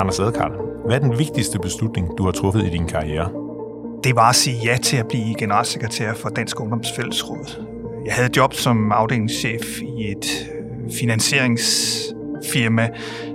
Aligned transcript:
Anders 0.00 0.20
Adekarl, 0.20 0.52
hvad 0.86 0.96
er 0.96 1.00
den 1.00 1.18
vigtigste 1.18 1.58
beslutning, 1.58 2.18
du 2.18 2.24
har 2.24 2.32
truffet 2.32 2.66
i 2.66 2.70
din 2.70 2.86
karriere? 2.86 3.30
Det 4.04 4.16
var 4.16 4.28
at 4.28 4.34
sige 4.34 4.56
ja 4.64 4.76
til 4.82 4.96
at 4.96 5.08
blive 5.08 5.34
generalsekretær 5.38 6.14
for 6.14 6.28
Dansk 6.28 6.60
Ungdoms 6.60 6.88
Fællesråd. 6.96 7.64
Jeg 8.06 8.14
havde 8.14 8.30
job 8.36 8.54
som 8.54 8.92
afdelingschef 8.92 9.80
i 9.82 10.10
et 10.10 10.50
øh, 10.54 10.92
finansieringsfirma, 10.92 12.88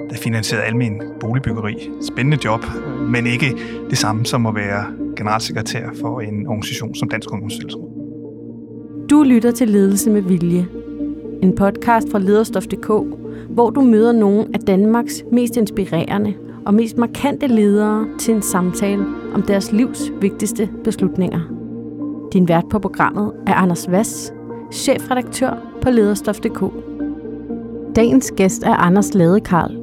der 0.10 0.16
finansierede 0.16 0.66
almen 0.66 1.02
boligbyggeri. 1.20 1.90
Spændende 2.02 2.38
job, 2.46 2.66
men 3.10 3.28
ikke 3.28 3.56
det 3.90 3.98
samme 3.98 4.26
som 4.26 4.46
at 4.46 4.56
være 4.56 4.86
generalsekretær 5.18 5.90
for 6.02 6.22
en 6.22 6.48
organisation 6.48 6.96
som 6.96 7.10
Dansk 7.10 7.32
Ungdoms 7.32 7.54
Fællesråd. 7.56 7.90
Du 9.10 9.24
lytter 9.24 9.52
til 9.52 9.70
Ledelse 9.70 10.10
med 10.10 10.22
Vilje. 10.22 10.68
En 11.42 11.56
podcast 11.56 12.12
fra 12.12 12.20
lederstof.dk, 12.20 12.92
hvor 13.50 13.70
du 13.70 13.82
møder 13.82 14.12
nogle 14.12 14.48
af 14.54 14.60
Danmarks 14.60 15.24
mest 15.32 15.58
inspirerende 15.58 16.34
og 16.66 16.74
mest 16.74 16.98
markante 16.98 17.48
ledere 17.48 18.08
til 18.20 18.36
en 18.36 18.42
samtale 18.42 19.06
om 19.34 19.42
deres 19.42 19.72
livs 19.72 20.12
vigtigste 20.22 20.70
beslutninger. 20.84 21.40
Din 22.34 22.48
vært 22.48 22.70
på 22.70 22.80
programmet 22.80 23.32
er 23.48 23.54
Anders 23.54 23.92
Vass, 23.92 24.34
chefredaktør 24.72 25.54
på 25.82 25.90
lederstof.dk. 25.90 26.64
Dagens 27.96 28.32
gæst 28.38 28.64
er 28.64 28.76
Anders 28.76 29.14
Ladekarl. 29.14 29.78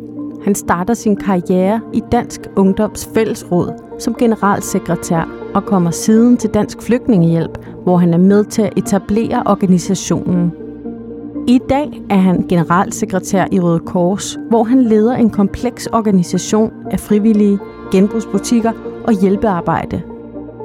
Han 0.45 0.55
starter 0.55 0.95
sin 0.95 1.17
karriere 1.17 1.81
i 1.93 2.03
Dansk 2.13 2.41
Ungdoms 2.57 3.09
Fællesråd 3.15 3.91
som 4.01 4.15
generalsekretær 4.15 5.29
og 5.55 5.65
kommer 5.65 5.91
siden 5.91 6.37
til 6.37 6.51
Dansk 6.51 6.83
Flygtningehjælp, 6.83 7.59
hvor 7.83 7.97
han 7.97 8.15
er 8.15 8.19
med 8.19 8.45
til 8.45 8.63
at 8.63 8.73
etablere 8.77 9.43
organisationen. 9.47 10.53
I 11.49 11.61
dag 11.69 12.03
er 12.11 12.17
han 12.17 12.49
generalsekretær 12.49 13.47
i 13.53 13.61
Røde 13.61 13.81
Kors, 13.81 14.39
hvor 14.49 14.65
han 14.65 14.83
leder 14.83 15.15
en 15.15 15.31
kompleks 15.31 15.87
organisation 15.87 16.73
af 16.91 17.01
frivillige, 17.01 17.59
genbrugsbutikker 17.93 18.73
og 19.07 19.21
hjælpearbejde. 19.21 20.03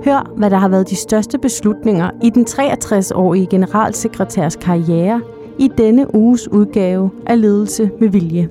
Hør, 0.06 0.34
hvad 0.38 0.50
der 0.50 0.58
har 0.58 0.70
været 0.70 0.90
de 0.90 0.96
største 0.96 1.38
beslutninger 1.38 2.12
i 2.24 2.30
den 2.30 2.46
63-årige 2.46 3.48
generalsekretærs 3.48 4.56
karriere 4.56 5.22
i 5.60 5.72
denne 5.78 6.16
uges 6.16 6.48
udgave 6.48 7.12
af 7.28 7.42
Ledelse 7.42 7.92
med 8.00 8.10
Vilje. 8.10 8.50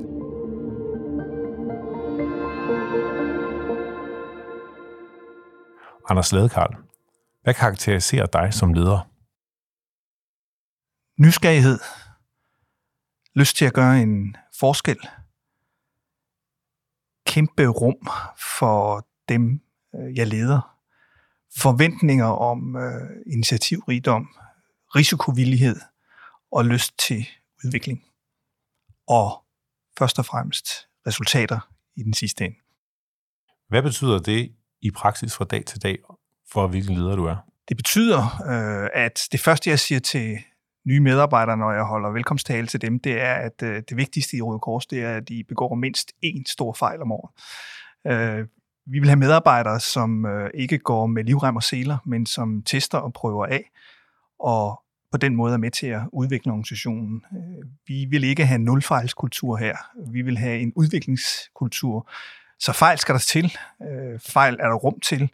Anders 6.11 6.33
Ladekarl, 6.33 6.77
hvad 7.42 7.55
karakteriserer 7.55 8.27
dig 8.27 8.55
som 8.55 8.72
leder? 8.72 9.08
Nysgerrighed. 11.19 11.78
Lyst 13.36 13.56
til 13.56 13.64
at 13.64 13.72
gøre 13.72 14.02
en 14.02 14.36
forskel. 14.58 14.98
Kæmpe 17.27 17.66
rum 17.66 18.08
for 18.56 19.08
dem, 19.28 19.60
øh, 19.94 20.16
jeg 20.16 20.27
leder. 20.27 20.78
Forventninger 21.56 22.27
om 22.27 22.77
øh, 22.77 23.10
initiativrigdom, 23.27 24.28
risikovillighed 24.96 25.77
og 26.52 26.64
lyst 26.64 26.98
til 26.98 27.28
udvikling. 27.64 28.05
Og 29.06 29.44
først 29.98 30.18
og 30.18 30.27
fremmest 30.27 30.68
resultater 31.06 31.70
i 31.96 32.02
den 32.02 32.14
sidste 32.14 32.44
ende. 32.44 32.56
Hvad 33.68 33.82
betyder 33.82 34.18
det 34.18 34.55
i 34.80 34.90
praksis 34.90 35.34
fra 35.34 35.44
dag 35.44 35.64
til 35.64 35.82
dag, 35.82 35.98
for 36.52 36.66
hvilken 36.66 36.94
leder 36.94 37.16
du 37.16 37.24
er? 37.24 37.36
Det 37.68 37.77
betyder, 37.77 38.22
øh, 38.24 38.90
at 38.94 39.28
det 39.32 39.40
første, 39.40 39.70
jeg 39.70 39.78
siger 39.78 39.98
til 39.98 40.38
nye 40.86 41.00
medarbejdere, 41.00 41.56
når 41.56 41.72
jeg 41.72 41.84
holder 41.84 42.10
velkomsttale 42.10 42.66
til 42.66 42.80
dem, 42.80 43.00
det 43.00 43.20
er, 43.20 43.34
at 43.34 43.62
øh, 43.62 43.82
det 43.88 43.96
vigtigste 43.96 44.36
i 44.36 44.40
Røde 44.40 44.58
Kors, 44.58 44.86
det 44.86 45.02
er, 45.02 45.16
at 45.16 45.28
de 45.28 45.44
begår 45.48 45.74
mindst 45.74 46.12
én 46.27 46.42
stor 46.46 46.72
fejl 46.72 47.02
om 47.02 47.12
året. 47.12 47.30
Øh, 48.06 48.46
vi 48.86 48.98
vil 48.98 49.08
have 49.08 49.18
medarbejdere, 49.18 49.80
som 49.80 50.27
øh, 50.27 50.50
ikke 50.55 50.78
går 50.78 51.06
med 51.06 51.24
livrem 51.24 51.56
og 51.56 51.62
seler, 51.62 51.98
men 52.06 52.27
som 52.27 52.62
tester 52.62 52.98
og 52.98 53.12
prøver 53.12 53.46
af, 53.46 53.70
og 54.39 54.80
på 55.12 55.18
den 55.18 55.36
måde 55.36 55.55
er 55.55 55.58
med 55.58 55.70
til 55.70 55.86
at 55.86 56.02
udvikle 56.12 56.52
organisationen. 56.52 57.24
Øh, 57.33 57.68
vi 57.86 58.05
vil 58.11 58.24
ikke 58.24 58.46
have 58.46 58.56
en 58.56 58.64
nulfejlskultur 58.64 59.56
her. 59.56 59.77
Vi 60.11 60.23
vil 60.23 60.39
have 60.39 60.61
en 60.61 60.73
udviklingskultur. 60.77 62.11
Så 62.58 62.73
fejl 62.73 62.98
skal 62.98 63.12
der 63.12 63.18
til. 63.18 63.56
Øh, 63.83 64.20
fejl 64.20 64.55
er 64.61 64.68
der 64.68 64.74
rum 64.74 65.00
til, 65.00 65.30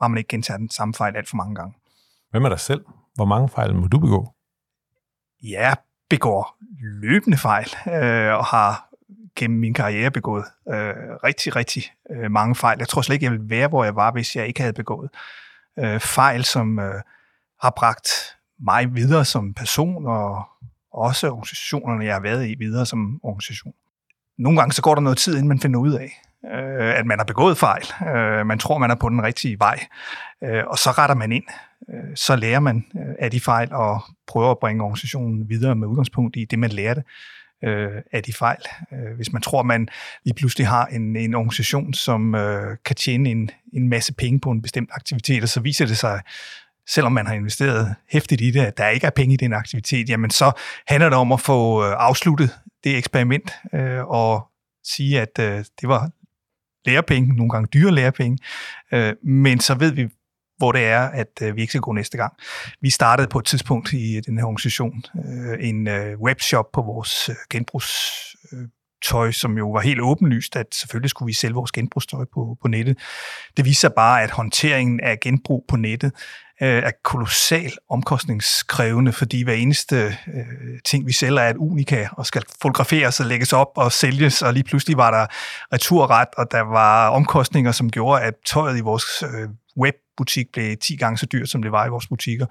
bare 0.00 0.08
man 0.08 0.18
ikke 0.18 0.28
gentager 0.28 0.58
den 0.58 0.70
samme 0.70 0.94
fejl 0.94 1.16
alt 1.16 1.28
for 1.28 1.36
mange 1.36 1.54
gange. 1.54 1.74
Hvem 2.30 2.44
er 2.44 2.48
dig 2.48 2.60
selv? 2.60 2.84
Hvor 3.14 3.24
mange 3.24 3.48
fejl 3.48 3.74
må 3.74 3.86
du 3.86 3.98
begå? 3.98 4.32
Jeg 5.42 5.76
begår 6.10 6.56
løbende 6.80 7.36
fejl, 7.36 7.68
øh, 7.86 8.34
og 8.34 8.44
har 8.44 8.88
gennem 9.36 9.60
min 9.60 9.74
karriere 9.74 10.10
begået 10.10 10.44
øh, 10.68 10.94
rigtig, 11.24 11.56
rigtig 11.56 11.82
øh, 12.10 12.30
mange 12.30 12.54
fejl. 12.54 12.78
Jeg 12.78 12.88
tror 12.88 13.02
slet 13.02 13.14
ikke, 13.14 13.24
jeg 13.24 13.32
ville 13.32 13.50
være, 13.50 13.68
hvor 13.68 13.84
jeg 13.84 13.96
var, 13.96 14.12
hvis 14.12 14.36
jeg 14.36 14.46
ikke 14.46 14.60
havde 14.60 14.72
begået 14.72 15.10
øh, 15.78 16.00
fejl, 16.00 16.44
som 16.44 16.78
øh, 16.78 17.02
har 17.62 17.70
bragt 17.76 18.08
mig 18.60 18.94
videre 18.94 19.24
som 19.24 19.54
person, 19.54 20.06
og 20.06 20.44
også 20.92 21.28
organisationerne, 21.30 22.04
jeg 22.04 22.14
har 22.14 22.20
været 22.20 22.48
i 22.48 22.54
videre 22.58 22.86
som 22.86 23.20
organisation. 23.22 23.74
Nogle 24.38 24.58
gange 24.58 24.72
så 24.72 24.82
går 24.82 24.94
der 24.94 25.02
noget 25.02 25.18
tid, 25.18 25.32
inden 25.32 25.48
man 25.48 25.60
finder 25.60 25.80
ud 25.80 25.92
af, 25.92 26.22
øh, 26.44 26.98
at 26.98 27.06
man 27.06 27.18
har 27.18 27.24
begået 27.24 27.58
fejl. 27.58 27.84
Øh, 28.16 28.46
man 28.46 28.58
tror, 28.58 28.78
man 28.78 28.90
er 28.90 28.94
på 28.94 29.08
den 29.08 29.22
rigtige 29.22 29.58
vej, 29.58 29.86
øh, 30.44 30.64
og 30.66 30.78
så 30.78 30.90
retter 30.90 31.14
man 31.14 31.32
ind. 31.32 31.44
Øh, 31.90 32.16
så 32.16 32.36
lærer 32.36 32.60
man 32.60 32.84
øh, 32.96 33.14
af 33.18 33.30
de 33.30 33.40
fejl 33.40 33.72
og 33.72 34.00
prøver 34.26 34.50
at 34.50 34.58
bringe 34.58 34.82
organisationen 34.82 35.48
videre 35.48 35.74
med 35.74 35.88
udgangspunkt 35.88 36.36
i 36.36 36.44
det, 36.44 36.58
man 36.58 36.70
lærte 36.70 37.02
øh, 37.64 38.02
af 38.12 38.22
de 38.22 38.32
fejl. 38.32 38.62
Øh, 38.92 39.16
hvis 39.16 39.32
man 39.32 39.42
tror, 39.42 39.62
man 39.62 39.88
lige 40.24 40.34
pludselig 40.34 40.66
har 40.66 40.86
en, 40.86 41.16
en 41.16 41.34
organisation, 41.34 41.94
som 41.94 42.34
øh, 42.34 42.76
kan 42.84 42.96
tjene 42.96 43.30
en, 43.30 43.50
en 43.72 43.88
masse 43.88 44.14
penge 44.14 44.40
på 44.40 44.50
en 44.50 44.62
bestemt 44.62 44.90
aktivitet, 44.92 45.42
og 45.42 45.48
så 45.48 45.60
viser 45.60 45.86
det 45.86 45.98
sig, 45.98 46.20
selvom 46.88 47.12
man 47.12 47.26
har 47.26 47.34
investeret 47.34 47.94
hæftigt 48.10 48.40
i 48.40 48.50
det, 48.50 48.60
at 48.60 48.78
der 48.78 48.88
ikke 48.88 49.06
er 49.06 49.10
penge 49.10 49.34
i 49.34 49.36
den 49.36 49.52
aktivitet, 49.52 50.08
jamen 50.08 50.30
så 50.30 50.52
handler 50.86 51.08
det 51.08 51.18
om 51.18 51.32
at 51.32 51.40
få 51.40 51.80
afsluttet 51.82 52.58
det 52.84 52.98
eksperiment 52.98 53.52
øh, 53.74 54.04
og 54.04 54.48
sige, 54.84 55.20
at 55.20 55.38
øh, 55.40 55.64
det 55.80 55.88
var 55.88 56.10
lærepenge, 56.84 57.36
nogle 57.36 57.50
gange 57.50 57.68
dyre 57.74 57.94
lærepenge, 57.94 58.38
øh, 58.92 59.14
men 59.22 59.60
så 59.60 59.74
ved 59.74 59.92
vi, 59.92 60.08
hvor 60.58 60.72
det 60.72 60.84
er, 60.84 61.00
at 61.00 61.42
øh, 61.42 61.56
vi 61.56 61.60
ikke 61.60 61.70
skal 61.70 61.80
gå 61.80 61.92
næste 61.92 62.16
gang. 62.16 62.32
Vi 62.80 62.90
startede 62.90 63.28
på 63.28 63.38
et 63.38 63.44
tidspunkt 63.44 63.92
i 63.92 64.16
øh, 64.16 64.22
den 64.26 64.38
her 64.38 64.44
organisation 64.44 65.02
øh, 65.14 65.68
en 65.68 65.88
øh, 65.88 66.20
webshop 66.20 66.66
på 66.72 66.82
vores 66.82 67.28
øh, 67.28 67.36
genbrugs 67.50 67.94
øh, 68.52 68.68
tøj, 69.02 69.32
som 69.32 69.58
jo 69.58 69.70
var 69.70 69.80
helt 69.80 70.00
åbenlyst, 70.00 70.56
at 70.56 70.66
selvfølgelig 70.72 71.10
skulle 71.10 71.26
vi 71.26 71.32
sælge 71.32 71.54
vores 71.54 71.72
genbrugstøj 71.72 72.24
på, 72.34 72.56
på 72.62 72.68
nettet. 72.68 72.98
Det 73.56 73.64
viser 73.64 73.80
sig 73.80 73.92
bare, 73.96 74.22
at 74.22 74.30
håndteringen 74.30 75.00
af 75.00 75.20
genbrug 75.20 75.64
på 75.68 75.76
nettet 75.76 76.12
øh, 76.62 76.82
er 76.82 76.90
kolossal 77.04 77.72
omkostningskrævende, 77.90 79.12
fordi 79.12 79.42
hver 79.42 79.54
eneste 79.54 79.96
øh, 80.34 80.80
ting, 80.84 81.06
vi 81.06 81.12
sælger, 81.12 81.40
er 81.40 81.50
et 81.50 81.56
unika 81.56 82.08
og 82.12 82.26
skal 82.26 82.42
fotograferes 82.62 83.20
og 83.20 83.26
lægges 83.26 83.52
op 83.52 83.72
og 83.76 83.92
sælges, 83.92 84.42
og 84.42 84.52
lige 84.52 84.64
pludselig 84.64 84.96
var 84.96 85.10
der 85.10 85.26
returret, 85.72 86.28
og 86.36 86.50
der 86.50 86.60
var 86.60 87.08
omkostninger, 87.08 87.72
som 87.72 87.90
gjorde, 87.90 88.22
at 88.22 88.34
tøjet 88.46 88.78
i 88.78 88.80
vores 88.80 89.22
øh, 89.22 89.48
webbutik 89.78 90.52
blev 90.52 90.76
10 90.76 90.96
gange 90.96 91.18
så 91.18 91.26
dyrt, 91.26 91.48
som 91.48 91.62
det 91.62 91.72
var 91.72 91.86
i 91.86 91.88
vores 91.88 92.06
butikker 92.06 92.46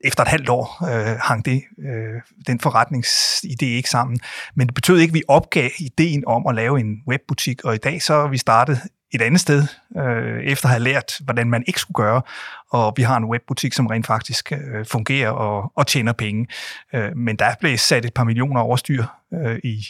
efter 0.00 0.22
et 0.22 0.28
halvt 0.28 0.48
år 0.48 0.84
øh, 0.84 1.18
hang 1.22 1.44
det, 1.44 1.62
øh, 1.78 2.20
den 2.46 2.60
forretningsidé 2.66 3.64
ikke 3.64 3.90
sammen. 3.90 4.20
Men 4.54 4.66
det 4.66 4.74
betød 4.74 4.98
ikke, 4.98 5.10
at 5.10 5.14
vi 5.14 5.22
opgav 5.28 5.70
ideen 5.78 6.24
om 6.26 6.46
at 6.46 6.54
lave 6.54 6.80
en 6.80 7.02
webbutik, 7.08 7.64
og 7.64 7.74
i 7.74 7.78
dag 7.78 8.02
så 8.02 8.14
er 8.14 8.28
vi 8.28 8.38
startet 8.38 8.80
et 9.10 9.22
andet 9.22 9.40
sted, 9.40 9.66
øh, 9.96 10.42
efter 10.44 10.66
at 10.66 10.70
have 10.70 10.82
lært, 10.82 11.12
hvordan 11.24 11.50
man 11.50 11.64
ikke 11.66 11.80
skulle 11.80 11.94
gøre, 11.94 12.22
og 12.70 12.94
vi 12.96 13.02
har 13.02 13.16
en 13.16 13.24
webbutik, 13.24 13.72
som 13.72 13.86
rent 13.86 14.06
faktisk 14.06 14.52
øh, 14.52 14.86
fungerer 14.86 15.30
og, 15.30 15.72
og 15.76 15.86
tjener 15.86 16.12
penge. 16.12 16.46
Øh, 16.94 17.16
men 17.16 17.36
der 17.36 17.54
blev 17.60 17.78
sat 17.78 18.04
et 18.04 18.14
par 18.14 18.24
millioner 18.24 18.60
overstyr 18.60 19.04
øh, 19.34 19.58
i 19.64 19.86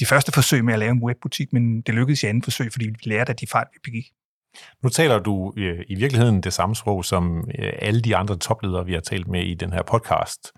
de 0.00 0.06
første 0.06 0.32
forsøg 0.32 0.64
med 0.64 0.72
at 0.72 0.78
lave 0.78 0.92
en 0.92 1.02
webbutik, 1.02 1.52
men 1.52 1.80
det 1.80 1.94
lykkedes 1.94 2.22
i 2.22 2.26
anden 2.26 2.42
forsøg, 2.42 2.72
fordi 2.72 2.86
vi 2.86 2.96
lærte 3.02 3.30
af 3.30 3.36
de 3.36 3.46
fejl, 3.46 3.66
vi 3.72 3.78
begik. 3.84 4.06
Nu 4.82 4.88
taler 4.88 5.18
du 5.18 5.52
øh, 5.56 5.84
i 5.88 5.94
virkeligheden 5.94 6.40
det 6.40 6.52
samme 6.52 6.76
sprog 6.76 7.04
som 7.04 7.38
øh, 7.58 7.72
alle 7.78 8.00
de 8.00 8.16
andre 8.16 8.36
topledere, 8.36 8.86
vi 8.86 8.92
har 8.92 9.00
talt 9.00 9.28
med 9.28 9.44
i 9.44 9.54
den 9.54 9.72
her 9.72 9.82
podcast. 9.82 10.52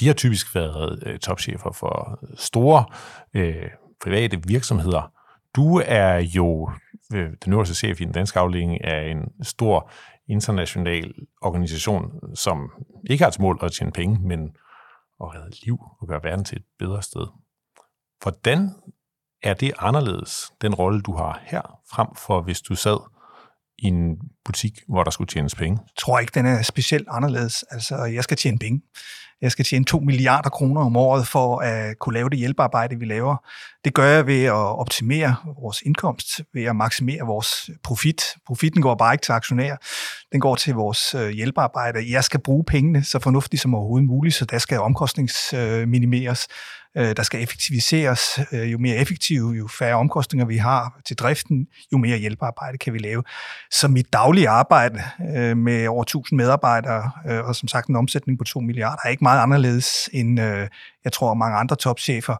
De 0.00 0.06
har 0.06 0.14
typisk 0.14 0.54
været 0.54 1.02
øh, 1.06 1.18
topchefer 1.18 1.72
for 1.72 2.18
store 2.36 2.84
øh, 3.34 3.70
private 4.02 4.42
virksomheder. 4.46 5.12
Du 5.56 5.82
er 5.86 6.16
jo 6.16 6.70
øh, 7.14 7.30
den 7.44 7.52
øverste 7.52 7.74
chef 7.74 8.00
i 8.00 8.04
den 8.04 8.12
danske 8.12 8.38
afdeling 8.38 8.84
af 8.84 9.10
en 9.10 9.44
stor 9.44 9.90
international 10.28 11.14
organisation, 11.42 12.12
som 12.34 12.70
ikke 13.10 13.24
har 13.24 13.30
til 13.30 13.42
mål 13.42 13.58
at 13.62 13.72
tjene 13.72 13.92
penge, 13.92 14.18
men 14.28 14.56
at 15.22 15.34
redde 15.34 15.64
liv 15.64 15.78
og 16.00 16.08
gøre 16.08 16.20
verden 16.22 16.44
til 16.44 16.58
et 16.58 16.64
bedre 16.78 17.02
sted. 17.02 17.26
Hvordan 18.22 18.70
er 19.42 19.54
det 19.54 19.72
anderledes, 19.78 20.52
den 20.60 20.74
rolle, 20.74 21.00
du 21.02 21.16
har 21.16 21.40
her, 21.44 21.78
frem 21.90 22.08
for 22.26 22.42
hvis 22.42 22.60
du 22.60 22.74
sad 22.74 22.98
i 23.78 23.86
en 23.86 24.16
butik, 24.44 24.80
hvor 24.88 25.04
der 25.04 25.10
skulle 25.10 25.28
tjenes 25.28 25.54
penge? 25.54 25.78
Jeg 25.82 25.96
tror 25.98 26.18
ikke, 26.18 26.30
den 26.34 26.46
er 26.46 26.62
specielt 26.62 27.08
anderledes. 27.10 27.64
Altså, 27.70 28.04
jeg 28.04 28.24
skal 28.24 28.36
tjene 28.36 28.58
penge. 28.58 28.82
jeg 29.40 29.52
skal 29.52 29.64
tjene 29.64 29.84
2 29.84 29.98
milliarder 30.00 30.50
kroner 30.50 30.80
om 30.80 30.96
året 30.96 31.26
for 31.26 31.58
at 31.58 31.98
kunne 31.98 32.14
lave 32.14 32.30
det 32.30 32.38
hjælpearbejde, 32.38 32.96
vi 32.96 33.04
laver. 33.04 33.36
Det 33.84 33.94
gør 33.94 34.04
jeg 34.04 34.26
ved 34.26 34.44
at 34.44 34.52
optimere 34.52 35.36
vores 35.62 35.82
indkomst, 35.82 36.40
ved 36.54 36.64
at 36.64 36.76
maksimere 36.76 37.26
vores 37.26 37.70
profit. 37.82 38.22
Profitten 38.46 38.82
går 38.82 38.94
bare 38.94 39.14
ikke 39.14 39.24
til 39.24 39.32
aktionærer, 39.32 39.76
den 40.32 40.40
går 40.40 40.54
til 40.54 40.74
vores 40.74 41.14
øh, 41.14 41.28
hjælpearbejde. 41.28 42.12
Jeg 42.12 42.24
skal 42.24 42.40
bruge 42.40 42.64
pengene 42.64 43.04
så 43.04 43.18
fornuftigt 43.18 43.62
som 43.62 43.74
overhovedet 43.74 44.06
muligt, 44.08 44.34
så 44.34 44.44
der 44.44 44.58
skal 44.58 44.80
omkostningsminimeres. 44.80 46.48
Øh, 46.96 47.16
der 47.16 47.22
skal 47.22 47.42
effektiviseres. 47.42 48.20
Øh, 48.52 48.72
jo 48.72 48.78
mere 48.78 48.96
effektive, 48.96 49.50
jo 49.50 49.68
færre 49.68 49.94
omkostninger 49.94 50.46
vi 50.46 50.56
har 50.56 51.00
til 51.06 51.16
driften, 51.16 51.66
jo 51.92 51.98
mere 51.98 52.18
hjælpearbejde 52.18 52.78
kan 52.78 52.92
vi 52.92 52.98
lave. 52.98 53.22
Så 53.70 53.88
mit 53.88 54.12
daglige 54.12 54.48
arbejde 54.48 55.02
øh, 55.36 55.56
med 55.56 55.86
over 55.86 56.02
1000 56.02 56.36
medarbejdere, 56.36 57.10
øh, 57.28 57.44
og 57.44 57.56
som 57.56 57.68
sagt 57.68 57.88
en 57.88 57.96
omsætning 57.96 58.38
på 58.38 58.44
2 58.44 58.60
milliarder, 58.60 58.96
er 59.04 59.08
ikke 59.08 59.24
meget 59.24 59.42
anderledes 59.42 60.08
end, 60.12 60.40
øh, 60.40 60.68
jeg 61.04 61.12
tror, 61.12 61.34
mange 61.34 61.56
andre 61.56 61.76
topchefer. 61.76 62.36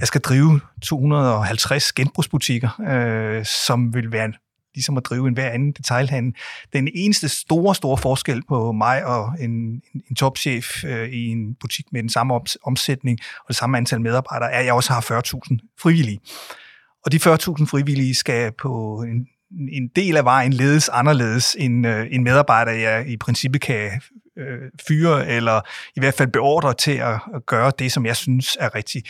Jeg 0.00 0.06
skal 0.06 0.20
drive 0.20 0.60
250 0.82 1.92
genbrugsbutikker, 1.92 2.80
øh, 2.88 3.44
som 3.44 3.94
vil 3.94 4.12
være 4.12 4.32
ligesom 4.76 4.96
at 4.96 5.04
drive 5.04 5.28
en 5.28 5.34
hver 5.34 5.50
anden 5.50 5.72
detailhandel. 5.72 6.34
Den 6.72 6.88
eneste 6.94 7.28
store, 7.28 7.74
store 7.74 7.98
forskel 7.98 8.42
på 8.48 8.72
mig 8.72 9.04
og 9.04 9.32
en, 9.40 9.50
en, 9.50 9.82
en 10.10 10.16
topchef 10.16 10.84
øh, 10.84 11.08
i 11.08 11.26
en 11.26 11.54
butik 11.54 11.86
med 11.92 12.02
den 12.02 12.10
samme 12.10 12.40
omsætning 12.62 13.18
og 13.38 13.48
det 13.48 13.56
samme 13.56 13.76
antal 13.76 14.00
medarbejdere, 14.00 14.52
er, 14.52 14.58
at 14.58 14.66
jeg 14.66 14.74
også 14.74 14.92
har 14.92 15.00
40.000 15.00 15.76
frivillige. 15.82 16.20
Og 17.04 17.12
de 17.12 17.16
40.000 17.16 17.66
frivillige 17.66 18.14
skal 18.14 18.52
på 18.52 19.02
en, 19.02 19.26
en 19.72 19.88
del 19.96 20.16
af 20.16 20.24
vejen 20.24 20.52
ledes 20.52 20.88
anderledes 20.88 21.56
end 21.58 21.86
øh, 21.86 22.06
en 22.10 22.24
medarbejder, 22.24 22.72
jeg 22.72 23.08
i 23.08 23.16
princippet 23.16 23.60
kan 23.60 24.00
øh, 24.38 24.70
fyre, 24.88 25.28
eller 25.28 25.60
i 25.96 26.00
hvert 26.00 26.14
fald 26.14 26.28
beordre 26.28 26.74
til 26.74 26.92
at, 26.92 27.20
at 27.34 27.46
gøre 27.46 27.72
det, 27.78 27.92
som 27.92 28.06
jeg 28.06 28.16
synes 28.16 28.56
er 28.60 28.74
rigtigt. 28.74 29.08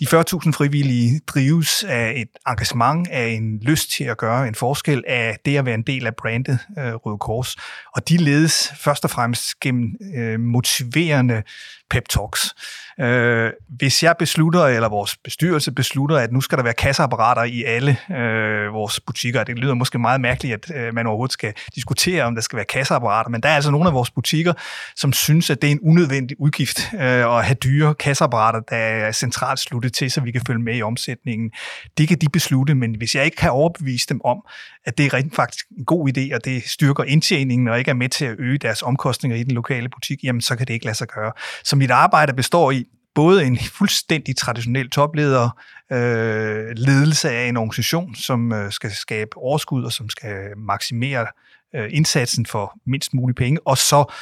De 0.00 0.06
40.000 0.06 0.52
frivillige 0.52 1.20
drives 1.26 1.84
af 1.84 2.12
et 2.16 2.28
engagement, 2.48 3.08
af 3.08 3.26
en 3.28 3.58
lyst 3.58 3.90
til 3.90 4.04
at 4.04 4.18
gøre 4.18 4.48
en 4.48 4.54
forskel, 4.54 5.04
af 5.06 5.38
det 5.44 5.56
at 5.56 5.66
være 5.66 5.74
en 5.74 5.82
del 5.82 6.06
af 6.06 6.16
brandet 6.16 6.58
øh, 6.78 6.94
Røde 6.94 7.18
Kors. 7.18 7.56
Og 7.96 8.08
de 8.08 8.16
ledes 8.16 8.72
først 8.76 9.04
og 9.04 9.10
fremmest 9.10 9.60
gennem 9.60 9.96
øh, 10.16 10.40
motiverende 10.40 11.42
pep 11.90 12.08
talks. 12.08 12.54
Øh, 13.00 13.50
hvis 13.68 14.02
jeg 14.02 14.14
beslutter, 14.18 14.64
eller 14.64 14.88
vores 14.88 15.16
bestyrelse 15.16 15.72
beslutter, 15.72 16.16
at 16.16 16.32
nu 16.32 16.40
skal 16.40 16.58
der 16.58 16.64
være 16.64 16.72
kasseapparater 16.72 17.42
i 17.42 17.64
alle 17.64 17.96
øh, 18.10 18.72
vores 18.72 19.00
butikker, 19.00 19.44
det 19.44 19.58
lyder 19.58 19.74
måske 19.74 19.98
meget 19.98 20.20
mærkeligt, 20.20 20.54
at 20.54 20.76
øh, 20.76 20.94
man 20.94 21.06
overhovedet 21.06 21.32
skal 21.32 21.52
diskutere, 21.74 22.24
om 22.24 22.34
der 22.34 22.42
skal 22.42 22.56
være 22.56 22.64
kasseapparater, 22.64 23.30
men 23.30 23.40
der 23.40 23.48
er 23.48 23.54
altså 23.54 23.70
nogle 23.70 23.88
af 23.88 23.94
vores 23.94 24.10
butikker, 24.10 24.52
som 24.96 25.12
synes, 25.12 25.50
at 25.50 25.62
det 25.62 25.68
er 25.68 25.72
en 25.72 25.80
unødvendig 25.82 26.40
udgift 26.40 26.80
øh, 26.94 27.00
at 27.00 27.44
have 27.44 27.54
dyre 27.54 27.94
kasseapparater, 27.94 28.60
der 28.60 28.76
er 28.76 29.12
centralt 29.12 29.58
sluttet 29.58 29.92
til, 29.92 30.10
så 30.10 30.20
vi 30.20 30.30
kan 30.30 30.42
følge 30.46 30.62
med 30.62 30.76
i 30.76 30.82
omsætningen. 30.82 31.50
Det 31.98 32.08
kan 32.08 32.18
de 32.18 32.28
beslutte, 32.28 32.74
men 32.74 32.94
hvis 32.98 33.14
jeg 33.14 33.24
ikke 33.24 33.36
kan 33.36 33.50
overbevise 33.50 34.06
dem 34.08 34.20
om, 34.24 34.42
at 34.84 34.98
det 34.98 35.06
er 35.06 35.14
rent 35.14 35.34
faktisk 35.34 35.66
en 35.78 35.84
god 35.84 36.08
idé, 36.08 36.34
og 36.34 36.44
det 36.44 36.62
styrker 36.68 37.04
indtjeningen, 37.04 37.68
og 37.68 37.78
ikke 37.78 37.90
er 37.90 37.94
med 37.94 38.08
til 38.08 38.24
at 38.24 38.36
øge 38.38 38.58
deres 38.58 38.82
omkostninger 38.82 39.38
i 39.38 39.42
den 39.42 39.52
lokale 39.52 39.88
butik, 39.88 40.24
jamen 40.24 40.40
så 40.40 40.56
kan 40.56 40.66
det 40.66 40.74
ikke 40.74 40.86
lade 40.86 40.96
sig 40.96 41.08
gøre. 41.08 41.32
Så 41.64 41.76
mit 41.76 41.90
arbejde 41.90 42.32
består 42.32 42.70
i 42.70 42.84
både 43.14 43.44
en 43.44 43.58
fuldstændig 43.58 44.36
traditionel 44.36 44.90
topleder, 44.90 45.50
øh, 45.92 46.70
ledelse 46.76 47.30
af 47.30 47.48
en 47.48 47.56
organisation, 47.56 48.14
som 48.14 48.52
øh, 48.52 48.72
skal 48.72 48.90
skabe 48.90 49.36
overskud 49.36 49.84
og 49.84 49.92
som 49.92 50.08
skal 50.08 50.36
maksimere 50.56 51.26
øh, 51.74 51.88
indsatsen 51.90 52.46
for 52.46 52.78
mindst 52.86 53.14
mulige 53.14 53.34
penge, 53.34 53.60
og 53.66 53.78
så 53.78 54.12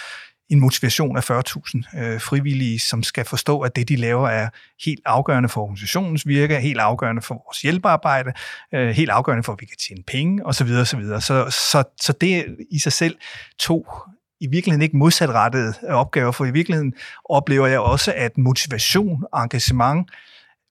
en 0.48 0.60
motivation 0.60 1.16
af 1.16 1.30
40.000 1.30 1.98
øh, 1.98 2.20
frivillige, 2.20 2.78
som 2.78 3.02
skal 3.02 3.24
forstå, 3.24 3.60
at 3.60 3.76
det, 3.76 3.88
de 3.88 3.96
laver, 3.96 4.28
er 4.28 4.48
helt 4.84 5.00
afgørende 5.06 5.48
for 5.48 5.62
organisationens 5.62 6.26
virke, 6.26 6.60
helt 6.60 6.78
afgørende 6.78 7.22
for 7.22 7.34
vores 7.34 7.60
hjælpearbejde, 7.62 8.32
øh, 8.74 8.88
helt 8.88 9.10
afgørende 9.10 9.42
for, 9.42 9.52
at 9.52 9.60
vi 9.60 9.66
kan 9.66 9.76
tjene 9.88 10.02
penge 10.06 10.46
osv. 10.46 10.68
osv. 10.80 11.02
Så, 11.20 11.50
så, 11.50 11.84
så 12.00 12.12
det 12.20 12.56
i 12.70 12.78
sig 12.78 12.92
selv 12.92 13.16
to 13.58 13.86
i 14.40 14.46
virkeligheden 14.46 14.82
ikke 14.82 14.96
modsatrettede 14.96 15.74
opgaver, 15.88 16.32
for 16.32 16.44
i 16.44 16.50
virkeligheden 16.50 16.92
oplever 17.24 17.66
jeg 17.66 17.80
også, 17.80 18.12
at 18.16 18.38
motivation 18.38 19.24
og 19.32 19.42
engagement 19.42 20.10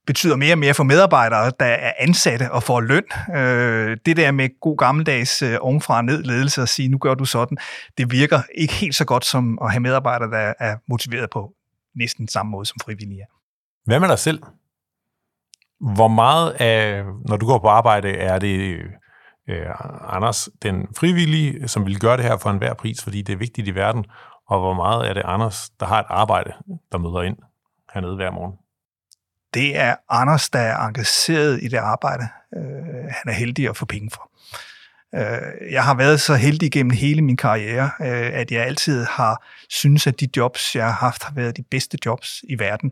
betyder 0.08 0.36
mere 0.36 0.54
og 0.54 0.58
mere 0.58 0.74
for 0.74 0.84
medarbejdere, 0.84 1.52
der 1.60 1.66
er 1.66 1.94
ansatte 2.00 2.52
og 2.52 2.64
får 2.64 2.82
løn. 2.82 3.04
Øh, 3.36 3.98
det 4.06 4.18
der 4.18 4.32
med 4.32 4.60
god 4.62 4.78
gammeldags 4.78 5.42
øh, 5.42 5.58
ovenfra 5.62 6.02
ned 6.02 6.24
ledelse 6.24 6.62
og 6.62 6.70
sige, 6.70 6.90
nu 6.90 6.98
gør 6.98 7.14
du 7.14 7.26
sådan, 7.26 7.58
det 7.98 8.12
virker 8.12 8.42
ikke 8.56 8.74
helt 8.74 8.96
så 8.96 9.06
godt 9.06 9.26
som 9.26 9.60
at 9.62 9.72
have 9.72 9.80
medarbejdere, 9.80 10.32
der 10.32 10.54
er 10.60 10.78
motiveret 10.90 11.30
på 11.30 11.54
næsten 11.96 12.28
samme 12.28 12.50
måde 12.50 12.66
som 12.66 12.78
frivillige 12.86 13.22
er. 13.22 13.26
Hvad 13.86 14.00
med 14.00 14.08
dig 14.08 14.20
selv? 14.20 14.44
Hvor 15.96 16.08
meget 16.08 16.52
af, 16.52 17.04
når 17.30 17.38
du 17.38 17.46
går 17.48 17.60
på 17.60 17.68
arbejde, 17.68 18.10
er 18.10 18.40
det 18.40 18.78
øh, 19.50 19.66
Anders, 20.08 20.50
den 20.64 20.88
frivillige, 20.98 21.68
som 21.68 21.86
vil 21.86 22.00
gøre 22.00 22.18
det 22.18 22.26
her 22.26 22.38
for 22.38 22.50
enhver 22.50 22.74
pris, 22.74 23.04
fordi 23.04 23.22
det 23.22 23.34
er 23.34 23.38
vigtigt 23.38 23.68
i 23.68 23.76
verden, 23.76 24.06
og 24.48 24.60
hvor 24.60 24.74
meget 24.74 25.10
er 25.10 25.14
det 25.14 25.22
Anders, 25.26 25.70
der 25.80 25.86
har 25.86 26.00
et 26.00 26.06
arbejde, 26.10 26.54
der 26.92 26.98
møder 26.98 27.22
ind 27.22 27.38
hernede 27.94 28.16
hver 28.16 28.32
morgen? 28.32 28.54
Det 29.54 29.78
er 29.78 29.96
Anders, 30.10 30.50
der 30.50 30.60
er 30.60 30.78
engageret 30.78 31.64
i 31.64 31.68
det 31.68 31.78
arbejde, 31.78 32.28
øh, 32.56 32.64
han 32.94 33.28
er 33.28 33.32
heldig 33.32 33.70
at 33.70 33.78
få 33.78 33.86
penge 33.86 34.10
for. 34.14 34.32
Øh, 35.16 35.72
jeg 35.72 35.84
har 35.84 35.94
været 35.94 36.22
så 36.22 36.36
heldig 36.36 36.72
gennem 36.72 36.92
hele 36.92 37.22
min 37.22 37.38
karriere, 37.38 37.90
øh, 38.02 38.40
at 38.40 38.52
jeg 38.52 38.66
altid 38.66 39.06
har 39.06 39.46
synes, 39.70 40.08
at 40.08 40.20
de 40.20 40.28
jobs, 40.38 40.76
jeg 40.76 40.86
har 40.86 40.92
haft, 40.92 41.24
har 41.24 41.34
været 41.34 41.58
de 41.58 41.64
bedste 41.72 41.98
jobs 42.06 42.44
i 42.50 42.60
verden. 42.60 42.92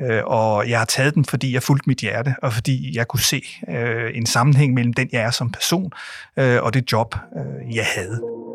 Øh, 0.00 0.22
og 0.24 0.68
jeg 0.70 0.78
har 0.78 0.84
taget 0.84 1.14
dem, 1.14 1.24
fordi 1.24 1.54
jeg 1.54 1.62
fulgte 1.62 1.88
mit 1.88 1.98
hjerte, 1.98 2.34
og 2.42 2.52
fordi 2.52 2.96
jeg 2.96 3.08
kunne 3.08 3.20
se 3.20 3.42
øh, 3.68 4.10
en 4.14 4.26
sammenhæng 4.26 4.74
mellem 4.74 4.92
den, 4.92 5.08
jeg 5.12 5.22
er 5.22 5.30
som 5.30 5.50
person, 5.50 5.92
øh, 6.36 6.62
og 6.62 6.74
det 6.74 6.92
job, 6.92 7.14
øh, 7.36 7.76
jeg 7.76 7.86
havde. 7.94 8.45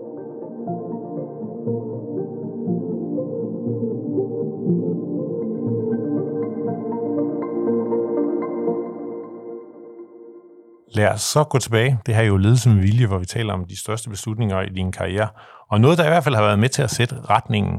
Lad 11.01 11.09
os 11.13 11.21
så 11.21 11.43
gå 11.43 11.59
tilbage. 11.59 11.99
Det 12.05 12.15
her 12.15 12.21
er 12.21 12.27
jo 12.27 12.37
ledelse 12.37 12.69
med 12.69 12.81
vilje, 12.81 13.07
hvor 13.07 13.17
vi 13.17 13.25
taler 13.25 13.53
om 13.53 13.65
de 13.65 13.79
største 13.79 14.09
beslutninger 14.09 14.61
i 14.61 14.69
din 14.69 14.91
karriere. 14.91 15.29
Og 15.69 15.81
noget, 15.81 15.97
der 15.97 16.05
i 16.05 16.07
hvert 16.07 16.23
fald 16.23 16.35
har 16.35 16.41
været 16.41 16.59
med 16.59 16.69
til 16.69 16.81
at 16.81 16.91
sætte 16.91 17.15
retningen, 17.29 17.73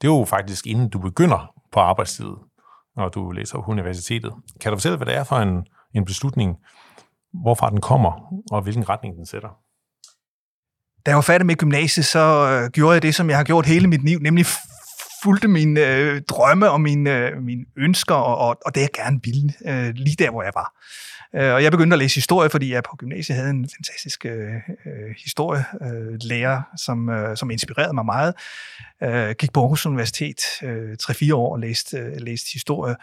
det 0.00 0.08
er 0.08 0.12
jo 0.12 0.24
faktisk 0.24 0.66
inden 0.66 0.88
du 0.88 0.98
begynder 0.98 1.54
på 1.72 1.80
arbejdstid, 1.80 2.30
når 2.96 3.08
du 3.08 3.30
læser 3.30 3.58
på 3.58 3.70
universitetet. 3.70 4.32
Kan 4.60 4.72
du 4.72 4.76
fortælle, 4.76 4.96
hvad 4.96 5.06
det 5.06 5.16
er 5.16 5.24
for 5.24 5.36
en, 5.36 5.66
en 5.94 6.04
beslutning, 6.04 6.56
hvorfra 7.42 7.70
den 7.70 7.80
kommer, 7.80 8.12
og 8.52 8.62
hvilken 8.62 8.88
retning 8.88 9.16
den 9.16 9.26
sætter? 9.26 9.48
Da 11.06 11.10
jeg 11.10 11.16
var 11.16 11.22
færdig 11.22 11.46
med 11.46 11.54
gymnasiet, 11.54 12.06
så 12.06 12.18
øh, 12.18 12.70
gjorde 12.70 12.94
jeg 12.94 13.02
det, 13.02 13.14
som 13.14 13.30
jeg 13.30 13.36
har 13.36 13.44
gjort 13.44 13.66
hele 13.66 13.86
mit 13.88 14.04
liv, 14.04 14.18
nemlig 14.18 14.46
fulgte 15.22 15.48
mine 15.48 15.80
øh, 15.80 16.22
drømme 16.28 16.70
og 16.70 16.80
mine, 16.80 17.10
øh, 17.10 17.42
mine 17.42 17.64
ønsker, 17.76 18.14
og, 18.14 18.38
og, 18.48 18.56
og 18.66 18.74
det 18.74 18.80
jeg 18.80 18.90
gerne 18.94 19.20
ville, 19.24 19.52
øh, 19.66 19.94
lige 19.94 20.16
der, 20.18 20.30
hvor 20.30 20.42
jeg 20.42 20.52
var. 20.54 20.72
Øh, 21.34 21.54
og 21.54 21.62
jeg 21.62 21.72
begyndte 21.72 21.94
at 21.94 21.98
læse 21.98 22.14
historie, 22.14 22.50
fordi 22.50 22.72
jeg 22.72 22.82
på 22.82 22.96
gymnasiet 22.96 23.36
havde 23.36 23.50
en 23.50 23.68
fantastisk 23.76 24.26
øh, 24.26 24.54
øh 24.86 25.14
historielærer, 25.24 26.62
som, 26.76 27.08
øh, 27.08 27.36
som 27.36 27.50
inspirerede 27.50 27.94
mig 27.94 28.04
meget. 28.04 28.34
Øh, 29.02 29.34
gik 29.38 29.52
på 29.52 29.60
Aarhus 29.60 29.86
Universitet 29.86 30.40
øh, 30.62 30.96
3-4 31.02 31.34
år 31.34 31.52
og 31.52 31.60
læste, 31.60 31.98
øh, 31.98 32.16
læste 32.16 32.52
historie 32.52 32.96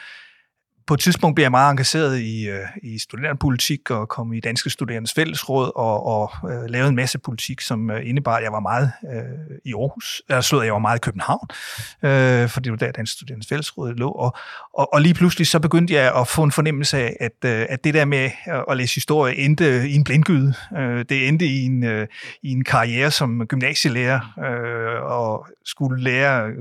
på 0.89 0.93
et 0.93 0.99
tidspunkt 0.99 1.35
blev 1.35 1.43
jeg 1.43 1.51
meget 1.51 1.71
engageret 1.71 2.19
i, 2.19 2.49
øh, 2.49 2.65
i 2.83 2.99
studenterpolitik 2.99 3.91
og 3.91 4.09
kom 4.09 4.33
i 4.33 4.39
Danske 4.39 4.69
Studerendes 4.69 5.13
Fællesråd 5.13 5.71
og, 5.75 6.05
og 6.05 6.31
øh, 6.51 6.69
lavede 6.69 6.89
en 6.89 6.95
masse 6.95 7.19
politik, 7.19 7.61
som 7.61 7.91
øh, 7.91 8.09
indebar, 8.09 8.35
at 8.35 8.43
jeg 8.43 8.51
var 8.51 8.59
meget 8.59 8.91
øh, 9.13 9.57
i 9.65 9.73
Aarhus. 9.73 10.21
Jeg 10.29 10.43
slog, 10.43 10.65
jeg 10.65 10.73
var 10.73 10.79
meget 10.79 10.97
i 10.97 10.99
København, 10.99 11.47
øh, 12.03 12.49
fordi 12.49 12.63
det 12.63 12.71
var 12.71 12.77
der 12.77 12.91
Danske 12.91 13.13
Studerendes 13.13 13.47
Fællesråd 13.47 13.93
lå. 13.93 14.09
Og, 14.11 14.33
og, 14.73 14.93
og 14.93 15.01
lige 15.01 15.13
pludselig 15.13 15.47
så 15.47 15.59
begyndte 15.59 15.93
jeg 15.93 16.15
at 16.15 16.27
få 16.27 16.43
en 16.43 16.51
fornemmelse 16.51 16.97
af, 16.97 17.17
at, 17.19 17.45
øh, 17.45 17.65
at 17.69 17.83
det 17.83 17.93
der 17.93 18.05
med 18.05 18.29
at 18.69 18.77
læse 18.77 18.95
historie 18.95 19.35
endte 19.35 19.89
i 19.89 19.95
en 19.95 20.03
blindgyde. 20.03 20.53
Øh, 20.77 21.05
det 21.09 21.27
endte 21.27 21.45
i 21.45 21.65
en, 21.65 21.83
øh, 21.83 22.07
i 22.43 22.51
en 22.51 22.63
karriere 22.63 23.11
som 23.11 23.47
gymnasielærer 23.47 24.19
øh, 24.39 25.03
og 25.03 25.47
skulle 25.65 26.03
lære 26.03 26.51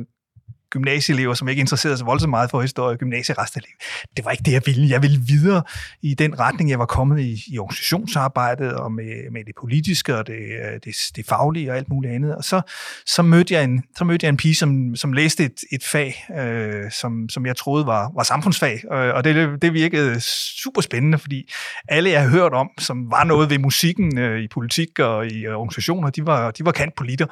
gymnasieelever, 0.70 1.34
som 1.34 1.48
ikke 1.48 1.60
interesserede 1.60 1.98
sig 1.98 2.06
voldsomt 2.06 2.30
meget 2.30 2.50
for 2.50 2.60
historie 2.60 2.94
og. 2.94 3.70
Det 4.16 4.24
var 4.24 4.30
ikke 4.30 4.42
det, 4.42 4.52
jeg 4.52 4.62
ville. 4.66 4.88
Jeg 4.88 5.02
ville 5.02 5.20
videre 5.28 5.62
i 6.02 6.14
den 6.14 6.38
retning, 6.38 6.70
jeg 6.70 6.78
var 6.78 6.86
kommet 6.86 7.20
i, 7.20 7.44
i 7.46 7.58
organisationsarbejdet 7.58 8.72
og 8.72 8.92
med, 8.92 9.30
med 9.32 9.44
det 9.44 9.54
politiske 9.60 10.16
og 10.16 10.26
det, 10.26 10.34
øh, 10.34 10.80
det, 10.84 10.94
det 11.16 11.26
faglige 11.26 11.70
og 11.70 11.76
alt 11.76 11.88
muligt 11.88 12.14
andet. 12.14 12.36
Og 12.36 12.44
så, 12.44 12.60
så, 13.06 13.22
mødte, 13.22 13.54
jeg 13.54 13.64
en, 13.64 13.82
så 13.96 14.04
mødte 14.04 14.24
jeg 14.24 14.28
en 14.28 14.36
pige, 14.36 14.54
som, 14.54 14.96
som 14.96 15.12
læste 15.12 15.44
et, 15.44 15.60
et 15.72 15.84
fag, 15.84 16.24
øh, 16.38 16.90
som, 16.90 17.28
som 17.28 17.46
jeg 17.46 17.56
troede 17.56 17.86
var, 17.86 18.12
var 18.14 18.22
samfundsfag. 18.22 18.80
Øh, 18.92 19.14
og 19.14 19.24
det, 19.24 19.62
det 19.62 19.72
virkede 19.72 20.20
super 20.62 20.80
spændende, 20.80 21.18
fordi 21.18 21.52
alle, 21.88 22.10
jeg 22.10 22.22
har 22.22 22.28
hørt 22.28 22.52
om, 22.52 22.70
som 22.78 23.10
var 23.10 23.24
noget 23.24 23.50
ved 23.50 23.58
musikken 23.58 24.18
øh, 24.18 24.40
i 24.40 24.48
politik 24.48 24.98
og 24.98 25.26
i 25.26 25.46
øh, 25.46 25.54
organisationer, 25.54 26.10
de 26.10 26.26
var, 26.26 26.50
de 26.50 26.64
var 26.64 26.72
kantpoliter. 26.72 27.26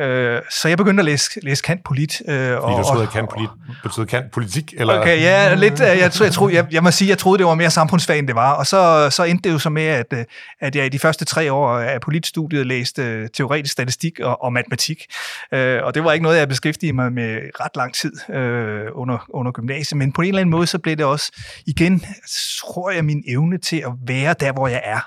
Øh, 0.00 0.42
så 0.50 0.68
jeg 0.68 0.78
begyndte 0.78 1.00
at 1.00 1.04
læse, 1.04 1.40
læse 1.42 1.62
kant 1.62 1.84
polit. 1.84 2.22
Øh, 2.28 2.34
Fordi 2.34 2.74
du 2.76 2.82
troede, 2.82 3.02
at 3.02 3.10
kant 3.10 3.30
polit 3.30 3.48
betød 3.82 4.06
kant 4.06 4.30
politik? 4.30 4.74
Eller? 4.76 5.00
Okay, 5.00 5.20
ja, 5.20 5.54
lidt. 5.54 5.72
Øh, 5.72 5.80
jeg, 5.80 5.98
jeg, 5.98 6.12
jeg, 6.20 6.32
troede, 6.32 6.54
jeg, 6.54 6.66
jeg 6.70 6.82
må 6.82 6.90
sige, 6.90 7.08
jeg 7.08 7.18
troede, 7.18 7.38
det 7.38 7.46
var 7.46 7.54
mere 7.54 7.70
samfundsfag, 7.70 8.18
end 8.18 8.26
det 8.26 8.36
var. 8.36 8.52
Og 8.52 8.66
så, 8.66 9.10
så 9.10 9.24
endte 9.24 9.48
det 9.48 9.54
jo 9.54 9.58
så 9.58 9.70
med, 9.70 9.82
at, 9.82 10.06
øh, 10.12 10.24
at 10.60 10.76
jeg 10.76 10.86
i 10.86 10.88
de 10.88 10.98
første 10.98 11.24
tre 11.24 11.52
år 11.52 11.78
af 11.78 12.00
politstudiet 12.00 12.66
læste 12.66 13.02
øh, 13.02 13.28
teoretisk 13.34 13.72
statistik 13.72 14.20
og, 14.20 14.42
og 14.42 14.52
matematik. 14.52 15.04
Øh, 15.54 15.82
og 15.82 15.94
det 15.94 16.04
var 16.04 16.12
ikke 16.12 16.22
noget, 16.22 16.38
jeg 16.38 16.48
beskæftigede 16.48 16.96
mig 16.96 17.12
med 17.12 17.38
ret 17.60 17.76
lang 17.76 17.94
tid 17.94 18.12
øh, 18.34 18.86
under, 18.92 19.26
under 19.28 19.52
gymnasiet. 19.52 19.98
Men 19.98 20.12
på 20.12 20.22
en 20.22 20.28
eller 20.28 20.40
anden 20.40 20.50
måde, 20.50 20.66
så 20.66 20.78
blev 20.78 20.96
det 20.96 21.06
også 21.06 21.32
igen, 21.66 22.04
tror 22.60 22.90
jeg, 22.90 23.04
min 23.04 23.22
evne 23.28 23.58
til 23.58 23.76
at 23.76 23.92
være 24.06 24.34
der, 24.40 24.52
hvor 24.52 24.68
jeg 24.68 24.80
er 24.84 25.00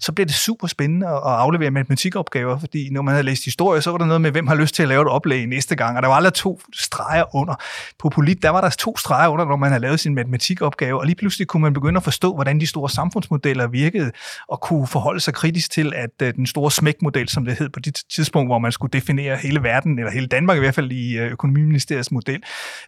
så 0.00 0.12
bliver 0.12 0.26
det 0.26 0.34
super 0.34 0.66
spændende 0.66 1.06
at 1.06 1.20
aflevere 1.24 1.70
matematikopgaver, 1.70 2.58
fordi 2.58 2.90
når 2.90 3.02
man 3.02 3.12
havde 3.12 3.22
læst 3.22 3.44
historie, 3.44 3.82
så 3.82 3.90
var 3.90 3.98
der 3.98 4.04
noget 4.06 4.20
med, 4.20 4.30
hvem 4.30 4.46
har 4.46 4.54
lyst 4.54 4.74
til 4.74 4.82
at 4.82 4.88
lave 4.88 5.02
et 5.02 5.08
oplæg 5.08 5.46
næste 5.46 5.76
gang, 5.76 5.96
og 5.96 6.02
der 6.02 6.08
var 6.08 6.14
aldrig 6.14 6.32
to 6.32 6.60
streger 6.74 7.36
under. 7.36 7.54
På 7.98 8.08
polit, 8.08 8.42
der 8.42 8.50
var 8.50 8.60
der 8.60 8.70
to 8.70 8.96
streger 8.96 9.28
under, 9.28 9.44
når 9.44 9.56
man 9.56 9.70
havde 9.70 9.82
lavet 9.82 10.00
sin 10.00 10.14
matematikopgave, 10.14 11.00
og 11.00 11.06
lige 11.06 11.16
pludselig 11.16 11.46
kunne 11.46 11.62
man 11.62 11.72
begynde 11.72 11.96
at 11.96 12.04
forstå, 12.04 12.34
hvordan 12.34 12.60
de 12.60 12.66
store 12.66 12.90
samfundsmodeller 12.90 13.66
virkede, 13.66 14.10
og 14.48 14.60
kunne 14.60 14.86
forholde 14.86 15.20
sig 15.20 15.34
kritisk 15.34 15.70
til, 15.70 15.92
at 15.96 16.10
øh, 16.22 16.34
den 16.34 16.46
store 16.46 16.70
smækmodel, 16.70 17.28
som 17.28 17.44
det 17.44 17.58
hed 17.58 17.68
på 17.68 17.80
det 17.80 18.02
tidspunkt, 18.14 18.48
hvor 18.48 18.58
man 18.58 18.72
skulle 18.72 18.90
definere 18.92 19.36
hele 19.36 19.62
verden, 19.62 19.98
eller 19.98 20.12
hele 20.12 20.26
Danmark 20.26 20.56
i 20.56 20.60
hvert 20.60 20.74
fald 20.74 20.92
i 20.92 21.18
øh, 21.18 21.30
økonomiministeriets 21.30 22.10
model, 22.10 22.42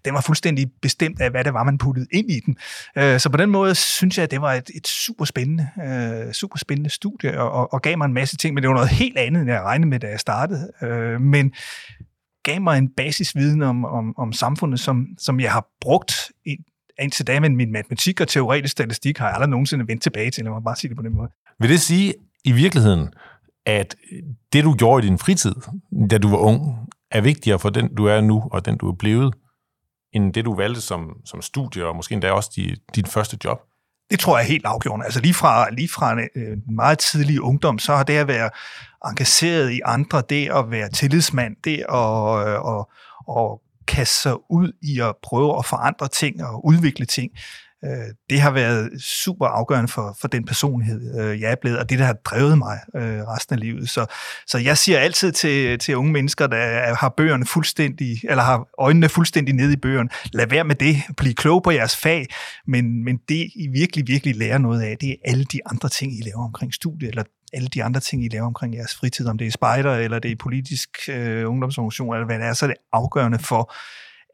den 0.04 0.14
var 0.14 0.20
fuldstændig 0.20 0.70
bestemt 0.82 1.20
af, 1.20 1.30
hvad 1.30 1.44
det 1.44 1.54
var, 1.54 1.64
man 1.64 1.78
puttede 1.78 2.06
ind 2.12 2.30
i 2.30 2.40
den. 2.40 2.56
Øh, 2.98 3.20
så 3.20 3.28
på 3.28 3.36
den 3.36 3.50
måde 3.50 3.74
synes 3.74 4.18
jeg, 4.18 4.24
at 4.24 4.30
det 4.30 4.40
var 4.40 4.52
et, 4.52 4.70
et 4.74 4.86
super 4.86 5.24
spændende, 5.24 5.68
super 6.32 6.58
spændende 6.58 6.90
studie 7.02 7.40
og, 7.40 7.72
og, 7.72 7.82
gav 7.82 7.98
mig 7.98 8.04
en 8.04 8.12
masse 8.12 8.36
ting, 8.36 8.54
men 8.54 8.62
det 8.62 8.68
var 8.68 8.74
noget 8.74 8.90
helt 8.90 9.18
andet, 9.18 9.40
end 9.40 9.50
jeg 9.50 9.62
regnede 9.62 9.88
med, 9.88 10.00
da 10.00 10.06
jeg 10.06 10.20
startede. 10.20 10.70
Øh, 10.82 11.20
men 11.20 11.52
gav 12.42 12.60
mig 12.60 12.78
en 12.78 12.88
basisviden 12.96 13.62
om, 13.62 13.84
om, 13.84 14.14
om 14.18 14.32
samfundet, 14.32 14.80
som, 14.80 15.06
som 15.18 15.40
jeg 15.40 15.52
har 15.52 15.66
brugt 15.80 16.12
indtil 17.00 17.26
da, 17.26 17.40
men 17.40 17.56
min 17.56 17.72
matematik 17.72 18.20
og 18.20 18.28
teoretisk 18.28 18.72
statistik 18.72 19.18
har 19.18 19.26
jeg 19.26 19.34
aldrig 19.34 19.50
nogensinde 19.50 19.88
vendt 19.88 20.02
tilbage 20.02 20.30
til, 20.30 20.44
lad 20.44 20.52
mig 20.52 20.64
bare 20.64 20.76
sige 20.76 20.88
det 20.88 20.96
på 20.96 21.02
den 21.02 21.16
måde. 21.16 21.30
Vil 21.60 21.70
det 21.70 21.80
sige 21.80 22.14
i 22.44 22.52
virkeligheden, 22.52 23.08
at 23.66 23.96
det 24.52 24.64
du 24.64 24.74
gjorde 24.74 25.06
i 25.06 25.08
din 25.08 25.18
fritid, 25.18 25.54
da 26.10 26.18
du 26.18 26.28
var 26.28 26.36
ung, 26.36 26.88
er 27.10 27.20
vigtigere 27.20 27.58
for 27.58 27.70
den, 27.70 27.94
du 27.94 28.04
er 28.04 28.20
nu, 28.20 28.42
og 28.52 28.66
den, 28.66 28.76
du 28.78 28.88
er 28.88 28.94
blevet, 28.94 29.34
end 30.12 30.32
det, 30.32 30.44
du 30.44 30.54
valgte 30.54 30.80
som, 30.80 31.16
som 31.24 31.42
studie, 31.42 31.86
og 31.86 31.96
måske 31.96 32.12
endda 32.12 32.32
også 32.32 32.50
di, 32.56 32.74
dit 32.94 33.08
første 33.08 33.38
job? 33.44 33.60
Det 34.12 34.20
tror 34.20 34.38
jeg 34.38 34.44
er 34.44 34.48
helt 34.48 34.66
afgjort. 34.66 35.00
Altså 35.04 35.20
lige 35.20 35.34
fra, 35.34 35.70
lige 35.70 35.88
fra 35.88 36.14
øh, 36.14 36.22
en 36.36 36.42
øh, 36.42 36.56
meget 36.74 36.98
tidlig 36.98 37.40
ungdom, 37.40 37.78
så 37.78 37.96
har 37.96 38.02
det 38.02 38.16
at 38.16 38.28
være 38.28 38.50
engageret 39.04 39.70
i 39.70 39.80
andre, 39.84 40.22
det 40.28 40.48
at 40.50 40.70
være 40.70 40.88
tillidsmand, 40.88 41.56
det 41.64 41.78
at, 41.78 42.48
øh, 42.48 42.64
og, 42.64 42.88
at, 43.28 43.42
at 43.42 43.58
kaste 43.86 44.22
sig 44.22 44.50
ud 44.50 44.72
i 44.82 45.00
at 45.00 45.14
prøve 45.22 45.58
at 45.58 45.64
forandre 45.66 46.08
ting 46.08 46.44
og 46.44 46.66
udvikle 46.66 47.06
ting, 47.06 47.30
Øh, 47.84 48.14
det 48.30 48.40
har 48.40 48.50
været 48.50 49.02
super 49.02 49.46
afgørende 49.46 49.88
for, 49.88 50.16
for 50.20 50.28
den 50.28 50.44
personlighed, 50.44 51.20
øh, 51.20 51.40
jeg 51.40 51.50
er 51.50 51.56
blevet, 51.60 51.78
og 51.78 51.90
det, 51.90 51.98
der 51.98 52.04
har 52.04 52.12
drevet 52.12 52.58
mig 52.58 52.78
øh, 52.96 53.02
resten 53.02 53.54
af 53.54 53.60
livet. 53.60 53.90
Så, 53.90 54.06
så 54.46 54.58
jeg 54.58 54.78
siger 54.78 54.98
altid 54.98 55.32
til, 55.32 55.78
til 55.78 55.96
unge 55.96 56.12
mennesker, 56.12 56.46
der 56.46 56.94
har 56.94 57.08
bøgerne 57.16 57.46
fuldstændig, 57.46 58.20
eller 58.24 58.42
har 58.42 58.66
øjnene 58.78 59.08
fuldstændig 59.08 59.54
nede 59.54 59.72
i 59.72 59.76
bøgerne, 59.76 60.08
lad 60.32 60.46
være 60.46 60.64
med 60.64 60.74
det, 60.74 60.96
bliv 61.16 61.34
klog 61.34 61.62
på 61.62 61.70
jeres 61.70 61.96
fag, 61.96 62.26
men, 62.66 63.04
men 63.04 63.16
det, 63.28 63.50
I 63.54 63.68
virkelig, 63.72 64.06
virkelig 64.06 64.36
lærer 64.36 64.58
noget 64.58 64.82
af, 64.82 64.96
det 65.00 65.10
er 65.10 65.16
alle 65.24 65.44
de 65.44 65.60
andre 65.66 65.88
ting, 65.88 66.18
I 66.18 66.22
laver 66.22 66.44
omkring 66.44 66.74
studiet, 66.74 67.08
eller 67.08 67.24
alle 67.52 67.68
de 67.68 67.84
andre 67.84 68.00
ting, 68.00 68.24
I 68.24 68.28
laver 68.28 68.46
omkring 68.46 68.74
jeres 68.74 68.94
fritid, 68.94 69.26
om 69.26 69.38
det 69.38 69.46
er 69.46 69.50
spejder, 69.50 69.94
eller 69.94 70.18
det 70.18 70.30
er 70.30 70.36
politisk 70.36 70.88
øh, 71.08 71.50
ungdomsorganisation, 71.50 72.14
eller 72.14 72.26
hvad 72.26 72.38
det 72.38 72.46
er, 72.46 72.52
så 72.52 72.64
er 72.64 72.68
det 72.68 72.76
afgørende 72.92 73.38
for, 73.38 73.74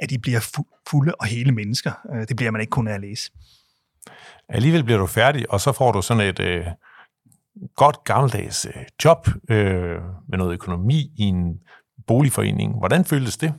at 0.00 0.10
de 0.10 0.18
bliver 0.18 0.40
fu- 0.40 0.84
fulde 0.90 1.14
og 1.14 1.26
hele 1.26 1.52
mennesker. 1.52 1.92
Øh, 2.14 2.28
det 2.28 2.36
bliver 2.36 2.50
man 2.50 2.60
ikke 2.60 2.70
kun 2.70 2.88
af 2.88 2.94
at 2.94 3.00
læse. 3.00 3.30
Alligevel 4.48 4.84
bliver 4.84 4.98
du 4.98 5.06
færdig, 5.06 5.50
og 5.52 5.60
så 5.60 5.72
får 5.72 5.92
du 5.92 6.02
sådan 6.02 6.28
et 6.28 6.40
øh, 6.40 6.66
godt 7.76 8.04
gammeldags 8.04 8.66
øh, 8.66 8.82
job 9.04 9.28
øh, 9.50 9.96
med 10.28 10.38
noget 10.38 10.52
økonomi 10.52 11.12
i 11.16 11.22
en 11.22 11.54
boligforening. 12.06 12.78
Hvordan 12.78 13.04
føltes 13.04 13.36
det? 13.36 13.54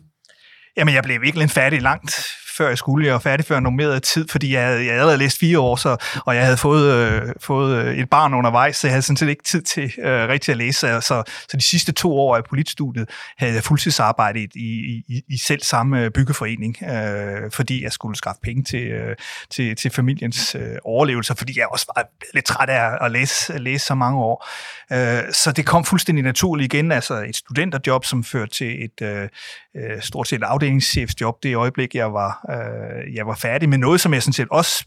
Jamen, 0.77 0.93
jeg 0.93 1.03
blev 1.03 1.21
virkelig 1.21 1.49
færdig 1.49 1.81
langt 1.81 2.25
før 2.59 2.67
jeg 2.67 2.77
skulle. 2.77 3.05
Jeg 3.05 3.13
var 3.13 3.19
færdig 3.19 3.45
før 3.45 3.59
normeret 3.59 4.03
tid, 4.03 4.27
fordi 4.27 4.53
jeg 4.53 4.65
havde, 4.65 4.85
jeg 4.85 5.01
havde 5.01 5.17
læst 5.17 5.39
fire 5.39 5.59
år, 5.59 5.75
så, 5.75 5.97
og 6.25 6.35
jeg 6.35 6.43
havde 6.43 6.57
fået, 6.57 6.93
øh, 6.93 7.21
fået 7.41 7.77
øh, 7.77 7.97
et 7.97 8.09
barn 8.09 8.33
undervejs, 8.33 8.77
så 8.77 8.87
jeg 8.87 8.93
havde 8.93 9.01
sådan 9.01 9.17
set 9.17 9.29
ikke 9.29 9.43
tid 9.43 9.61
til 9.61 9.93
øh, 9.99 10.27
rigtig 10.29 10.51
at 10.51 10.57
læse. 10.57 10.79
Så, 10.79 11.01
så, 11.01 11.23
så 11.49 11.57
de 11.57 11.61
sidste 11.61 11.91
to 11.91 12.17
år 12.19 12.35
af 12.35 12.43
politstudiet 12.43 13.09
havde 13.37 13.53
jeg 13.53 13.63
fuldtidsarbejde 13.63 14.39
i, 14.39 14.47
i, 14.55 15.03
i, 15.07 15.21
i 15.29 15.37
selv 15.37 15.61
samme 15.63 16.03
øh, 16.03 16.11
byggeforening, 16.11 16.77
øh, 16.83 17.51
fordi 17.51 17.83
jeg 17.83 17.91
skulle 17.91 18.17
skaffe 18.17 18.41
penge 18.43 18.63
til, 18.63 18.87
øh, 18.87 19.15
til, 19.49 19.75
til 19.75 19.91
familiens 19.91 20.55
øh, 20.55 20.77
overlevelse, 20.83 21.35
fordi 21.35 21.59
jeg 21.59 21.67
også 21.67 21.85
var 21.95 22.03
lidt 22.33 22.45
træt 22.45 22.69
af 22.69 23.05
at 23.05 23.11
læse, 23.11 23.53
at 23.53 23.61
læse 23.61 23.85
så 23.85 23.95
mange 23.95 24.19
år. 24.19 24.47
Øh, 24.91 25.33
så 25.33 25.51
det 25.51 25.65
kom 25.65 25.85
fuldstændig 25.85 26.23
naturligt 26.23 26.73
igen, 26.73 26.91
altså 26.91 27.13
et 27.13 27.35
studenterjob, 27.35 28.05
som 28.05 28.23
førte 28.23 28.51
til 28.51 28.83
et 28.83 29.01
øh, 29.01 29.29
øh 29.75 30.01
stort 30.01 30.27
set 30.27 30.43
afdelingschefsjob 30.43 31.43
det 31.43 31.55
øjeblik, 31.55 31.95
jeg 31.95 32.13
var 32.13 32.45
øh, 32.51 33.15
jeg 33.15 33.27
var 33.27 33.35
færdig 33.35 33.69
med 33.69 33.77
noget, 33.77 34.01
som 34.01 34.13
jeg 34.13 34.23
sådan 34.23 34.33
set 34.33 34.47
også 34.51 34.85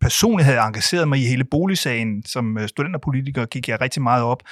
personligt 0.00 0.46
havde 0.46 0.58
engageret 0.58 1.08
mig 1.08 1.18
i 1.18 1.26
hele 1.26 1.44
boligsagen. 1.44 2.22
Som 2.26 2.58
øh, 2.58 2.68
studenterpolitiker 2.68 3.46
gik 3.46 3.68
jeg 3.68 3.80
rigtig 3.80 4.02
meget 4.02 4.22
op 4.22 4.42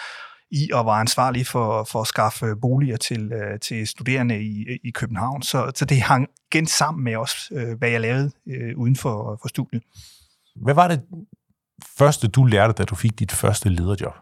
i 0.50 0.71
og 0.73 0.87
var 0.87 1.00
ansvarlig 1.00 1.47
for, 1.47 1.85
for 1.85 2.00
at 2.00 2.07
skaffe 2.07 2.47
boliger 2.62 2.97
til, 2.97 3.33
øh, 3.33 3.61
til 3.61 3.87
studerende 3.87 4.42
i, 4.42 4.78
i 4.85 4.90
København. 4.90 5.42
Så, 5.42 5.73
så 5.75 5.85
det 5.85 6.00
hang 6.00 6.28
igen 6.52 6.66
sammen 6.66 7.04
med 7.04 7.16
også, 7.16 7.37
øh, 7.52 7.78
hvad 7.78 7.90
jeg 7.90 8.00
lavede 8.00 8.31
øh, 8.49 8.78
uden 8.78 8.97
for, 8.97 9.38
for 9.42 9.49
studiet. 9.49 9.83
Hvad 10.57 10.75
var 10.75 10.88
det 10.88 11.00
første, 11.99 12.28
du 12.28 12.45
lærte, 12.45 12.73
da 12.73 12.85
du 12.85 12.95
fik 12.95 13.19
dit 13.19 13.33
første 13.33 13.69
lederjob? 13.69 14.14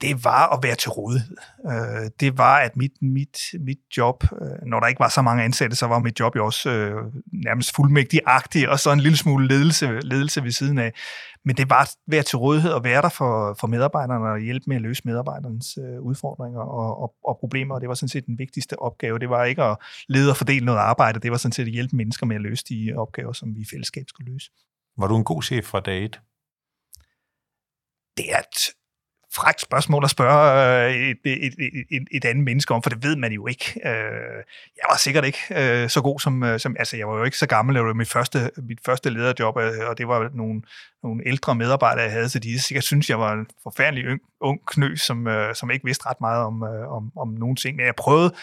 Det 0.00 0.24
var 0.24 0.56
at 0.56 0.58
være 0.62 0.74
til 0.74 0.90
rådighed. 0.90 1.36
Øh, 1.66 2.10
det 2.20 2.38
var, 2.38 2.56
at 2.58 2.76
mit, 2.76 2.92
mit, 3.02 3.38
mit 3.60 3.78
job, 3.96 4.24
øh, 4.24 4.66
når 4.66 4.80
der 4.80 4.86
ikke 4.86 5.00
var 5.00 5.08
så 5.08 5.22
mange 5.22 5.44
ansatte, 5.44 5.76
så 5.76 5.86
var 5.86 5.98
mit 5.98 6.20
job 6.20 6.36
jo 6.36 6.44
også 6.44 6.70
øh, 6.70 7.12
nærmest 7.32 7.74
fuldmægtig-agtig, 7.76 8.68
og 8.68 8.80
så 8.80 8.92
en 8.92 9.00
lille 9.00 9.18
smule 9.18 9.48
ledelse, 9.48 10.00
ledelse 10.00 10.42
ved 10.42 10.50
siden 10.50 10.78
af. 10.78 10.92
Men 11.44 11.56
det 11.56 11.70
var 11.70 11.82
at 11.82 11.96
være 12.06 12.22
til 12.22 12.38
rådighed 12.38 12.70
og 12.70 12.84
være 12.84 13.02
der 13.02 13.08
for, 13.08 13.56
for 13.60 13.66
medarbejderne 13.66 14.30
og 14.30 14.38
hjælpe 14.38 14.64
med 14.66 14.76
at 14.76 14.82
løse 14.82 15.02
medarbejdernes 15.04 15.78
øh, 15.78 16.00
udfordringer 16.00 16.60
og, 16.60 17.02
og, 17.02 17.14
og 17.24 17.36
problemer. 17.40 17.74
Og 17.74 17.80
det 17.80 17.88
var 17.88 17.94
sådan 17.94 18.08
set 18.08 18.26
den 18.26 18.38
vigtigste 18.38 18.78
opgave. 18.78 19.18
Det 19.18 19.30
var 19.30 19.44
ikke 19.44 19.62
at 19.62 19.76
lede 20.08 20.30
og 20.30 20.36
fordele 20.36 20.66
noget 20.66 20.78
arbejde, 20.78 21.20
det 21.20 21.30
var 21.30 21.36
sådan 21.36 21.52
set 21.52 21.66
at 21.66 21.72
hjælpe 21.72 21.96
mennesker 21.96 22.26
med 22.26 22.36
at 22.36 22.42
løse 22.42 22.64
de 22.68 22.92
opgaver, 22.96 23.32
som 23.32 23.54
vi 23.54 23.60
i 23.60 23.66
fællesskab 23.70 24.04
skulle 24.08 24.32
løse. 24.32 24.50
Var 24.98 25.06
du 25.06 25.16
en 25.16 25.24
god 25.24 25.42
chef 25.42 25.64
fra 25.64 25.80
dag 25.80 26.04
et? 26.04 26.20
Det 28.16 28.32
er 28.32 28.38
et 28.38 28.74
frækt 29.36 29.60
spørgsmål 29.60 30.04
at 30.04 30.10
spørge 30.10 30.86
øh, 30.86 30.94
et, 30.94 31.18
et, 31.24 31.54
et, 31.90 32.02
et 32.12 32.24
andet 32.24 32.44
menneske 32.44 32.74
om, 32.74 32.82
for 32.82 32.90
det 32.90 33.02
ved 33.02 33.16
man 33.16 33.32
jo 33.32 33.46
ikke. 33.46 33.80
Øh, 33.84 34.42
jeg 34.76 34.86
var 34.88 34.96
sikkert 34.96 35.24
ikke 35.24 35.38
øh, 35.50 35.88
så 35.88 36.00
god 36.00 36.20
som, 36.20 36.42
øh, 36.42 36.60
som, 36.60 36.76
altså 36.78 36.96
jeg 36.96 37.08
var 37.08 37.18
jo 37.18 37.24
ikke 37.24 37.38
så 37.38 37.46
gammel, 37.46 37.74
det 37.74 37.84
var 37.84 37.94
mit 37.94 38.08
første, 38.08 38.50
mit 38.56 38.78
første 38.86 39.10
lederjob, 39.10 39.56
øh, 39.56 39.72
og 39.88 39.98
det 39.98 40.08
var 40.08 40.30
nogle, 40.34 40.62
nogle 41.02 41.22
ældre 41.26 41.54
medarbejdere, 41.54 42.04
jeg 42.04 42.12
havde, 42.12 42.28
så 42.28 42.38
de 42.38 42.62
sikkert 42.62 42.84
synes, 42.84 43.10
jeg 43.10 43.20
var 43.20 43.32
en 43.32 43.46
forfærdelig 43.62 44.10
ung, 44.10 44.20
ung 44.40 44.60
knø, 44.66 44.96
som, 44.96 45.26
øh, 45.26 45.54
som 45.54 45.70
ikke 45.70 45.84
vidste 45.84 46.06
ret 46.06 46.20
meget 46.20 46.44
om, 46.44 46.62
om, 46.88 47.12
om 47.16 47.28
nogle 47.28 47.56
ting. 47.56 47.76
Men 47.76 47.86
jeg 47.86 47.94
prøvede, 47.94 48.34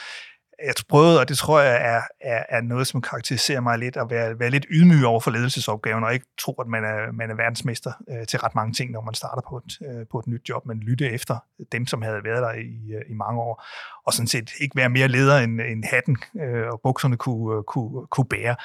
jeg 0.66 0.74
prøvede, 0.90 1.20
og 1.20 1.30
det 1.30 1.38
tror 1.38 1.60
jeg 1.60 1.76
er, 1.76 2.02
er, 2.22 2.44
er 2.50 2.62
noget, 2.62 2.88
som 2.88 3.02
karakteriserer 3.02 3.62
mig 3.62 3.80
lidt, 3.80 3.98
at 3.98 4.10
være, 4.10 4.40
være 4.40 4.50
lidt 4.50 4.66
ydmyg 4.70 5.06
over 5.06 5.20
for 5.20 5.32
ledelsesopgaven, 5.32 6.04
og 6.04 6.14
ikke 6.14 6.26
tro, 6.40 6.54
at 6.54 6.68
man 6.68 6.84
er, 6.84 7.12
man 7.12 7.32
er 7.32 7.36
verdensmester 7.36 7.92
øh, 8.10 8.28
til 8.28 8.40
ret 8.40 8.56
mange 8.56 8.74
ting, 8.74 8.92
når 8.92 9.02
man 9.02 9.14
starter 9.14 9.42
på 9.50 9.58
et, 9.58 9.88
øh, 9.88 10.06
på 10.12 10.20
et 10.20 10.28
nyt 10.28 10.50
job, 10.50 10.66
men 10.66 10.80
lytte 10.80 11.10
efter 11.10 11.38
dem, 11.72 11.86
som 11.88 12.02
havde 12.02 12.24
været 12.24 12.42
der 12.42 12.54
i, 12.54 12.94
øh, 12.94 13.02
i 13.10 13.14
mange 13.14 13.42
år, 13.42 13.66
og 14.06 14.14
sådan 14.14 14.28
set 14.28 14.52
ikke 14.60 14.76
være 14.76 14.90
mere 14.90 15.08
leder, 15.08 15.38
end, 15.38 15.62
end 15.62 15.84
hatten 15.86 16.18
øh, 16.42 16.68
og 16.68 16.80
bukserne 16.84 17.18
kunne, 17.18 17.58
øh, 17.58 17.64
kunne, 17.64 18.08
kunne 18.08 18.26
bære, 18.26 18.56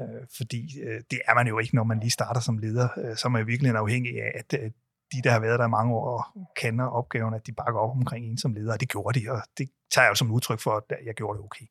øh, 0.00 0.22
fordi 0.36 0.80
øh, 0.86 1.00
det 1.10 1.20
er 1.28 1.34
man 1.34 1.46
jo 1.46 1.58
ikke, 1.58 1.74
når 1.74 1.84
man 1.84 2.00
lige 2.00 2.10
starter 2.10 2.40
som 2.40 2.58
leder, 2.58 2.88
øh, 2.98 3.16
så 3.16 3.28
er 3.28 3.30
man 3.30 3.46
virkelig 3.46 3.72
afhængig 3.72 4.22
af, 4.22 4.32
at, 4.34 4.54
at 4.54 4.72
de, 5.12 5.22
der 5.22 5.30
har 5.30 5.40
været 5.40 5.58
der 5.58 5.66
i 5.66 5.70
mange 5.70 5.94
år 5.94 6.18
og 6.18 6.24
kender 6.56 6.84
opgaven, 6.84 7.34
at 7.34 7.46
de 7.46 7.52
bakker 7.52 7.80
op 7.80 7.90
omkring 7.90 8.26
en 8.26 8.38
som 8.38 8.54
leder, 8.54 8.72
og 8.72 8.80
det 8.80 8.88
gjorde 8.88 9.20
de, 9.20 9.30
og 9.30 9.42
det 9.58 9.70
tager 9.94 10.04
jeg 10.04 10.10
jo 10.10 10.14
som 10.14 10.30
udtryk 10.30 10.60
for, 10.60 10.70
at 10.76 10.84
jeg 11.06 11.14
gjorde 11.14 11.38
det 11.38 11.44
okay. 11.44 11.66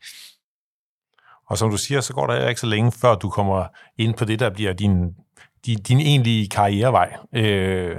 Og 1.47 1.57
som 1.57 1.69
du 1.69 1.77
siger, 1.77 2.01
så 2.01 2.13
går 2.13 2.27
der 2.27 2.49
ikke 2.49 2.61
så 2.61 2.67
længe, 2.67 2.91
før 2.91 3.15
du 3.15 3.29
kommer 3.29 3.67
ind 3.97 4.13
på 4.13 4.25
det, 4.25 4.39
der 4.39 4.49
bliver 4.49 4.73
din, 4.73 5.15
din, 5.65 5.77
din 5.77 5.99
egentlige 5.99 6.49
karrierevej 6.49 7.17
øh, 7.33 7.97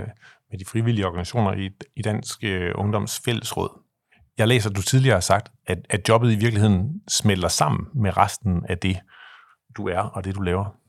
med 0.50 0.59
de 0.59 0.64
frivillige 0.64 1.07
organisationer 1.07 1.52
i, 1.52 1.71
i 1.97 2.02
Dansk 2.02 2.45
øh, 2.45 2.73
Ungdoms 2.75 3.21
Fællesråd. 3.25 3.83
Jeg 4.38 4.49
læser, 4.49 4.71
at 4.71 4.76
du 4.76 4.83
tidligere 4.83 5.16
har 5.16 5.21
sagt, 5.21 5.52
at, 5.66 5.78
at 5.90 6.09
jobbet 6.09 6.33
i 6.33 6.37
virkeligheden 6.37 7.02
smelter 7.09 7.49
sammen 7.49 7.87
med 7.95 8.16
resten 8.16 8.66
af 8.69 8.78
det, 8.78 9.00
du 9.76 9.88
er 9.88 9.99
og 9.99 10.25
det, 10.25 10.35
du 10.35 10.40
laver. 10.40 10.86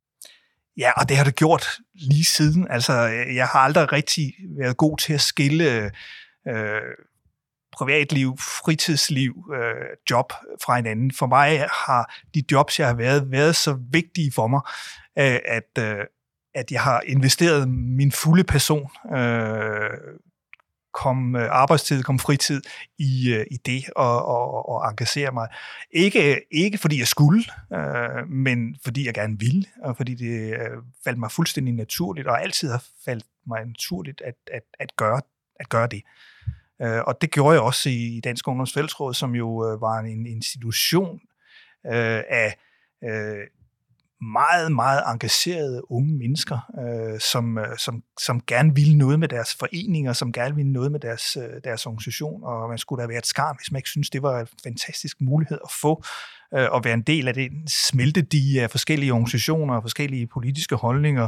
Ja, 0.77 0.91
og 0.91 1.09
det 1.09 1.17
har 1.17 1.23
det 1.23 1.35
gjort 1.35 1.77
lige 1.93 2.25
siden. 2.25 2.67
Altså, 2.69 2.93
jeg 3.35 3.47
har 3.47 3.59
aldrig 3.59 3.91
rigtig 3.91 4.33
været 4.57 4.77
god 4.77 4.97
til 4.97 5.13
at 5.13 5.21
skille 5.21 5.91
øh, 6.47 6.81
privatliv, 7.71 8.37
fritidsliv, 8.37 9.33
øh, 9.55 9.97
job 10.09 10.33
fra 10.65 10.75
hinanden. 10.75 11.11
For 11.11 11.27
mig 11.27 11.67
har 11.85 12.13
de 12.35 12.43
jobs, 12.51 12.79
jeg 12.79 12.87
har 12.87 12.95
været, 12.95 13.31
været 13.31 13.55
så 13.55 13.77
vigtige 13.91 14.31
for 14.31 14.47
mig, 14.47 14.61
øh, 15.19 15.39
at, 15.45 15.83
øh, 15.83 16.05
at 16.55 16.71
jeg 16.71 16.81
har 16.81 17.01
investeret 17.05 17.69
min 17.69 18.11
fulde 18.11 18.43
person, 18.43 18.89
øh, 19.17 19.89
kom 21.03 21.35
øh, 21.35 21.47
arbejdstid, 21.51 22.03
kom 22.03 22.19
fritid 22.19 22.61
i, 22.97 23.33
øh, 23.33 23.45
i 23.51 23.57
det 23.57 23.83
og, 23.95 24.25
og, 24.25 24.69
og 24.69 24.89
engagere 24.89 25.31
mig. 25.31 25.47
Ikke, 25.91 26.41
ikke 26.51 26.77
fordi 26.77 26.99
jeg 26.99 27.07
skulle, 27.07 27.43
øh, 27.73 28.29
men 28.29 28.75
fordi 28.83 29.05
jeg 29.05 29.13
gerne 29.13 29.39
ville, 29.39 29.65
og 29.83 29.97
fordi 29.97 30.15
det 30.15 30.53
øh, 30.53 30.77
faldt 31.03 31.19
mig 31.19 31.31
fuldstændig 31.31 31.73
naturligt, 31.73 32.27
og 32.27 32.41
altid 32.41 32.71
har 32.71 32.83
faldt 33.05 33.25
mig 33.47 33.65
naturligt 33.65 34.21
at, 34.21 34.35
at, 34.51 34.63
at, 34.79 34.95
gøre, 34.95 35.21
at 35.59 35.69
gøre 35.69 35.87
det. 35.87 36.01
Øh, 36.81 37.01
og 37.07 37.21
det 37.21 37.31
gjorde 37.31 37.53
jeg 37.53 37.61
også 37.61 37.89
i 37.89 38.21
Dansk 38.23 38.47
Ungdoms 38.47 38.73
Fællesråd, 38.73 39.13
som 39.13 39.35
jo 39.35 39.71
øh, 39.71 39.81
var 39.81 39.99
en 39.99 40.25
institution 40.25 41.19
øh, 41.85 42.21
af 42.29 42.57
øh, 43.03 43.47
meget, 44.21 44.71
meget 44.71 45.03
engagerede 45.07 45.91
unge 45.91 46.13
mennesker, 46.13 46.59
øh, 46.81 47.19
som, 47.19 47.57
øh, 47.57 47.77
som, 47.77 48.03
som 48.21 48.41
gerne 48.47 48.75
ville 48.75 48.97
noget 48.97 49.19
med 49.19 49.27
deres 49.27 49.55
foreninger, 49.55 50.13
som 50.13 50.31
gerne 50.31 50.55
ville 50.55 50.71
noget 50.71 50.91
med 50.91 50.99
deres, 50.99 51.37
øh, 51.37 51.61
deres 51.63 51.85
organisation, 51.85 52.43
og 52.43 52.69
man 52.69 52.77
skulle 52.77 53.01
da 53.01 53.07
være 53.07 53.17
et 53.17 53.25
skar, 53.25 53.55
hvis 53.59 53.71
man 53.71 53.79
ikke 53.79 53.89
synes, 53.89 54.09
det 54.09 54.21
var 54.21 54.39
en 54.39 54.47
fantastisk 54.63 55.21
mulighed 55.21 55.57
at 55.63 55.71
få 55.81 56.03
øh, 56.53 56.67
at 56.75 56.81
være 56.83 56.93
en 56.93 57.01
del 57.01 57.27
af 57.27 57.33
den 57.33 57.67
smeltedige 57.67 58.63
af 58.63 58.71
forskellige 58.71 59.13
organisationer 59.13 59.75
og 59.75 59.83
forskellige 59.83 60.27
politiske 60.27 60.75
holdninger, 60.75 61.27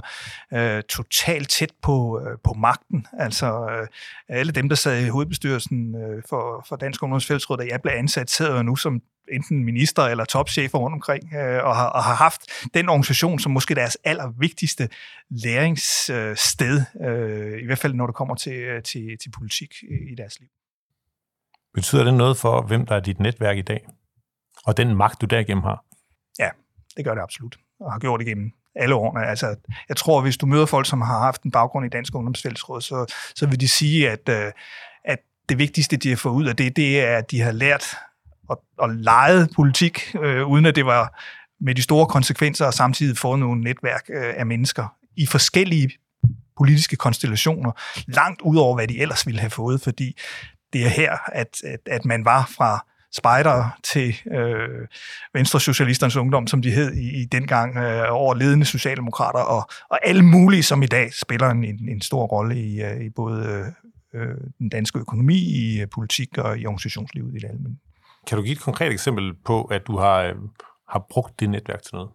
øh, 0.53 0.83
totalt 0.83 1.49
tæt 1.49 1.71
på, 1.81 2.21
øh, 2.21 2.37
på 2.43 2.53
magten. 2.53 3.05
Altså 3.13 3.69
øh, 3.71 3.87
alle 4.29 4.51
dem, 4.51 4.69
der 4.69 4.75
sad 4.75 5.05
i 5.05 5.09
hovedbestyrelsen 5.09 5.95
øh, 5.95 6.23
for, 6.29 6.65
for 6.69 6.75
Dansk 6.75 7.03
Ungdomsfællesråd, 7.03 7.57
da 7.57 7.67
jeg 7.71 7.81
blev 7.81 7.93
ansat, 7.95 8.29
sidder 8.29 8.55
jo 8.55 8.63
nu 8.63 8.75
som 8.75 9.01
enten 9.31 9.63
minister 9.63 10.03
eller 10.03 10.25
topchefer 10.25 10.77
rundt 10.77 10.93
omkring, 10.93 11.33
øh, 11.33 11.63
og, 11.63 11.75
har, 11.75 11.85
og 11.87 12.03
har 12.03 12.15
haft 12.15 12.41
den 12.73 12.89
organisation 12.89 13.39
som 13.39 13.51
måske 13.51 13.75
deres 13.75 13.97
allervigtigste 14.03 14.89
læringssted, 15.29 16.81
øh, 17.05 17.61
i 17.61 17.65
hvert 17.65 17.77
fald 17.77 17.93
når 17.93 18.05
det 18.05 18.15
kommer 18.15 18.35
til, 18.35 18.53
øh, 18.53 18.83
til, 18.83 19.17
til 19.21 19.31
politik 19.31 19.73
i 20.11 20.15
deres 20.15 20.39
liv. 20.39 20.49
Betyder 21.73 22.03
det 22.03 22.13
noget 22.13 22.37
for, 22.37 22.61
hvem 22.61 22.85
der 22.85 22.95
er 22.95 22.99
dit 22.99 23.19
netværk 23.19 23.57
i 23.57 23.61
dag? 23.61 23.87
Og 24.65 24.77
den 24.77 24.95
magt, 24.95 25.21
du 25.21 25.25
derigennem 25.25 25.63
har? 25.63 25.85
Ja, 26.39 26.49
det 26.97 27.05
gør 27.05 27.13
det 27.13 27.21
absolut, 27.21 27.59
og 27.79 27.91
har 27.91 27.99
gjort 27.99 28.19
det 28.19 28.27
igennem 28.27 28.51
alle 28.75 28.95
årene. 28.95 29.25
Altså, 29.25 29.55
jeg 29.89 29.97
tror, 29.97 30.21
hvis 30.21 30.37
du 30.37 30.45
møder 30.45 30.65
folk, 30.65 30.85
som 30.85 31.01
har 31.01 31.19
haft 31.19 31.43
en 31.43 31.51
baggrund 31.51 31.85
i 31.85 31.89
Dansk 31.89 32.15
Ungdomsfællesråd, 32.15 32.81
så, 32.81 33.13
så 33.35 33.47
vil 33.47 33.59
de 33.59 33.67
sige, 33.67 34.09
at, 34.09 34.29
øh, 34.29 34.51
at 35.05 35.19
det 35.49 35.57
vigtigste, 35.57 35.97
de 35.97 36.09
har 36.09 36.15
fået 36.15 36.33
ud 36.33 36.45
af 36.45 36.55
det, 36.55 36.75
det 36.75 37.01
er, 37.01 37.17
at 37.17 37.31
de 37.31 37.41
har 37.41 37.51
lært 37.51 37.95
og, 38.49 38.63
og 38.77 38.89
leget 38.89 39.49
politik, 39.55 40.15
øh, 40.23 40.47
uden 40.47 40.65
at 40.65 40.75
det 40.75 40.85
var 40.85 41.23
med 41.61 41.75
de 41.75 41.81
store 41.81 42.07
konsekvenser, 42.07 42.65
og 42.65 42.73
samtidig 42.73 43.17
fået 43.17 43.39
nogle 43.39 43.61
netværk 43.61 44.03
øh, 44.09 44.33
af 44.37 44.45
mennesker 44.45 44.95
i 45.17 45.25
forskellige 45.25 45.89
politiske 46.57 46.95
konstellationer, 46.95 47.71
langt 48.07 48.41
ud 48.41 48.57
over, 48.57 48.75
hvad 48.75 48.87
de 48.87 48.99
ellers 49.01 49.27
ville 49.27 49.39
have 49.39 49.49
fået, 49.49 49.81
fordi 49.81 50.17
det 50.73 50.85
er 50.85 50.89
her, 50.89 51.17
at, 51.25 51.63
at, 51.63 51.79
at 51.85 52.05
man 52.05 52.25
var 52.25 52.51
fra 52.57 52.85
spejder 53.13 53.79
til 53.93 54.15
øh, 54.31 54.87
Venstre 55.33 55.59
Socialisternes 55.59 56.15
Ungdom, 56.15 56.47
som 56.47 56.61
de 56.61 56.71
hed 56.71 56.93
i, 56.93 57.21
i 57.21 57.25
dengang, 57.25 57.77
øh, 57.77 58.05
over 58.09 58.35
ledende 58.35 58.65
socialdemokrater, 58.65 59.39
og, 59.39 59.69
og 59.89 59.99
alle 60.03 60.21
mulige, 60.21 60.63
som 60.63 60.83
i 60.83 60.85
dag 60.85 61.13
spiller 61.13 61.49
en, 61.49 61.63
en 61.89 62.01
stor 62.01 62.25
rolle 62.25 62.55
i, 62.55 62.81
øh, 62.81 63.01
i 63.01 63.09
både 63.09 63.73
øh, 64.13 64.21
øh, 64.21 64.37
den 64.59 64.69
danske 64.69 64.99
økonomi, 64.99 65.37
i 65.37 65.81
øh, 65.81 65.87
politik 65.93 66.37
og 66.37 66.59
i 66.59 66.65
organisationslivet 66.65 67.35
i 67.35 67.39
det 67.39 67.49
almindelige. 67.49 67.88
Kan 68.29 68.37
du 68.37 68.43
give 68.43 68.53
et 68.53 68.61
konkret 68.61 68.91
eksempel 68.91 69.33
på, 69.45 69.63
at 69.63 69.87
du 69.87 69.97
har, 69.97 70.17
øh, 70.21 70.35
har 70.89 71.05
brugt 71.09 71.39
det 71.39 71.49
netværk 71.49 71.81
til 71.83 71.93
noget? 71.93 72.09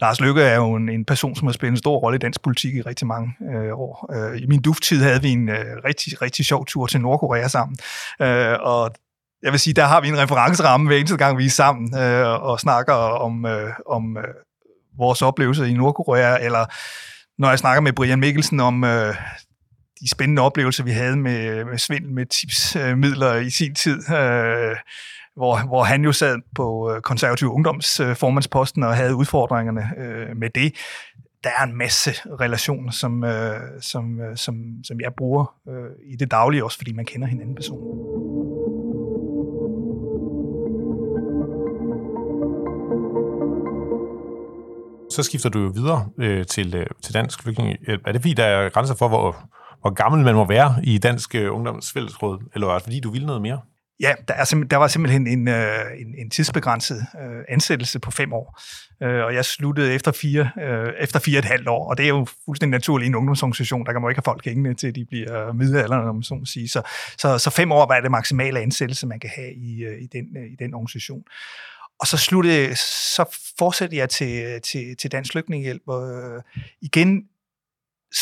Lars 0.00 0.20
Lykke 0.20 0.42
er 0.42 0.56
jo 0.56 0.74
en, 0.74 0.88
en 0.88 1.04
person, 1.04 1.36
som 1.36 1.46
har 1.46 1.52
spillet 1.52 1.72
en 1.72 1.76
stor 1.76 1.98
rolle 1.98 2.16
i 2.16 2.18
dansk 2.18 2.42
politik 2.42 2.74
i 2.74 2.82
rigtig 2.82 3.06
mange 3.06 3.32
øh, 3.52 3.78
år. 3.78 4.10
Øh, 4.14 4.42
I 4.42 4.46
min 4.46 4.62
dufttid 4.62 5.02
havde 5.02 5.22
vi 5.22 5.30
en 5.30 5.48
øh, 5.48 5.64
rigtig, 5.84 6.22
rigtig 6.22 6.44
sjov 6.44 6.66
tur 6.66 6.86
til 6.86 7.00
Nordkorea 7.00 7.48
sammen, 7.48 7.76
øh, 8.20 8.56
og 8.60 8.90
jeg 9.42 9.52
vil 9.52 9.60
sige, 9.60 9.74
der 9.74 9.84
har 9.84 10.00
vi 10.00 10.08
en 10.08 10.18
referenceramme 10.18 10.86
hver 10.86 10.96
eneste 10.96 11.16
gang, 11.16 11.38
vi 11.38 11.46
er 11.46 11.50
sammen 11.50 11.98
øh, 11.98 12.42
og 12.42 12.60
snakker 12.60 12.92
om, 12.94 13.46
øh, 13.46 13.72
om 13.86 14.16
øh, 14.16 14.24
vores 14.98 15.22
oplevelser 15.22 15.64
i 15.64 15.72
Nordkorea, 15.72 16.44
eller 16.44 16.66
når 17.38 17.48
jeg 17.48 17.58
snakker 17.58 17.80
med 17.80 17.92
Brian 17.92 18.20
Mikkelsen 18.20 18.60
om 18.60 18.84
øh, 18.84 19.14
de 20.00 20.10
spændende 20.10 20.42
oplevelser, 20.42 20.84
vi 20.84 20.90
havde 20.90 21.16
med, 21.16 21.64
med 21.64 21.78
svindel 21.78 22.10
med 22.10 22.26
tipsmidler 22.26 23.32
øh, 23.32 23.46
i 23.46 23.50
sin 23.50 23.74
tid, 23.74 23.98
øh, 24.10 24.76
hvor, 25.36 25.66
hvor 25.66 25.82
han 25.82 26.04
jo 26.04 26.12
sad 26.12 26.36
på 26.54 26.92
øh, 26.92 27.00
konservativ 27.00 27.52
ungdomsformandsposten 27.52 28.82
øh, 28.82 28.88
og 28.88 28.96
havde 28.96 29.14
udfordringerne 29.14 29.90
øh, 29.98 30.36
med 30.36 30.50
det. 30.50 30.74
Der 31.44 31.50
er 31.58 31.64
en 31.64 31.76
masse 31.76 32.10
relationer, 32.40 32.90
som, 32.90 33.24
øh, 33.24 33.60
som, 33.80 34.20
øh, 34.20 34.36
som, 34.36 34.54
som 34.84 35.00
jeg 35.00 35.12
bruger 35.18 35.54
øh, 35.68 36.12
i 36.12 36.16
det 36.16 36.30
daglige, 36.30 36.64
også 36.64 36.78
fordi 36.78 36.92
man 36.92 37.04
kender 37.04 37.26
hinanden 37.26 37.54
personligt. 37.54 38.26
så 45.16 45.22
skifter 45.22 45.48
du 45.48 45.58
jo 45.60 45.68
videre 45.74 46.08
øh, 46.18 46.46
til, 46.46 46.74
øh, 46.74 46.86
til 47.02 47.14
Dansk 47.14 47.42
Flygtningehjælp. 47.42 48.02
Er 48.06 48.12
det 48.12 48.20
fordi, 48.20 48.34
der 48.34 48.44
er 48.44 48.68
grænser 48.68 48.94
for, 48.94 49.08
hvor, 49.08 49.48
hvor 49.86 49.94
gammel 49.94 50.24
man 50.24 50.34
må 50.34 50.46
være 50.46 50.76
i 50.82 50.98
Dansk 50.98 51.34
øh, 51.34 51.54
Ungdomsfællesråd, 51.54 52.50
eller 52.54 52.66
var 52.66 52.74
det 52.74 52.82
fordi, 52.82 53.00
du 53.00 53.10
vil 53.10 53.26
noget 53.26 53.42
mere? 53.42 53.60
Ja, 54.00 54.12
der, 54.28 54.34
er 54.34 54.64
der 54.70 54.76
var 54.76 54.88
simpelthen 54.88 55.26
en, 55.26 55.48
øh, 55.48 56.00
en, 56.00 56.14
en 56.18 56.30
tidsbegrænset 56.30 56.96
øh, 56.96 57.44
ansættelse 57.48 57.98
på 57.98 58.10
fem 58.10 58.32
år, 58.32 58.60
øh, 59.02 59.24
og 59.24 59.34
jeg 59.34 59.44
sluttede 59.44 59.94
efter 59.94 60.12
fire, 60.12 60.50
øh, 60.62 60.92
efter 61.00 61.18
fire 61.18 61.38
og 61.38 61.38
et 61.38 61.44
halvt 61.44 61.68
år, 61.68 61.90
og 61.90 61.98
det 61.98 62.04
er 62.04 62.08
jo 62.08 62.26
fuldstændig 62.44 62.78
naturligt 62.78 63.06
i 63.06 63.08
en 63.08 63.14
ungdomsorganisation, 63.14 63.86
der 63.86 63.92
kan 63.92 64.02
man 64.02 64.10
ikke 64.10 64.18
have 64.18 64.32
folk 64.32 64.44
hængende 64.44 64.74
til 64.74 64.94
de 64.94 65.04
bliver 65.04 65.48
øh, 65.48 65.54
middelalderen, 65.54 66.08
om 66.08 66.22
så 66.22 66.34
må 66.34 66.44
sige. 66.44 66.68
Så, 66.68 66.82
så, 67.18 67.38
så 67.38 67.50
fem 67.50 67.72
år 67.72 67.86
var 67.86 68.00
det 68.00 68.10
maksimale 68.10 68.60
ansættelse, 68.60 69.06
man 69.06 69.20
kan 69.20 69.30
have 69.36 69.54
i, 69.54 69.84
øh, 69.84 70.02
i, 70.02 70.06
den, 70.12 70.36
øh, 70.36 70.52
i 70.52 70.56
den 70.58 70.74
organisation. 70.74 71.22
Og 72.00 72.06
så 72.06 72.16
sluttede, 72.16 72.74
så 73.14 73.52
fortsatte 73.58 73.96
jeg 73.96 74.08
til, 74.08 74.60
til, 74.60 74.96
til 74.96 75.12
Dansk 75.12 75.32
Flygtningehjælp, 75.32 75.82
og 75.86 76.10
øh, 76.10 76.42
igen, 76.82 77.22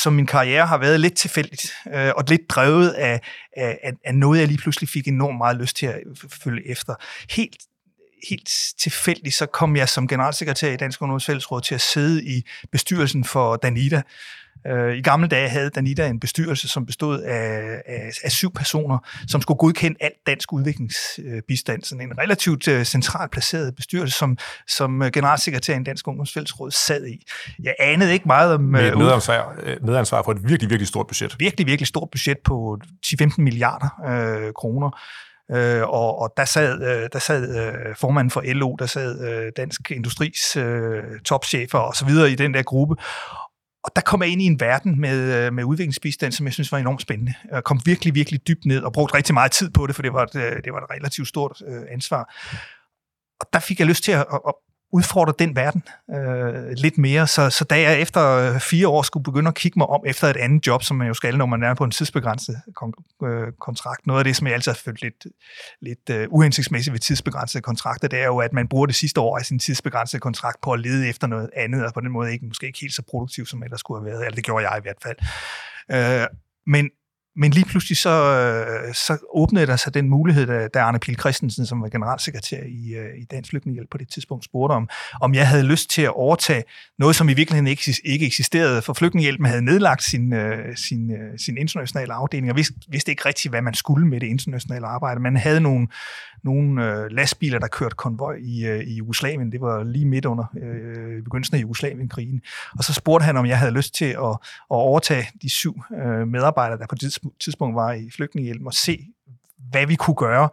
som 0.03 0.13
min 0.13 0.27
karriere 0.27 0.67
har 0.67 0.79
været 0.79 1.01
lidt 1.01 1.17
tilfældigt, 1.17 1.73
øh, 1.95 2.13
og 2.17 2.25
lidt 2.29 2.51
drevet 2.51 2.91
af, 2.91 3.21
af, 3.57 3.93
af 4.05 4.15
noget, 4.15 4.41
jeg 4.41 4.49
lige 4.49 4.59
pludselig 4.59 4.89
fik 4.89 5.09
enormt 5.09 5.39
meget 5.39 5.57
lyst 5.57 5.77
til 5.77 5.87
at 5.87 6.01
følge 6.43 6.71
efter. 6.71 6.95
Helt 7.31 7.57
helt 8.29 8.51
tilfældigt, 8.79 9.35
så 9.35 9.47
kom 9.47 9.77
jeg 9.77 9.89
som 9.89 10.09
generalsekretær 10.09 10.73
i 10.73 10.77
Dansk 10.77 11.03
Ungdomsfællesråd 11.03 11.61
til 11.61 11.75
at 11.75 11.81
sidde 11.81 12.25
i 12.25 12.43
bestyrelsen 12.73 13.25
for 13.25 13.57
Danida, 13.57 14.03
Øh, 14.67 14.97
I 14.97 15.03
gamle 15.03 15.29
dage 15.29 15.49
havde 15.49 15.71
Danita 15.71 16.07
en 16.07 16.21
bestyrelse, 16.21 16.69
som 16.69 16.87
bestod 16.87 17.21
af, 17.21 17.83
af, 17.87 18.11
af 18.25 18.31
syv 18.33 18.53
personer, 18.53 18.99
som 19.29 19.41
skulle 19.41 19.59
godkende 19.59 19.97
alt 20.01 20.15
dansk 20.27 20.53
udviklingsbistand. 20.53 21.83
Sådan 21.83 22.01
en 22.01 22.19
relativt 22.19 22.69
uh, 22.69 22.83
centralt 22.83 23.31
placeret 23.31 23.77
bestyrelse, 23.77 24.19
som, 24.19 24.39
som 24.69 25.03
generalsekretær 25.13 25.81
i 25.81 25.83
Dansk 25.83 26.09
Ungdomsfællesråd 26.09 26.71
sad 26.71 27.07
i. 27.07 27.25
Jeg 27.63 27.75
anede 27.79 28.13
ikke 28.13 28.27
meget 28.27 28.55
om... 28.55 28.61
Med 28.61 28.89
et 28.89 28.99
medansvar, 28.99 29.57
medansvar 29.83 30.23
for 30.23 30.33
et 30.33 30.49
virkelig, 30.49 30.71
virkelig 30.71 30.89
stort 30.89 31.07
budget. 31.07 31.37
Virkelig, 31.39 31.67
virkelig 31.67 31.87
stort 31.87 32.09
budget 32.13 32.39
på 32.45 32.79
10-15 33.07 33.35
milliarder 33.39 33.89
øh, 34.07 34.53
kroner. 34.53 34.91
Øh, 35.51 35.83
og, 35.83 36.19
og 36.19 36.33
der 36.37 36.45
sad, 36.45 36.83
øh, 36.83 37.09
der 37.13 37.19
sad 37.19 37.57
øh, 37.57 37.97
formanden 37.97 38.31
for 38.31 38.43
LO, 38.45 38.77
der 38.79 38.87
sad 38.87 39.29
øh, 39.29 39.53
Dansk 39.57 39.91
Industris 39.91 40.57
øh, 40.57 41.03
topchefer 41.25 41.79
og 41.79 41.95
så 41.95 42.05
videre 42.05 42.31
i 42.31 42.35
den 42.35 42.55
der 42.55 42.63
gruppe. 42.63 42.97
Og 43.85 43.91
der 43.97 44.03
kom 44.03 44.23
jeg 44.23 44.31
ind 44.31 44.43
i 44.43 44.47
en 44.47 44.61
verden 44.61 45.01
med, 45.01 45.47
øh, 45.47 45.53
med 45.53 45.65
udviklingsbistand, 45.65 46.33
som 46.33 46.47
jeg 46.47 46.53
synes 46.53 46.73
var 46.73 46.79
enormt 46.79 47.03
spændende. 47.03 47.35
Jeg 47.51 47.65
kom 47.65 47.81
virkelig, 47.85 48.15
virkelig 48.15 48.49
dybt 48.49 48.65
ned 48.65 48.83
og 48.83 48.93
brugte 48.93 49.15
rigtig 49.15 49.35
meget 49.35 49.53
tid 49.53 49.71
på 49.71 49.87
det, 49.87 49.95
for 49.95 50.03
det 50.03 50.13
var 50.13 50.23
et, 50.23 50.35
øh, 50.35 50.63
det 50.65 50.73
var 50.73 50.81
et 50.81 50.91
relativt 50.91 51.29
stort 51.29 51.63
øh, 51.67 51.83
ansvar. 51.91 52.35
Og 53.41 53.47
der 53.53 53.59
fik 53.59 53.79
jeg 53.79 53.87
lyst 53.87 54.05
til 54.05 54.13
at, 54.13 54.27
at, 54.49 54.55
udfordre 54.95 55.35
den 55.39 55.57
verden 55.57 55.83
øh, 56.15 56.71
lidt 56.77 56.99
mere. 56.99 57.27
Så, 57.27 57.51
så 57.51 57.65
da 57.65 57.81
jeg 57.81 58.01
efter 58.01 58.23
øh, 58.29 58.61
fire 58.61 58.89
år 58.89 59.03
skulle 59.03 59.25
begynde 59.25 59.49
at 59.49 59.55
kigge 59.55 59.79
mig 59.79 59.87
om 59.87 60.01
efter 60.07 60.29
et 60.29 60.37
andet 60.37 60.67
job, 60.67 60.83
som 60.83 60.97
man 60.97 61.07
jo 61.07 61.15
skal, 61.15 61.37
når 61.37 61.47
man 61.47 61.63
er 61.63 61.75
på 61.75 61.85
en 61.85 61.91
tidsbegrænset 61.91 62.57
kon- 62.81 63.27
øh, 63.27 63.53
kontrakt. 63.61 64.07
Noget 64.07 64.21
af 64.21 64.25
det, 64.25 64.37
som 64.37 64.47
jeg 64.47 64.55
altid 64.55 64.73
har 64.73 64.81
følt 64.85 65.03
lidt, 65.03 65.27
lidt 65.81 66.11
øh, 66.11 66.27
uhensigtsmæssigt 66.31 66.93
ved 66.93 67.01
tidsbegrænsede 67.01 67.63
kontrakter, 67.63 68.09
det 68.09 68.21
er 68.21 68.27
jo, 68.27 68.39
at 68.39 68.53
man 68.53 68.69
bruger 68.69 68.87
det 68.87 68.95
sidste 68.95 69.21
år 69.21 69.39
af 69.39 69.45
sin 69.45 69.59
tidsbegrænsede 69.59 70.21
kontrakt 70.21 70.61
på 70.63 70.73
at 70.73 70.81
lede 70.81 71.09
efter 71.09 71.27
noget 71.27 71.51
andet, 71.57 71.87
og 71.87 71.95
på 71.95 72.01
den 72.01 72.11
måde 72.11 72.33
ikke, 72.33 72.47
måske 72.47 72.67
ikke 72.67 72.79
helt 72.81 72.95
så 72.95 73.03
produktiv, 73.11 73.47
som 73.47 73.63
ellers 73.63 73.81
skulle 73.81 74.01
have 74.01 74.11
været. 74.11 74.25
Eller 74.25 74.35
det 74.35 74.45
gjorde 74.45 74.69
jeg 74.69 74.79
i 74.79 74.83
hvert 74.83 75.01
fald. 75.03 75.17
Øh, 75.91 76.27
men 76.67 76.91
men 77.37 77.51
lige 77.51 77.65
pludselig 77.65 77.97
så, 77.97 78.11
øh, 78.11 78.95
så 78.95 79.19
åbnede 79.31 79.67
der 79.67 79.77
sig 79.77 79.95
den 79.95 80.11
mulighed, 80.11 80.47
da, 80.47 80.69
da 80.69 80.79
Arne 80.79 80.99
Pil 80.99 81.19
Christensen, 81.19 81.67
som 81.67 81.83
var 81.83 81.89
generalsekretær 81.89 82.63
i, 82.67 82.95
øh, 82.95 83.19
i 83.21 83.25
Dansk 83.25 83.51
Flygtningehjælp 83.51 83.91
på 83.91 83.99
det 83.99 84.09
tidspunkt, 84.09 84.45
spurgte 84.45 84.73
om, 84.73 84.89
om 85.21 85.35
jeg 85.35 85.49
havde 85.49 85.63
lyst 85.63 85.91
til 85.91 86.03
at 86.03 86.13
overtage 86.15 86.65
noget, 86.99 87.17
som 87.17 87.29
i 87.29 87.35
virkeligheden 87.35 87.67
ikke, 87.67 87.95
ikke 88.05 88.27
eksisterede, 88.27 88.83
for 88.83 88.93
Flygtningehjælpen 88.93 89.47
havde 89.47 89.63
nedlagt 89.63 90.03
sin, 90.03 90.33
øh, 90.33 90.77
sin, 90.77 91.13
sin 91.37 91.59
internationale 91.59 92.13
afdeling, 92.13 92.51
og 92.51 92.57
vidste, 92.57 92.75
vidste 92.89 93.11
ikke 93.11 93.25
rigtigt, 93.27 93.53
hvad 93.53 93.63
man 93.63 93.75
skulle 93.75 94.07
med 94.07 94.21
det 94.21 94.27
internationale 94.27 94.87
arbejde. 94.87 95.21
Man 95.21 95.37
havde 95.37 95.61
nogle, 95.61 95.89
nogle 96.45 97.09
lastbiler, 97.15 97.59
der 97.59 97.67
kørte 97.67 97.95
konvoj 97.97 98.37
i, 98.41 98.83
i 98.87 98.95
Jugoslavien. 98.95 99.53
Det 99.53 99.61
var 99.61 99.85
lige 99.85 100.07
midt 100.07 100.25
under 100.25 100.45
øh, 100.63 101.23
begyndelsen 101.23 101.57
af 101.57 101.61
Jugoslavien-krigen. 101.61 102.41
Og 102.79 102.85
så 102.85 102.93
spurgte 102.93 103.25
han, 103.25 103.37
om 103.37 103.47
jeg 103.47 103.59
havde 103.59 103.73
lyst 103.73 103.95
til 103.95 104.05
at, 104.05 104.31
at 104.71 104.77
overtage 104.85 105.27
de 105.43 105.51
syv 105.51 105.83
øh, 106.05 106.29
medarbejdere, 106.29 106.79
der 106.79 106.87
på 106.87 106.95
det 106.95 107.19
tidspunkt 107.41 107.77
var 107.77 107.93
i 107.93 108.11
flygtningehjælpen, 108.11 108.67
og 108.67 108.75
se, 108.75 108.99
hvad 109.71 109.87
vi 109.87 109.95
kunne 109.95 110.17
gøre, 110.17 110.49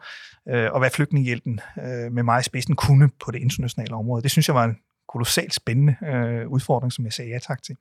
øh, 0.50 0.72
og 0.72 0.80
hvad 0.80 0.90
flygtningehjælpen 0.90 1.60
øh, 1.78 2.12
med 2.12 2.24
mig 2.24 2.40
i 2.40 2.44
spidsen 2.44 2.76
kunne 2.76 3.10
på 3.26 3.32
det 3.32 3.40
internationale 3.40 3.96
område. 3.96 4.24
Det 4.24 4.32
synes 4.32 4.48
jeg 4.48 4.56
var 4.56 4.64
en 4.64 4.78
kolossalt 5.08 5.54
spændende 5.54 5.96
øh, 6.08 6.48
udfordring, 6.48 6.94
som 6.94 7.06
jeg 7.06 7.14
sagde 7.14 7.32
ja 7.32 7.40
tak 7.40 7.64
til. 7.64 7.76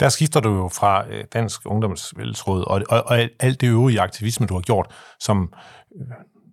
Der 0.00 0.08
skifter 0.08 0.40
du 0.40 0.54
jo 0.54 0.68
fra 0.68 1.08
øh, 1.08 1.24
Dansk 1.32 1.60
Ungdomsvældesråd 1.66 2.64
og, 2.66 2.82
og, 2.88 3.02
og 3.06 3.18
alt 3.40 3.60
det 3.60 3.66
øvrige 3.66 4.00
aktivisme, 4.00 4.46
du 4.46 4.54
har 4.54 4.60
gjort, 4.60 4.94
som 5.20 5.52
øh, 5.96 6.06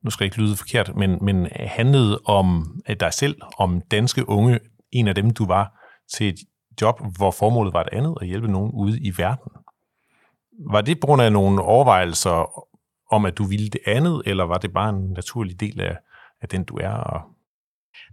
nu 0.04 0.10
skal 0.10 0.24
jeg 0.24 0.28
ikke 0.28 0.42
lyde 0.42 0.56
forkert, 0.56 0.96
men, 0.96 1.18
men 1.22 1.48
handlede 1.56 2.20
om 2.26 2.80
øh, 2.90 2.96
dig 3.00 3.14
selv, 3.14 3.36
om 3.58 3.82
danske 3.92 4.30
unge, 4.30 4.60
en 4.92 5.08
af 5.08 5.16
dem 5.16 5.30
du 5.30 5.46
var, 5.46 5.82
til 6.14 6.30
et 6.30 6.40
job, 6.82 7.02
hvor 7.18 7.32
formålet 7.32 7.74
var 7.74 7.82
et 7.82 7.90
andet, 7.92 8.16
at 8.22 8.28
hjælpe 8.28 8.48
nogen 8.48 8.72
ude 8.74 9.00
i 9.00 9.14
verden. 9.18 9.52
Var 10.60 10.82
det 10.82 11.00
på 11.00 11.08
grund 11.08 11.22
af 11.22 11.32
nogle 11.32 11.62
overvejelser 11.62 12.66
om, 13.14 13.26
at 13.26 13.38
du 13.38 13.44
ville 13.44 13.70
det 13.70 13.82
andet, 13.86 14.22
eller 14.26 14.44
var 14.44 14.58
det 14.58 14.74
bare 14.74 14.90
en 14.90 15.10
naturlig 15.10 15.60
del 15.60 15.82
af, 15.82 15.98
af 16.42 16.50
den, 16.50 16.64
du 16.64 16.78
er, 16.78 16.90
og 16.90 17.22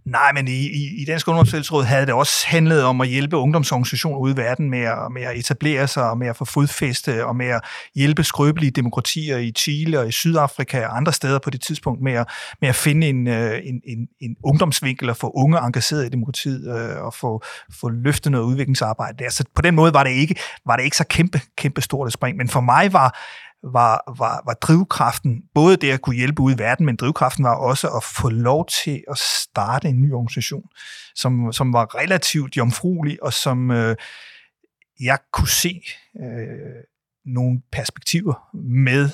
Nej, 0.05 0.31
men 0.33 0.47
i, 0.47 0.51
i, 0.51 1.01
i 1.01 1.05
Dansk 1.05 1.27
Ungdomsfællesråd 1.27 1.83
havde 1.83 2.05
det 2.05 2.13
også 2.13 2.33
handlet 2.45 2.83
om 2.83 3.01
at 3.01 3.07
hjælpe 3.07 3.37
ungdomsorganisationer 3.37 4.17
ude 4.17 4.33
i 4.33 4.37
verden 4.37 4.69
med 4.69 4.79
at, 4.79 4.97
med 5.13 5.21
at 5.21 5.37
etablere 5.37 5.87
sig 5.87 6.09
og 6.09 6.17
med 6.17 6.27
at 6.27 6.35
få 6.35 6.45
fodfæste 6.45 7.25
og 7.25 7.35
med 7.35 7.47
at 7.47 7.61
hjælpe 7.95 8.23
skrøbelige 8.23 8.71
demokratier 8.71 9.37
i 9.37 9.51
Chile 9.51 9.99
og 9.99 10.07
i 10.07 10.11
Sydafrika 10.11 10.85
og 10.85 10.97
andre 10.97 11.13
steder 11.13 11.39
på 11.39 11.49
det 11.49 11.61
tidspunkt 11.61 12.01
med 12.01 12.13
at, 12.13 12.29
med 12.61 12.69
at 12.69 12.75
finde 12.75 13.07
en, 13.07 13.27
øh, 13.27 13.59
en, 13.63 13.81
en, 13.87 14.07
en 14.21 14.35
ungdomsvinkel 14.43 15.09
og 15.09 15.17
få 15.17 15.31
unge 15.35 15.57
engageret 15.57 16.05
i 16.05 16.09
demokratiet 16.09 16.79
øh, 16.79 17.05
og 17.05 17.13
få, 17.13 17.43
få 17.79 17.89
løftet 17.89 18.31
noget 18.31 18.45
udviklingsarbejde 18.45 19.23
der. 19.23 19.29
Så 19.29 19.43
på 19.55 19.61
den 19.61 19.75
måde 19.75 19.93
var 19.93 20.03
det 20.03 20.11
ikke, 20.11 20.35
var 20.65 20.75
det 20.75 20.83
ikke 20.83 20.97
så 20.97 21.05
kæmpe, 21.07 21.41
kæmpe 21.57 21.81
stort 21.81 22.07
et 22.07 22.13
spring. 22.13 22.37
Men 22.37 22.49
for 22.49 22.61
mig 22.61 22.93
var, 22.93 23.19
var, 23.63 24.13
var, 24.17 24.41
var 24.45 24.53
drivkraften 24.53 25.43
både 25.53 25.77
det 25.77 25.91
at 25.91 26.01
kunne 26.01 26.15
hjælpe 26.15 26.41
ud 26.41 26.55
i 26.55 26.57
verden, 26.57 26.85
men 26.85 26.95
drivkraften 26.95 27.43
var 27.43 27.55
også 27.55 27.87
at 27.87 28.03
få 28.03 28.29
lov 28.29 28.65
til 28.83 29.03
at 29.11 29.17
starte 29.17 29.87
en 29.87 30.01
ny 30.01 30.13
organisation, 30.13 30.69
som, 31.15 31.53
som 31.53 31.73
var 31.73 31.95
relativt 31.95 32.57
jomfruelig, 32.57 33.23
og 33.23 33.33
som 33.33 33.71
øh, 33.71 33.95
jeg 34.99 35.17
kunne 35.31 35.47
se 35.47 35.81
øh, 36.21 36.83
nogle 37.25 37.61
perspektiver 37.71 38.49
med, 38.57 39.09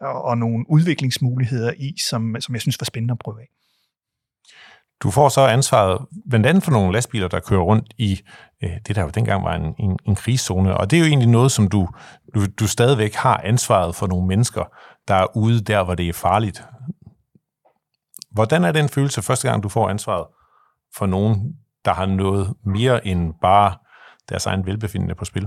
og, 0.00 0.24
og 0.24 0.38
nogle 0.38 0.64
udviklingsmuligheder 0.68 1.72
i, 1.76 1.94
som, 2.08 2.36
som 2.40 2.54
jeg 2.54 2.60
synes 2.60 2.80
var 2.80 2.84
spændende 2.84 3.12
at 3.12 3.18
prøve 3.18 3.40
af. 3.40 3.48
Du 5.02 5.10
får 5.10 5.28
så 5.28 5.46
ansvaret 5.46 6.06
blandt 6.30 6.46
andet 6.46 6.64
for 6.64 6.70
nogle 6.70 6.92
lastbiler, 6.92 7.28
der 7.28 7.40
kører 7.40 7.60
rundt 7.60 7.94
i 7.98 8.20
øh, 8.64 8.70
det, 8.86 8.96
der 8.96 9.02
jo 9.02 9.08
dengang 9.08 9.44
var 9.44 9.54
en, 9.54 9.74
en, 9.78 9.98
en 10.04 10.14
krigszone. 10.14 10.76
Og 10.76 10.90
det 10.90 10.96
er 10.96 11.00
jo 11.00 11.06
egentlig 11.06 11.28
noget, 11.28 11.52
som 11.52 11.68
du, 11.68 11.88
du, 12.34 12.40
du 12.60 12.66
stadigvæk 12.66 13.14
har 13.14 13.40
ansvaret 13.44 13.94
for 13.94 14.06
nogle 14.06 14.26
mennesker, 14.26 14.64
der 15.08 15.14
er 15.14 15.36
ude 15.36 15.60
der, 15.60 15.84
hvor 15.84 15.94
det 15.94 16.08
er 16.08 16.12
farligt. 16.12 16.64
Hvordan 18.30 18.64
er 18.64 18.72
den 18.72 18.88
følelse 18.88 19.22
første 19.22 19.48
gang, 19.48 19.62
du 19.62 19.68
får 19.68 19.88
ansvaret 19.88 20.26
for 20.96 21.06
nogen, 21.06 21.54
der 21.84 21.92
har 21.92 22.06
noget 22.06 22.54
mere 22.64 23.06
end 23.06 23.34
bare 23.42 23.74
deres 24.28 24.46
egen 24.46 24.66
velbefindende 24.66 25.14
på 25.14 25.24
spil? 25.24 25.46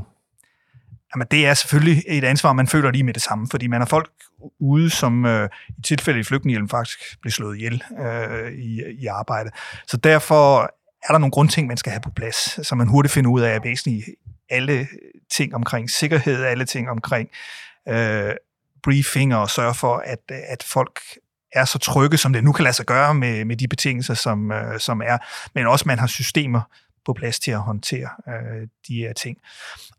Jamen, 1.15 1.27
det 1.31 1.47
er 1.47 1.53
selvfølgelig 1.53 2.03
et 2.07 2.23
ansvar, 2.23 2.53
man 2.53 2.67
føler 2.67 2.91
lige 2.91 3.03
med 3.03 3.13
det 3.13 3.21
samme, 3.21 3.47
fordi 3.51 3.67
man 3.67 3.81
har 3.81 3.85
folk 3.85 4.11
ude, 4.59 4.89
som 4.89 5.25
øh, 5.25 5.49
i 5.77 5.81
tilfælde 5.81 6.19
i 6.19 6.23
flygtningehjælpen 6.23 6.69
faktisk 6.69 6.99
blev 7.21 7.31
slået 7.31 7.57
ihjel 7.57 7.83
øh, 7.99 8.51
i, 8.51 8.81
i 8.99 9.05
arbejde. 9.05 9.49
Så 9.87 9.97
derfor 9.97 10.61
er 11.03 11.11
der 11.11 11.17
nogle 11.17 11.31
grundting, 11.31 11.67
man 11.67 11.77
skal 11.77 11.91
have 11.91 12.01
på 12.01 12.11
plads, 12.15 12.67
så 12.67 12.75
man 12.75 12.87
hurtigt 12.87 13.13
finder 13.13 13.31
ud 13.31 13.41
af, 13.41 13.49
at 13.49 13.63
væsentligt 13.63 14.05
alle 14.49 14.87
ting 15.31 15.55
omkring 15.55 15.89
sikkerhed, 15.89 16.43
alle 16.43 16.65
ting 16.65 16.89
omkring 16.89 17.29
øh, 17.89 18.31
briefing 18.83 19.35
og 19.35 19.49
sørge 19.49 19.73
for, 19.73 20.03
at, 20.05 20.31
at 20.49 20.63
folk 20.63 20.99
er 21.53 21.65
så 21.65 21.79
trygge, 21.79 22.17
som 22.17 22.33
det 22.33 22.43
nu 22.43 22.51
kan 22.51 22.63
lade 22.63 22.75
sig 22.75 22.85
gøre 22.85 23.13
med, 23.13 23.45
med 23.45 23.55
de 23.55 23.67
betingelser, 23.67 24.13
som, 24.13 24.51
øh, 24.51 24.79
som 24.79 25.01
er, 25.01 25.17
men 25.55 25.67
også 25.67 25.83
man 25.87 25.99
har 25.99 26.07
systemer, 26.07 26.61
på 27.05 27.13
plads 27.13 27.39
til 27.39 27.51
at 27.51 27.59
håndtere 27.59 28.09
øh, 28.27 28.67
de 28.87 28.95
her 28.95 29.13
ting. 29.13 29.37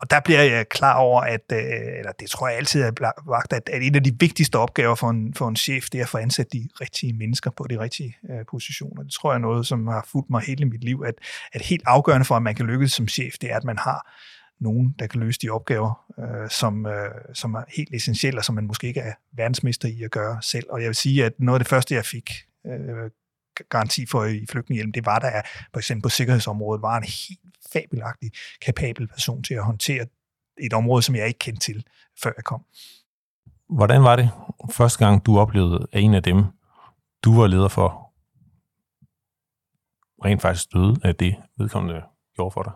Og 0.00 0.10
der 0.10 0.20
bliver 0.20 0.42
jeg 0.42 0.68
klar 0.68 0.96
over, 0.96 1.20
at, 1.20 1.52
øh, 1.52 1.58
eller 1.98 2.12
det 2.20 2.30
tror 2.30 2.48
jeg 2.48 2.56
altid 2.56 2.82
er 2.82 3.30
vagt, 3.30 3.52
at, 3.52 3.68
at 3.68 3.82
en 3.82 3.94
af 3.94 4.02
de 4.02 4.16
vigtigste 4.20 4.56
opgaver 4.56 4.94
for 4.94 5.10
en, 5.10 5.34
for 5.34 5.48
en 5.48 5.56
chef, 5.56 5.88
det 5.92 5.98
er 5.98 6.02
at 6.02 6.08
få 6.08 6.18
ansat 6.18 6.52
de 6.52 6.68
rigtige 6.80 7.12
mennesker 7.12 7.50
på 7.50 7.66
de 7.70 7.80
rigtige 7.80 8.16
øh, 8.30 8.46
positioner. 8.50 9.02
Det 9.02 9.12
tror 9.12 9.32
jeg 9.32 9.36
er 9.36 9.42
noget, 9.42 9.66
som 9.66 9.86
har 9.86 10.08
fulgt 10.12 10.30
mig 10.30 10.42
hele 10.42 10.64
mit 10.64 10.84
liv, 10.84 11.04
at, 11.06 11.14
at 11.52 11.62
helt 11.62 11.82
afgørende 11.86 12.24
for, 12.24 12.36
at 12.36 12.42
man 12.42 12.54
kan 12.54 12.66
lykkes 12.66 12.92
som 12.92 13.08
chef, 13.08 13.34
det 13.40 13.52
er, 13.52 13.56
at 13.56 13.64
man 13.64 13.78
har 13.78 14.10
nogen, 14.60 14.94
der 14.98 15.06
kan 15.06 15.20
løse 15.20 15.40
de 15.42 15.50
opgaver, 15.50 16.04
øh, 16.18 16.50
som, 16.50 16.86
øh, 16.86 17.10
som 17.34 17.54
er 17.54 17.62
helt 17.76 17.94
essentielle, 17.94 18.40
og 18.40 18.44
som 18.44 18.54
man 18.54 18.66
måske 18.66 18.86
ikke 18.86 19.00
er 19.00 19.12
verdensmester 19.36 19.88
i 19.88 20.02
at 20.02 20.10
gøre 20.10 20.38
selv. 20.42 20.66
Og 20.70 20.80
jeg 20.80 20.86
vil 20.86 20.94
sige, 20.94 21.24
at 21.24 21.32
noget 21.38 21.58
af 21.58 21.64
det 21.64 21.68
første, 21.68 21.94
jeg 21.94 22.04
fik 22.04 22.30
øh, 22.66 23.10
garanti 23.68 24.06
for 24.06 24.24
i 24.24 24.46
flygtningehjelm, 24.50 24.92
det 24.92 25.06
var 25.06 25.18
der 25.18 25.42
for 25.72 25.78
eksempel 25.78 26.02
på 26.02 26.08
sikkerhedsområdet, 26.08 26.82
var 26.82 26.96
en 26.96 27.02
helt 27.02 27.56
fabelagtig, 27.72 28.30
kapabel 28.62 29.08
person 29.08 29.42
til 29.42 29.54
at 29.54 29.64
håndtere 29.64 30.06
et 30.60 30.72
område, 30.72 31.02
som 31.02 31.14
jeg 31.14 31.26
ikke 31.26 31.38
kendte 31.38 31.60
til, 31.60 31.84
før 32.22 32.32
jeg 32.36 32.44
kom. 32.44 32.64
Hvordan 33.68 34.02
var 34.02 34.16
det 34.16 34.30
første 34.72 35.06
gang, 35.06 35.26
du 35.26 35.38
oplevede, 35.38 35.86
at 35.92 36.00
en 36.00 36.14
af 36.14 36.22
dem, 36.22 36.44
du 37.24 37.40
var 37.40 37.46
leder 37.46 37.68
for, 37.68 38.12
rent 40.24 40.42
faktisk 40.42 40.72
døde 40.72 40.96
af 41.02 41.16
det, 41.16 41.36
vedkommende 41.58 42.02
gjorde 42.34 42.50
for 42.54 42.62
dig? 42.62 42.72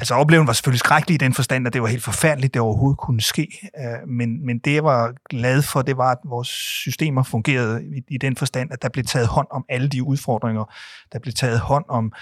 Altså 0.00 0.14
oplevelsen 0.14 0.46
var 0.46 0.52
selvfølgelig 0.52 0.78
skrækkelig 0.78 1.14
i 1.14 1.18
den 1.18 1.34
forstand, 1.34 1.66
at 1.66 1.72
det 1.72 1.82
var 1.82 1.88
helt 1.88 2.02
forfærdeligt, 2.02 2.54
det 2.54 2.62
overhovedet 2.62 2.98
kunne 2.98 3.20
ske. 3.20 3.70
Øh, 3.78 4.08
men, 4.08 4.46
men 4.46 4.58
det, 4.58 4.74
jeg 4.74 4.84
var 4.84 5.14
glad 5.30 5.62
for, 5.62 5.82
det 5.82 5.96
var, 5.96 6.10
at 6.10 6.18
vores 6.24 6.48
systemer 6.48 7.22
fungerede 7.22 7.84
i, 7.84 8.14
i 8.14 8.18
den 8.18 8.36
forstand, 8.36 8.72
at 8.72 8.82
der 8.82 8.88
blev 8.88 9.04
taget 9.04 9.28
hånd 9.28 9.46
om 9.50 9.64
alle 9.68 9.88
de 9.88 10.02
udfordringer. 10.02 10.74
Der 11.12 11.18
blev 11.18 11.34
taget 11.34 11.60
hånd 11.60 11.84
om, 11.88 12.12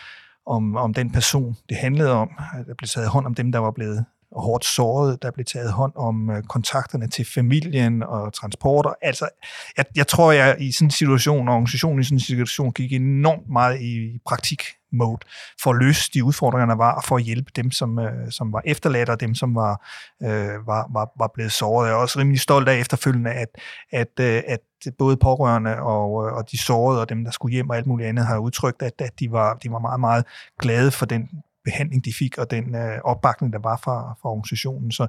om, 0.46 0.76
om 0.76 0.94
den 0.94 1.10
person, 1.10 1.56
det 1.68 1.76
handlede 1.76 2.12
om. 2.12 2.28
Der 2.66 2.74
blev 2.78 2.88
taget 2.88 3.08
hånd 3.08 3.26
om 3.26 3.34
dem, 3.34 3.52
der 3.52 3.58
var 3.58 3.70
blevet 3.70 4.04
hårdt 4.36 4.64
såret. 4.64 5.22
Der 5.22 5.30
blev 5.30 5.44
taget 5.44 5.72
hånd 5.72 5.92
om 5.96 6.30
øh, 6.30 6.42
kontakterne 6.42 7.08
til 7.08 7.26
familien 7.34 8.02
og 8.02 8.32
transporter. 8.32 8.90
Altså, 9.02 9.28
jeg, 9.76 9.84
jeg 9.96 10.06
tror, 10.06 10.32
jeg 10.32 10.56
i 10.60 10.72
sådan 10.72 10.86
en 10.86 10.90
situation, 10.90 11.48
og 11.48 11.54
organisationen 11.54 12.00
i 12.00 12.04
sådan 12.04 12.16
en 12.16 12.20
situation, 12.20 12.72
gik 12.72 12.92
enormt 12.92 13.48
meget 13.48 13.80
i 13.80 14.18
praktik 14.26 14.62
mode 14.92 15.20
for 15.62 15.70
at 15.70 15.76
løse 15.76 16.10
de 16.14 16.24
udfordringer, 16.24 16.66
der 16.66 16.74
var, 16.74 16.92
og 16.92 17.04
for 17.04 17.16
at 17.16 17.22
hjælpe 17.22 17.50
dem, 17.56 17.70
som, 17.70 17.98
øh, 17.98 18.30
som 18.30 18.52
var 18.52 18.62
efterladt, 18.64 19.08
og 19.08 19.20
dem, 19.20 19.34
som 19.34 19.54
var, 19.54 19.86
øh, 20.22 20.66
var, 20.66 20.90
var, 20.92 21.12
var 21.18 21.30
blevet 21.34 21.52
såret. 21.52 21.86
Jeg 21.86 21.94
er 21.94 21.98
også 21.98 22.18
rimelig 22.18 22.40
stolt 22.40 22.68
af 22.68 22.78
efterfølgende, 22.78 23.30
at, 23.30 23.48
at, 23.92 24.20
øh, 24.20 24.42
at 24.46 24.60
både 24.98 25.16
pårørende 25.16 25.76
og, 25.76 26.26
øh, 26.26 26.32
og 26.32 26.50
de 26.50 26.58
sårede, 26.58 27.00
og 27.00 27.08
dem, 27.08 27.24
der 27.24 27.30
skulle 27.30 27.52
hjem 27.52 27.70
og 27.70 27.76
alt 27.76 27.86
muligt 27.86 28.08
andet, 28.08 28.26
har 28.26 28.38
udtrykt, 28.38 28.82
at, 28.82 28.92
at 28.98 29.20
de, 29.20 29.32
var, 29.32 29.54
de 29.54 29.70
var 29.70 29.78
meget, 29.78 30.00
meget 30.00 30.24
glade 30.58 30.90
for 30.90 31.06
den 31.06 31.28
behandling, 31.68 32.04
de 32.04 32.12
fik, 32.18 32.38
og 32.38 32.50
den 32.50 32.74
øh, 32.74 32.98
opbakning, 33.04 33.52
der 33.52 33.58
var 33.58 33.80
fra, 33.84 34.14
fra 34.22 34.28
organisationen. 34.30 34.92
Så, 34.92 35.06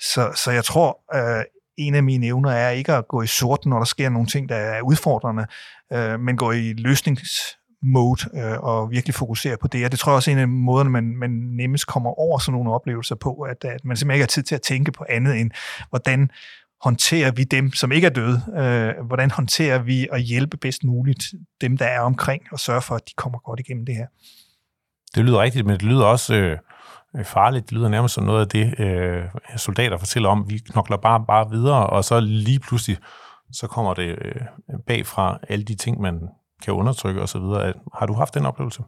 så, 0.00 0.22
så 0.44 0.50
jeg 0.50 0.64
tror, 0.64 0.90
øh, 1.14 1.44
en 1.78 1.94
af 1.94 2.02
mine 2.02 2.26
evner 2.26 2.50
er 2.50 2.70
ikke 2.70 2.92
at 2.92 3.08
gå 3.08 3.22
i 3.22 3.26
sort, 3.26 3.66
når 3.66 3.78
der 3.78 3.84
sker 3.84 4.08
nogle 4.08 4.28
ting, 4.28 4.48
der 4.48 4.56
er 4.56 4.80
udfordrende, 4.82 5.46
øh, 5.92 6.20
men 6.20 6.36
gå 6.36 6.52
i 6.52 6.72
løsnings 6.72 7.58
mode 7.82 8.20
øh, 8.34 8.58
og 8.58 8.90
virkelig 8.90 9.14
fokusere 9.14 9.56
på 9.56 9.68
det. 9.68 9.84
Og 9.84 9.90
det 9.90 9.98
tror 9.98 10.12
jeg 10.12 10.16
også 10.16 10.30
er 10.30 10.34
en 10.34 10.40
af 10.40 10.48
måderne, 10.48 10.90
man, 10.90 11.16
man 11.16 11.30
nemmest 11.30 11.86
kommer 11.86 12.10
over 12.10 12.38
sådan 12.38 12.52
nogle 12.52 12.72
oplevelser 12.72 13.14
på, 13.14 13.32
at, 13.34 13.64
at 13.64 13.84
man 13.84 13.96
simpelthen 13.96 14.14
ikke 14.14 14.22
har 14.22 14.26
tid 14.26 14.42
til 14.42 14.54
at 14.54 14.62
tænke 14.62 14.92
på 14.92 15.04
andet 15.08 15.40
end, 15.40 15.50
hvordan 15.88 16.30
håndterer 16.80 17.30
vi 17.30 17.44
dem, 17.44 17.72
som 17.72 17.92
ikke 17.92 18.06
er 18.06 18.10
døde? 18.10 18.42
Øh, 18.58 19.06
hvordan 19.06 19.30
håndterer 19.30 19.78
vi 19.78 20.08
at 20.12 20.22
hjælpe 20.22 20.56
bedst 20.56 20.84
muligt 20.84 21.24
dem, 21.60 21.76
der 21.76 21.86
er 21.86 22.00
omkring, 22.00 22.42
og 22.52 22.60
sørge 22.60 22.82
for, 22.82 22.94
at 22.94 23.08
de 23.08 23.12
kommer 23.16 23.38
godt 23.38 23.60
igennem 23.60 23.86
det 23.86 23.96
her? 23.96 24.06
Det 25.14 25.24
lyder 25.24 25.42
rigtigt, 25.42 25.66
men 25.66 25.74
det 25.74 25.82
lyder 25.82 26.04
også 26.04 26.34
øh, 26.34 26.58
øh, 27.16 27.24
farligt. 27.24 27.64
Det 27.64 27.72
lyder 27.72 27.88
nærmest 27.88 28.14
som 28.14 28.24
noget 28.24 28.40
af 28.40 28.48
det, 28.48 28.80
øh, 28.80 29.24
soldater 29.56 29.98
fortæller 29.98 30.28
om. 30.28 30.50
Vi 30.50 30.58
knokler 30.58 30.96
bare, 30.96 31.24
bare 31.26 31.50
videre, 31.50 31.86
og 31.86 32.04
så 32.04 32.20
lige 32.20 32.60
pludselig, 32.60 32.98
så 33.52 33.66
kommer 33.66 33.94
det 33.94 34.18
øh, 34.24 34.42
bagfra 34.86 35.38
alle 35.48 35.64
de 35.64 35.74
ting, 35.74 36.00
man 36.00 36.28
kan 36.62 36.74
undertrykke 36.74 37.22
osv. 37.22 37.42
Har 37.94 38.06
du 38.06 38.12
haft 38.12 38.34
den 38.34 38.46
oplevelse? 38.46 38.82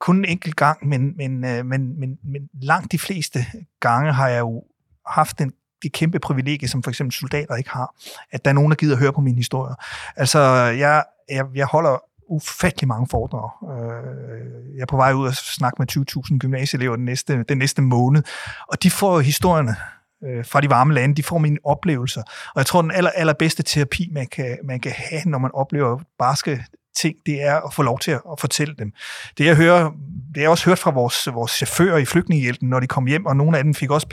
Kun 0.00 0.16
en 0.16 0.24
enkelt 0.24 0.56
gang, 0.56 0.88
men, 0.88 1.16
men, 1.16 1.44
øh, 1.44 1.66
men, 1.66 2.00
men, 2.00 2.18
men 2.22 2.48
langt 2.62 2.92
de 2.92 2.98
fleste 2.98 3.38
gange 3.80 4.12
har 4.12 4.28
jeg 4.28 4.40
jo 4.40 4.62
haft 5.06 5.38
den 5.38 5.52
det 5.82 5.92
kæmpe 5.92 6.18
privilegie, 6.18 6.68
som 6.68 6.82
for 6.82 6.90
eksempel 6.90 7.12
soldater 7.12 7.54
ikke 7.54 7.70
har, 7.70 7.94
at 8.30 8.44
der 8.44 8.50
er 8.50 8.54
nogen, 8.54 8.70
der 8.70 8.76
gider 8.76 8.94
at 8.94 9.00
høre 9.00 9.12
på 9.12 9.20
mine 9.20 9.36
historier. 9.36 9.74
Altså, 10.16 10.38
jeg, 10.54 11.04
jeg, 11.30 11.46
jeg 11.54 11.66
holder 11.66 11.98
ufattelig 12.30 12.88
mange 12.88 13.06
foredrag. 13.10 13.50
Øh, 13.72 14.76
jeg 14.76 14.82
er 14.82 14.86
på 14.86 14.96
vej 14.96 15.12
ud 15.12 15.26
og 15.26 15.34
snakke 15.34 15.76
med 15.78 15.96
20.000 16.32 16.38
gymnasieelever 16.38 16.96
den 16.96 17.04
næste, 17.04 17.44
den 17.48 17.58
næste 17.58 17.82
måned, 17.82 18.22
og 18.68 18.82
de 18.82 18.90
får 18.90 19.20
historierne 19.20 19.76
øh, 20.24 20.44
fra 20.44 20.60
de 20.60 20.70
varme 20.70 20.94
lande, 20.94 21.14
de 21.14 21.22
får 21.22 21.38
mine 21.38 21.58
oplevelser. 21.64 22.22
Og 22.22 22.56
jeg 22.56 22.66
tror, 22.66 22.82
den 22.82 22.90
aller, 22.90 23.10
allerbedste 23.10 23.62
terapi, 23.62 24.08
man 24.12 24.26
kan, 24.26 24.58
man 24.64 24.80
kan 24.80 24.92
have, 24.92 25.22
når 25.26 25.38
man 25.38 25.50
oplever 25.54 25.98
barske 26.18 26.64
ting, 26.96 27.16
det 27.26 27.42
er 27.42 27.56
at 27.60 27.74
få 27.74 27.82
lov 27.82 27.98
til 27.98 28.10
at, 28.10 28.20
at 28.32 28.40
fortælle 28.40 28.74
dem. 28.78 28.92
Det 29.38 29.46
jeg 29.46 29.56
hører, 29.56 29.90
det 30.34 30.40
jeg 30.40 30.50
også 30.50 30.64
hørt 30.64 30.78
fra 30.78 30.90
vores, 30.90 31.28
vores 31.32 31.52
chauffører 31.52 31.98
i 31.98 32.04
flygtningehjælpen, 32.04 32.68
når 32.68 32.80
de 32.80 32.86
kom 32.86 33.06
hjem, 33.06 33.26
og 33.26 33.36
nogle 33.36 33.58
af 33.58 33.64
dem 33.64 33.74
fik 33.74 33.90
også 33.90 34.06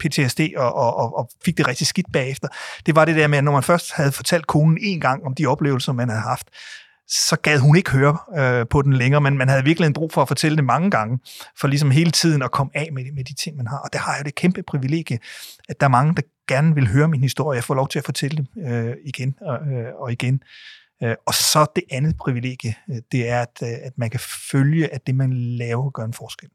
PTSD 0.00 0.40
og, 0.56 0.74
og, 0.74 1.18
og 1.18 1.30
fik 1.44 1.58
det 1.58 1.68
rigtig 1.68 1.86
skidt 1.86 2.06
bagefter. 2.12 2.48
Det 2.86 2.96
var 2.96 3.04
det 3.04 3.16
der 3.16 3.26
med, 3.26 3.38
at 3.38 3.44
når 3.44 3.52
man 3.52 3.62
først 3.62 3.92
havde 3.92 4.12
fortalt 4.12 4.46
konen 4.46 4.78
en 4.80 5.00
gang 5.00 5.24
om 5.24 5.34
de 5.34 5.46
oplevelser, 5.46 5.92
man 5.92 6.08
havde 6.08 6.22
haft, 6.22 6.48
så 7.12 7.36
gad 7.42 7.58
hun 7.58 7.76
ikke 7.76 7.90
høre 7.90 8.18
øh, 8.38 8.66
på 8.66 8.82
den 8.82 8.92
længere, 8.92 9.20
men 9.20 9.38
man 9.38 9.48
havde 9.48 9.64
virkelig 9.64 9.86
en 9.86 9.92
brug 9.92 10.12
for 10.12 10.22
at 10.22 10.28
fortælle 10.28 10.56
det 10.56 10.64
mange 10.64 10.90
gange, 10.90 11.18
for 11.60 11.68
ligesom 11.68 11.90
hele 11.90 12.10
tiden 12.10 12.42
at 12.42 12.50
komme 12.50 12.70
af 12.74 12.88
med, 12.92 13.12
med 13.12 13.24
de 13.24 13.34
ting, 13.34 13.56
man 13.56 13.66
har. 13.66 13.78
Og 13.78 13.92
der 13.92 13.98
har 13.98 14.16
jeg 14.16 14.24
det 14.24 14.34
kæmpe 14.34 14.62
privilegie, 14.62 15.18
at 15.68 15.80
der 15.80 15.86
er 15.86 15.90
mange, 15.90 16.14
der 16.14 16.22
gerne 16.48 16.74
vil 16.74 16.88
høre 16.88 17.08
min 17.08 17.20
historie. 17.20 17.56
Jeg 17.56 17.64
får 17.64 17.74
lov 17.74 17.88
til 17.88 17.98
at 17.98 18.04
fortælle 18.04 18.36
dem 18.36 18.64
øh, 18.66 18.96
igen 19.04 19.34
og, 19.40 19.58
øh, 19.72 19.94
og 19.94 20.12
igen. 20.12 20.42
Øh, 21.02 21.14
og 21.26 21.34
så 21.34 21.66
det 21.76 21.84
andet 21.90 22.16
privilegie, 22.16 22.74
øh, 22.90 22.96
det 23.12 23.28
er, 23.28 23.40
at, 23.40 23.62
øh, 23.62 23.68
at 23.82 23.92
man 23.96 24.10
kan 24.10 24.20
følge, 24.50 24.94
at 24.94 25.06
det, 25.06 25.14
man 25.14 25.32
laver, 25.32 25.90
gør 25.90 26.04
en 26.04 26.12
forskel. 26.12 26.48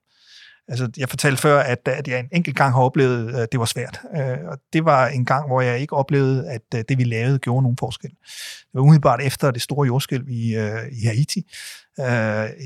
Altså, 0.70 0.90
jeg 0.98 1.10
fortalte 1.10 1.42
før, 1.42 1.60
at, 1.60 1.88
at 1.88 2.08
jeg 2.08 2.20
en 2.20 2.30
enkelt 2.32 2.56
gang 2.56 2.74
har 2.74 2.82
oplevet, 2.82 3.30
øh, 3.30 3.42
at 3.42 3.52
det 3.52 3.60
var 3.60 3.66
svært. 3.66 4.02
Øh, 4.16 4.38
og 4.48 4.58
det 4.74 4.86
var 4.86 5.08
en 5.08 5.26
gang, 5.26 5.48
hvor 5.48 5.62
jeg 5.62 5.80
ikke 5.80 5.96
oplevede, 5.96 6.50
at 6.50 6.62
øh, 6.76 6.84
det, 6.90 6.98
vi 6.98 7.04
lavede, 7.04 7.40
gjorde 7.40 7.62
nogen 7.62 7.78
forskel. 7.78 8.10
Det 8.10 8.74
var 8.74 8.82
umiddelbart 8.82 9.22
efter 9.22 9.52
det 9.52 9.62
store 9.62 9.86
jordskælv 9.88 10.30
i, 10.30 10.56
i 10.92 11.06
Haiti. 11.06 11.52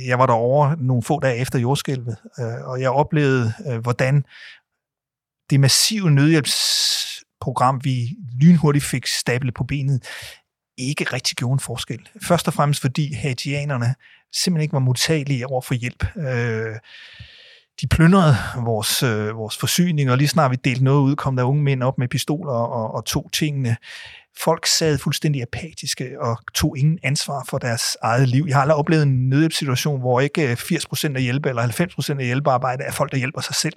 Jeg 0.08 0.20
var 0.20 0.26
derovre 0.26 0.78
nogle 0.80 1.04
få 1.04 1.20
dage 1.20 1.38
efter 1.38 1.60
jordskælvet, 1.60 2.18
og 2.64 2.82
jeg 2.82 2.90
oplevede, 2.90 3.54
hvordan 3.82 4.24
det 5.50 5.60
massive 5.60 6.12
nødhjælpsprogram, 6.12 7.82
vi 7.84 8.18
lynhurtigt 8.42 8.86
fik 8.86 9.08
stablet 9.08 9.54
på 9.54 9.64
benet, 9.64 10.04
ikke 10.78 11.04
rigtig 11.04 11.38
gjorde 11.38 11.54
en 11.54 11.60
forskel. 11.60 12.10
Først 12.24 12.48
og 12.48 12.54
fremmest 12.54 12.82
fordi 12.82 13.14
haitianerne 13.14 13.96
simpelthen 14.34 14.62
ikke 14.62 14.74
var 14.74 14.80
modtagelige 14.80 15.48
over 15.48 15.62
for 15.62 15.74
hjælp. 15.74 16.18
Øh, 16.18 16.76
de 17.82 17.88
plyndrede 17.88 18.36
vores, 18.66 19.04
øh, 19.04 19.36
vores 19.36 19.58
forsyning, 19.58 20.12
og 20.12 20.18
lige 20.18 20.28
snart 20.28 20.52
vi 20.52 20.56
delte 20.56 20.84
noget 20.84 21.02
ud, 21.02 21.16
kom 21.16 21.36
der 21.36 21.44
unge 21.44 21.64
mænd 21.64 21.84
op 21.84 21.98
med 21.98 22.08
pistoler 22.08 22.54
og, 22.54 22.94
og 22.94 23.06
tog 23.06 23.30
tingene 23.34 23.76
folk 24.40 24.66
sad 24.66 24.98
fuldstændig 24.98 25.42
apatiske 25.42 26.22
og 26.22 26.38
tog 26.54 26.78
ingen 26.78 27.00
ansvar 27.04 27.46
for 27.50 27.58
deres 27.58 27.98
eget 28.02 28.30
liv. 28.30 28.46
Jeg 28.48 28.56
har 28.56 28.62
aldrig 28.62 28.76
oplevet 28.76 29.04
en 29.04 29.30
nødhjælpssituation, 29.30 30.00
hvor 30.00 30.20
ikke 30.20 30.52
øh, 30.52 30.58
80% 30.58 31.16
af 31.16 31.22
hjælpe 31.22 31.50
eller 31.50 32.14
90% 32.16 32.20
af 32.20 32.26
hjælpearbejde 32.26 32.84
er 32.84 32.92
folk, 32.92 33.12
der 33.12 33.18
hjælper 33.18 33.42
sig 33.42 33.56
selv, 33.56 33.74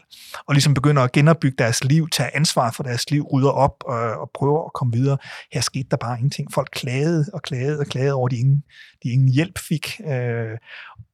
og 0.46 0.54
ligesom 0.54 0.74
begynder 0.74 1.02
at 1.02 1.12
genopbygge 1.12 1.56
deres 1.58 1.84
liv, 1.84 2.08
tage 2.08 2.36
ansvar 2.36 2.70
for 2.70 2.82
deres 2.82 3.10
liv, 3.10 3.22
rydder 3.32 3.50
op 3.50 3.84
og, 3.86 3.96
og 3.96 4.30
prøver 4.34 4.64
at 4.64 4.72
komme 4.72 4.92
videre. 4.92 5.18
Her 5.52 5.60
skete 5.60 5.88
der 5.90 5.96
bare 5.96 6.18
ingenting. 6.18 6.52
Folk 6.52 6.68
klagede 6.72 7.26
og 7.32 7.42
klagede 7.42 7.80
og 7.80 7.86
klagede 7.86 8.14
over, 8.14 8.28
at 8.28 8.30
de 8.30 8.36
ingen, 8.36 8.62
de 9.02 9.08
ingen 9.08 9.28
hjælp 9.28 9.58
fik. 9.58 10.00
Øh, 10.06 10.58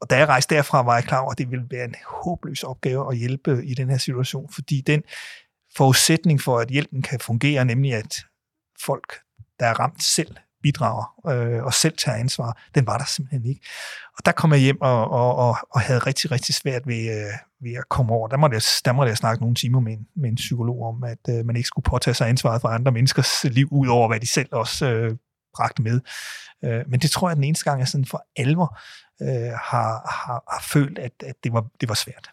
og 0.00 0.11
da 0.11 0.16
jeg 0.16 0.29
rejste 0.29 0.55
derfra, 0.55 0.83
var 0.83 0.94
jeg 0.94 1.05
klar 1.05 1.18
over, 1.18 1.31
at 1.31 1.38
det 1.38 1.50
ville 1.50 1.64
være 1.70 1.85
en 1.85 1.94
håbløs 2.07 2.62
opgave 2.62 3.12
at 3.12 3.18
hjælpe 3.18 3.64
i 3.64 3.74
den 3.74 3.90
her 3.90 3.98
situation, 3.98 4.53
fordi 4.55 4.81
den 4.87 5.03
forudsætning 5.76 6.40
for, 6.40 6.59
at 6.59 6.68
hjælpen 6.68 7.03
kan 7.03 7.20
fungere, 7.20 7.64
nemlig 7.64 7.94
at 7.94 8.24
folk 8.85 9.20
der 9.60 9.66
er 9.66 9.74
ramt 9.74 10.02
selv 10.02 10.36
bidrager 10.62 11.30
øh, 11.30 11.64
og 11.64 11.74
selv 11.74 11.96
tager 11.96 12.18
ansvar, 12.18 12.62
den 12.74 12.86
var 12.86 12.98
der 12.98 13.04
simpelthen 13.04 13.44
ikke. 13.50 13.60
Og 14.18 14.24
der 14.24 14.32
kom 14.32 14.52
jeg 14.52 14.60
hjem 14.60 14.80
og, 14.80 15.10
og, 15.10 15.36
og, 15.36 15.56
og 15.70 15.80
havde 15.80 15.98
rigtig, 15.98 16.30
rigtig 16.30 16.54
svært 16.54 16.86
ved, 16.86 17.10
øh, 17.10 17.32
ved 17.60 17.72
at 17.78 17.88
komme 17.88 18.12
over. 18.12 18.28
Der 18.28 18.36
måtte, 18.36 18.54
jeg, 18.54 18.62
der 18.84 18.92
måtte 18.92 19.10
jeg 19.10 19.16
snakke 19.16 19.42
nogle 19.42 19.54
timer 19.54 19.80
med 19.80 19.92
en, 19.92 20.06
med 20.16 20.28
en 20.30 20.34
psykolog 20.34 20.82
om, 20.88 21.04
at 21.04 21.18
øh, 21.28 21.44
man 21.44 21.56
ikke 21.56 21.66
skulle 21.66 21.84
påtage 21.84 22.14
sig 22.14 22.28
ansvaret 22.28 22.60
for 22.60 22.68
andre 22.68 22.92
menneskers 22.92 23.44
liv, 23.44 23.68
ud 23.70 23.88
over 23.88 24.08
hvad 24.08 24.20
de 24.20 24.26
selv 24.26 24.48
også 24.52 24.86
øh, 24.86 25.16
bragte 25.56 25.82
med. 25.82 26.00
Øh, 26.64 26.84
men 26.88 27.00
det 27.00 27.10
tror 27.10 27.28
jeg 27.28 27.32
er 27.32 27.34
den 27.34 27.44
eneste 27.44 27.64
gang, 27.64 27.80
jeg 27.80 27.88
sådan 27.88 28.04
for 28.04 28.24
alvor 28.36 28.78
øh, 29.22 29.52
har, 29.70 30.10
har, 30.26 30.44
har 30.52 30.62
følt, 30.62 30.98
at, 30.98 31.12
at 31.26 31.34
det, 31.44 31.52
var, 31.52 31.66
det 31.80 31.88
var 31.88 31.94
svært. 31.94 32.30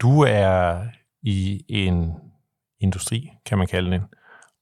Du 0.00 0.20
er 0.20 0.80
i 1.22 1.64
en 1.68 2.12
industri, 2.80 3.30
kan 3.46 3.58
man 3.58 3.66
kalde 3.66 3.90
det, 3.90 4.02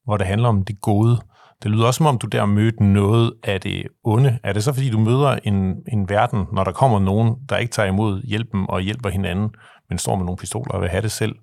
hvor 0.04 0.16
det 0.16 0.26
handler 0.26 0.48
om 0.48 0.64
det 0.64 0.80
gode. 0.80 1.20
Det 1.64 1.72
lyder 1.72 1.86
også 1.86 1.98
som 1.98 2.06
om, 2.06 2.18
du 2.18 2.26
der 2.26 2.46
mødte 2.46 2.84
noget 2.84 3.32
af 3.42 3.60
det 3.60 3.86
onde. 4.04 4.38
Er 4.42 4.52
det 4.52 4.64
så, 4.64 4.72
fordi 4.72 4.90
du 4.90 4.98
møder 4.98 5.30
en, 5.30 5.56
en 5.88 6.08
verden, 6.08 6.46
når 6.52 6.64
der 6.64 6.72
kommer 6.72 6.98
nogen, 6.98 7.46
der 7.48 7.56
ikke 7.56 7.72
tager 7.72 7.88
imod 7.88 8.22
hjælpen 8.22 8.66
og 8.68 8.80
hjælper 8.80 9.08
hinanden, 9.10 9.54
men 9.88 9.98
står 9.98 10.16
med 10.16 10.24
nogle 10.24 10.36
pistoler 10.36 10.72
og 10.72 10.80
vil 10.80 10.88
have 10.88 11.02
det 11.02 11.12
selv, 11.12 11.34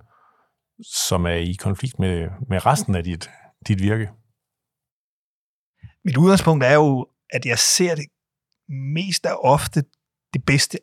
som 0.84 1.26
er 1.26 1.34
i 1.34 1.54
konflikt 1.54 2.00
med, 2.00 2.30
med 2.50 2.66
resten 2.66 2.96
af 2.96 3.04
dit, 3.04 3.30
dit 3.68 3.82
virke? 3.82 4.10
Mit 6.06 6.18
udgangspunkt 6.18 6.64
er 6.64 6.74
jo, 6.74 7.08
at 7.30 7.46
jeg 7.46 7.60
ser 7.60 7.96
det 7.96 8.06
mest 8.94 9.26
af 9.26 9.36
ofte 9.44 9.84
det 10.34 10.46
bedste 10.46 10.78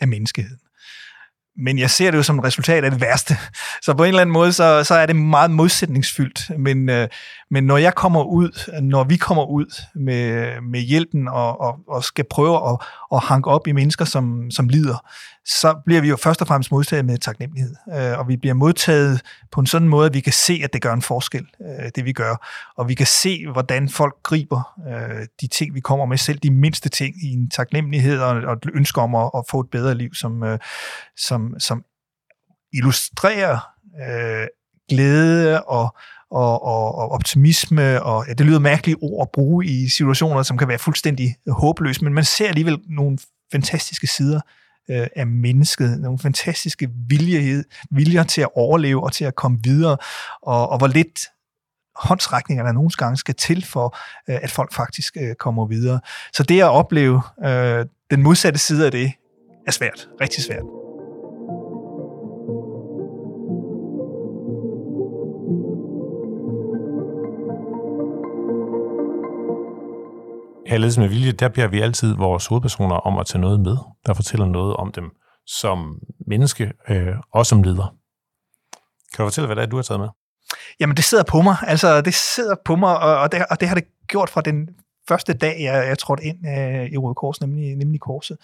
af 0.00 0.08
menneskeheden 0.08 0.67
men 1.58 1.78
jeg 1.78 1.90
ser 1.90 2.10
det 2.10 2.18
jo 2.18 2.22
som 2.22 2.38
et 2.38 2.44
resultat 2.44 2.84
af 2.84 2.90
det 2.90 3.00
værste. 3.00 3.36
Så 3.82 3.94
på 3.94 4.04
en 4.04 4.08
eller 4.08 4.20
anden 4.20 4.32
måde, 4.32 4.52
så, 4.52 4.84
så 4.84 4.94
er 4.94 5.06
det 5.06 5.16
meget 5.16 5.50
modsætningsfyldt. 5.50 6.58
Men, 6.58 6.88
øh, 6.88 7.08
men 7.50 7.64
når 7.64 7.76
jeg 7.76 7.94
kommer 7.94 8.22
ud, 8.22 8.70
når 8.82 9.04
vi 9.04 9.16
kommer 9.16 9.44
ud 9.44 9.82
med, 9.94 10.52
med 10.60 10.80
hjælpen 10.80 11.28
og, 11.28 11.60
og, 11.60 11.78
og 11.88 12.04
skal 12.04 12.24
prøve 12.30 12.70
at, 12.70 12.78
at 13.12 13.20
hanke 13.20 13.50
op 13.50 13.66
i 13.66 13.72
mennesker, 13.72 14.04
som, 14.04 14.50
som 14.50 14.68
lider, 14.68 15.04
så 15.48 15.80
bliver 15.86 16.00
vi 16.00 16.08
jo 16.08 16.16
først 16.16 16.40
og 16.40 16.46
fremmest 16.46 16.70
modtaget 16.70 17.04
med 17.04 17.18
taknemmelighed. 17.18 17.74
Øh, 17.94 18.18
og 18.18 18.28
vi 18.28 18.36
bliver 18.36 18.54
modtaget 18.54 19.22
på 19.52 19.60
en 19.60 19.66
sådan 19.66 19.88
måde, 19.88 20.06
at 20.06 20.14
vi 20.14 20.20
kan 20.20 20.32
se, 20.32 20.60
at 20.64 20.72
det 20.72 20.82
gør 20.82 20.92
en 20.92 21.02
forskel, 21.02 21.46
øh, 21.60 21.90
det 21.96 22.04
vi 22.04 22.12
gør. 22.12 22.46
Og 22.76 22.88
vi 22.88 22.94
kan 22.94 23.06
se, 23.06 23.46
hvordan 23.52 23.88
folk 23.88 24.14
griber 24.22 24.80
øh, 24.88 25.26
de 25.40 25.46
ting, 25.46 25.74
vi 25.74 25.80
kommer 25.80 26.06
med, 26.06 26.18
selv 26.18 26.38
de 26.38 26.50
mindste 26.50 26.88
ting 26.88 27.14
i 27.24 27.32
en 27.32 27.50
taknemmelighed 27.50 28.20
og, 28.20 28.28
og 28.28 28.52
et 28.52 28.70
ønske 28.74 29.00
om 29.00 29.14
at, 29.14 29.30
at 29.34 29.44
få 29.50 29.60
et 29.60 29.70
bedre 29.70 29.94
liv, 29.94 30.14
som, 30.14 30.42
øh, 30.42 30.58
som, 31.16 31.54
som 31.58 31.84
illustrerer 32.72 33.58
øh, 34.08 34.46
glæde 34.88 35.64
og, 35.64 35.96
og, 36.30 36.62
og, 36.62 36.94
og 36.94 37.10
optimisme, 37.10 38.02
og 38.02 38.24
ja, 38.28 38.32
det 38.32 38.46
lyder 38.46 38.58
mærkelige 38.58 38.96
ord 39.02 39.26
at 39.26 39.30
bruge 39.32 39.66
i 39.66 39.88
situationer, 39.88 40.42
som 40.42 40.58
kan 40.58 40.68
være 40.68 40.78
fuldstændig 40.78 41.36
håbløse, 41.48 42.04
men 42.04 42.14
man 42.14 42.24
ser 42.24 42.48
alligevel 42.48 42.78
nogle 42.88 43.18
fantastiske 43.52 44.06
sider 44.06 44.40
øh, 44.90 45.06
af 45.16 45.26
mennesket, 45.26 46.00
nogle 46.00 46.18
fantastiske 46.18 46.90
vilje, 47.08 47.64
viljer 47.90 48.22
til 48.22 48.40
at 48.40 48.48
overleve 48.54 49.04
og 49.04 49.12
til 49.12 49.24
at 49.24 49.34
komme 49.34 49.58
videre, 49.62 49.96
og, 50.42 50.68
og 50.68 50.78
hvor 50.78 50.86
lidt 50.86 51.20
håndsrækninger, 51.96 52.64
der 52.64 52.72
nogle 52.72 52.90
gange 52.98 53.16
skal 53.16 53.34
til 53.34 53.64
for, 53.64 53.96
øh, 54.28 54.38
at 54.42 54.50
folk 54.50 54.72
faktisk 54.72 55.16
øh, 55.20 55.34
kommer 55.34 55.66
videre. 55.66 56.00
Så 56.32 56.42
det 56.42 56.60
at 56.60 56.70
opleve 56.70 57.22
øh, 57.44 57.86
den 58.10 58.22
modsatte 58.22 58.58
side 58.58 58.86
af 58.86 58.92
det, 58.92 59.12
er 59.66 59.72
svært, 59.72 60.08
rigtig 60.20 60.44
svært. 60.44 60.77
Her 70.68 70.78
Ledelse 70.78 71.00
med 71.00 71.08
Vilje, 71.08 71.32
der 71.32 71.48
beder 71.48 71.68
vi 71.68 71.80
altid 71.80 72.14
vores 72.16 72.46
hovedpersoner 72.46 72.96
om 72.96 73.18
at 73.18 73.26
tage 73.26 73.40
noget 73.40 73.60
med, 73.60 73.76
der 74.06 74.14
fortæller 74.14 74.46
noget 74.46 74.76
om 74.76 74.92
dem 74.92 75.10
som 75.46 75.98
menneske 76.26 76.72
øh, 76.88 77.14
og 77.32 77.46
som 77.46 77.62
leder. 77.62 77.96
Kan 79.14 79.22
du 79.22 79.26
fortælle, 79.26 79.46
hvad 79.46 79.56
det 79.56 79.62
er, 79.62 79.66
du 79.66 79.76
har 79.76 79.82
taget 79.82 80.00
med? 80.00 80.08
Jamen, 80.80 80.96
det 80.96 81.04
sidder 81.04 81.24
på 81.24 81.42
mig. 81.42 81.56
Altså, 81.62 82.00
det 82.00 82.14
sidder 82.14 82.56
på 82.64 82.76
mig, 82.76 82.98
og, 82.98 83.16
og, 83.16 83.32
det, 83.32 83.46
og 83.50 83.60
det 83.60 83.68
har 83.68 83.74
det 83.74 83.84
gjort 84.08 84.30
fra 84.30 84.40
den 84.40 84.68
første 85.08 85.32
dag, 85.32 85.56
jeg, 85.60 85.88
jeg 85.88 85.98
trådte 85.98 86.24
ind 86.24 86.46
øh, 86.46 86.92
i 86.92 86.96
Røde 86.96 87.14
Kors, 87.14 87.40
nemlig, 87.40 87.76
nemlig 87.76 88.00
korset. 88.00 88.36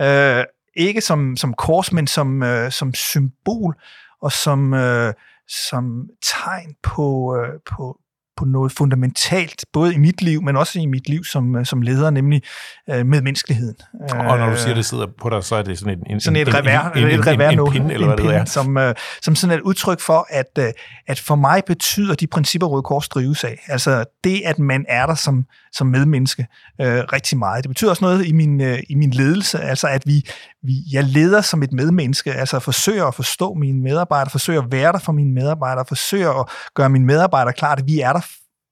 Øh, 0.00 0.44
ikke 0.76 1.00
som, 1.00 1.36
som 1.36 1.54
kors, 1.54 1.92
men 1.92 2.06
som, 2.06 2.42
øh, 2.42 2.72
som 2.72 2.94
symbol 2.94 3.74
og 4.22 4.32
som, 4.32 4.74
øh, 4.74 5.14
som 5.48 6.08
tegn 6.22 6.74
på, 6.82 7.36
øh, 7.36 7.60
på, 7.70 7.98
på 8.36 8.44
noget 8.44 8.72
fundamentalt, 8.72 9.64
både 9.72 9.94
i 9.94 9.98
mit 9.98 10.22
liv, 10.22 10.42
men 10.42 10.56
også 10.56 10.78
i 10.78 10.86
mit 10.86 11.08
liv 11.08 11.24
som, 11.24 11.56
øh, 11.56 11.66
som 11.66 11.82
leder, 11.82 12.10
nemlig 12.10 12.42
øh, 12.90 13.06
medmenneskeligheden. 13.06 13.76
Og 14.10 14.38
når 14.38 14.50
du 14.50 14.56
siger, 14.56 14.74
det 14.74 14.84
sidder 14.84 15.06
på 15.20 15.30
dig, 15.30 15.44
så 15.44 15.56
er 15.56 15.62
det 15.62 15.78
sådan 15.78 15.98
en, 15.98 16.14
en, 16.14 16.20
sådan 16.20 16.36
et 16.36 16.54
revær, 16.54 16.90
en, 16.96 17.04
en, 17.04 17.20
et 17.20 17.26
revær 17.26 17.48
en, 17.48 17.58
en, 17.58 17.66
en 17.66 17.72
pinde, 17.72 17.94
eller 17.94 18.06
hvad 18.06 18.16
det 18.16 18.34
er. 18.34 18.44
Som, 18.44 18.76
øh, 18.76 18.94
som 19.22 19.34
sådan 19.34 19.58
et 19.58 19.62
udtryk 19.62 20.00
for, 20.00 20.26
at, 20.30 20.58
øh, 20.58 20.72
at 21.06 21.20
for 21.20 21.34
mig 21.34 21.62
betyder 21.66 22.14
de 22.14 22.26
principper, 22.26 22.66
Røde 22.66 22.82
Kors 22.82 23.08
drives 23.08 23.44
af, 23.44 23.64
altså 23.68 24.04
det, 24.24 24.42
at 24.44 24.58
man 24.58 24.84
er 24.88 25.06
der 25.06 25.14
som, 25.14 25.44
som 25.72 25.86
medmenneske 25.86 26.46
øh, 26.80 27.04
rigtig 27.12 27.38
meget. 27.38 27.64
Det 27.64 27.68
betyder 27.68 27.90
også 27.90 28.04
noget 28.04 28.26
i 28.26 28.32
min, 28.32 28.60
øh, 28.60 28.78
i 28.88 28.94
min 28.94 29.10
ledelse, 29.10 29.60
altså 29.60 29.88
at 29.88 30.02
vi, 30.06 30.28
vi, 30.62 30.72
jeg 30.92 31.04
leder 31.04 31.40
som 31.40 31.62
et 31.62 31.72
medmenneske, 31.72 32.32
altså 32.32 32.58
forsøger 32.58 33.04
at 33.04 33.14
forstå 33.14 33.54
mine 33.54 33.82
medarbejdere, 33.82 34.30
forsøger 34.30 34.62
at 34.62 34.72
være 34.72 34.92
der 34.92 34.98
for 34.98 35.12
mine 35.12 35.32
medarbejdere, 35.34 35.84
forsøger 35.88 36.40
at 36.40 36.48
gøre 36.74 36.90
mine 36.90 37.06
medarbejdere 37.06 37.52
klart, 37.52 37.78
at 37.78 37.86
vi 37.86 38.00
er 38.00 38.12
der 38.12 38.20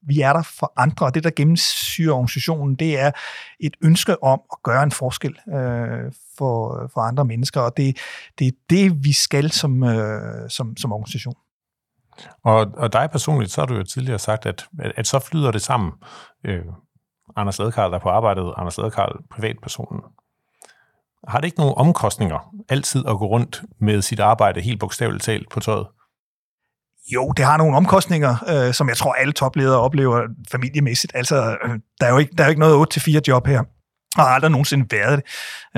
vi 0.02 0.20
er 0.20 0.32
der 0.32 0.42
for 0.42 0.72
andre, 0.76 1.06
og 1.06 1.14
det, 1.14 1.24
der 1.24 1.30
gennemsyrer 1.36 2.12
organisationen, 2.12 2.74
det 2.74 3.00
er 3.00 3.10
et 3.60 3.76
ønske 3.82 4.22
om 4.22 4.40
at 4.52 4.58
gøre 4.62 4.82
en 4.82 4.90
forskel 4.90 5.38
øh, 5.48 6.12
for, 6.38 6.90
for 6.94 7.00
andre 7.00 7.24
mennesker, 7.24 7.60
og 7.60 7.76
det, 7.76 7.98
det 8.38 8.46
er 8.46 8.52
det, 8.70 9.04
vi 9.04 9.12
skal 9.12 9.50
som, 9.50 9.82
øh, 9.82 10.50
som, 10.50 10.76
som 10.76 10.92
organisation. 10.92 11.34
Og, 12.44 12.66
og 12.76 12.92
dig 12.92 13.08
personligt, 13.12 13.52
så 13.52 13.60
har 13.60 13.66
du 13.66 13.74
jo 13.74 13.84
tidligere 13.84 14.18
sagt, 14.18 14.46
at, 14.46 14.66
at, 14.78 14.92
at 14.96 15.06
så 15.06 15.18
flyder 15.18 15.50
det 15.50 15.62
sammen. 15.62 15.92
Øh, 16.44 16.64
Anders 17.36 17.58
Ladekarl, 17.58 17.92
der 17.92 17.98
på 17.98 18.08
arbejdet, 18.08 18.54
Anders 18.56 18.78
Ladekarl, 18.78 19.12
privatpersonen. 19.30 20.00
Har 21.28 21.38
det 21.38 21.44
ikke 21.44 21.58
nogen 21.58 21.74
omkostninger 21.76 22.54
altid 22.68 23.04
at 23.08 23.18
gå 23.18 23.26
rundt 23.26 23.62
med 23.80 24.02
sit 24.02 24.20
arbejde 24.20 24.60
helt 24.60 24.80
bogstaveligt 24.80 25.24
talt 25.24 25.50
på 25.50 25.60
tøjet? 25.60 25.86
Jo, 27.14 27.32
det 27.36 27.44
har 27.44 27.56
nogle 27.56 27.76
omkostninger, 27.76 28.36
øh, 28.48 28.74
som 28.74 28.88
jeg 28.88 28.96
tror, 28.96 29.12
alle 29.12 29.32
topledere 29.32 29.80
oplever 29.80 30.22
familiemæssigt. 30.50 31.12
Altså, 31.14 31.56
øh, 31.64 31.78
der, 32.00 32.06
er 32.06 32.10
jo 32.10 32.18
ikke, 32.18 32.32
der 32.36 32.44
er 32.44 32.48
jo 32.48 32.50
ikke 32.50 32.60
noget 32.60 32.98
8-4 32.98 33.20
job 33.28 33.46
her 33.46 33.62
og 34.16 34.22
har 34.22 34.34
aldrig 34.34 34.50
nogensinde 34.50 34.86
været 34.90 35.18
det. 35.18 35.26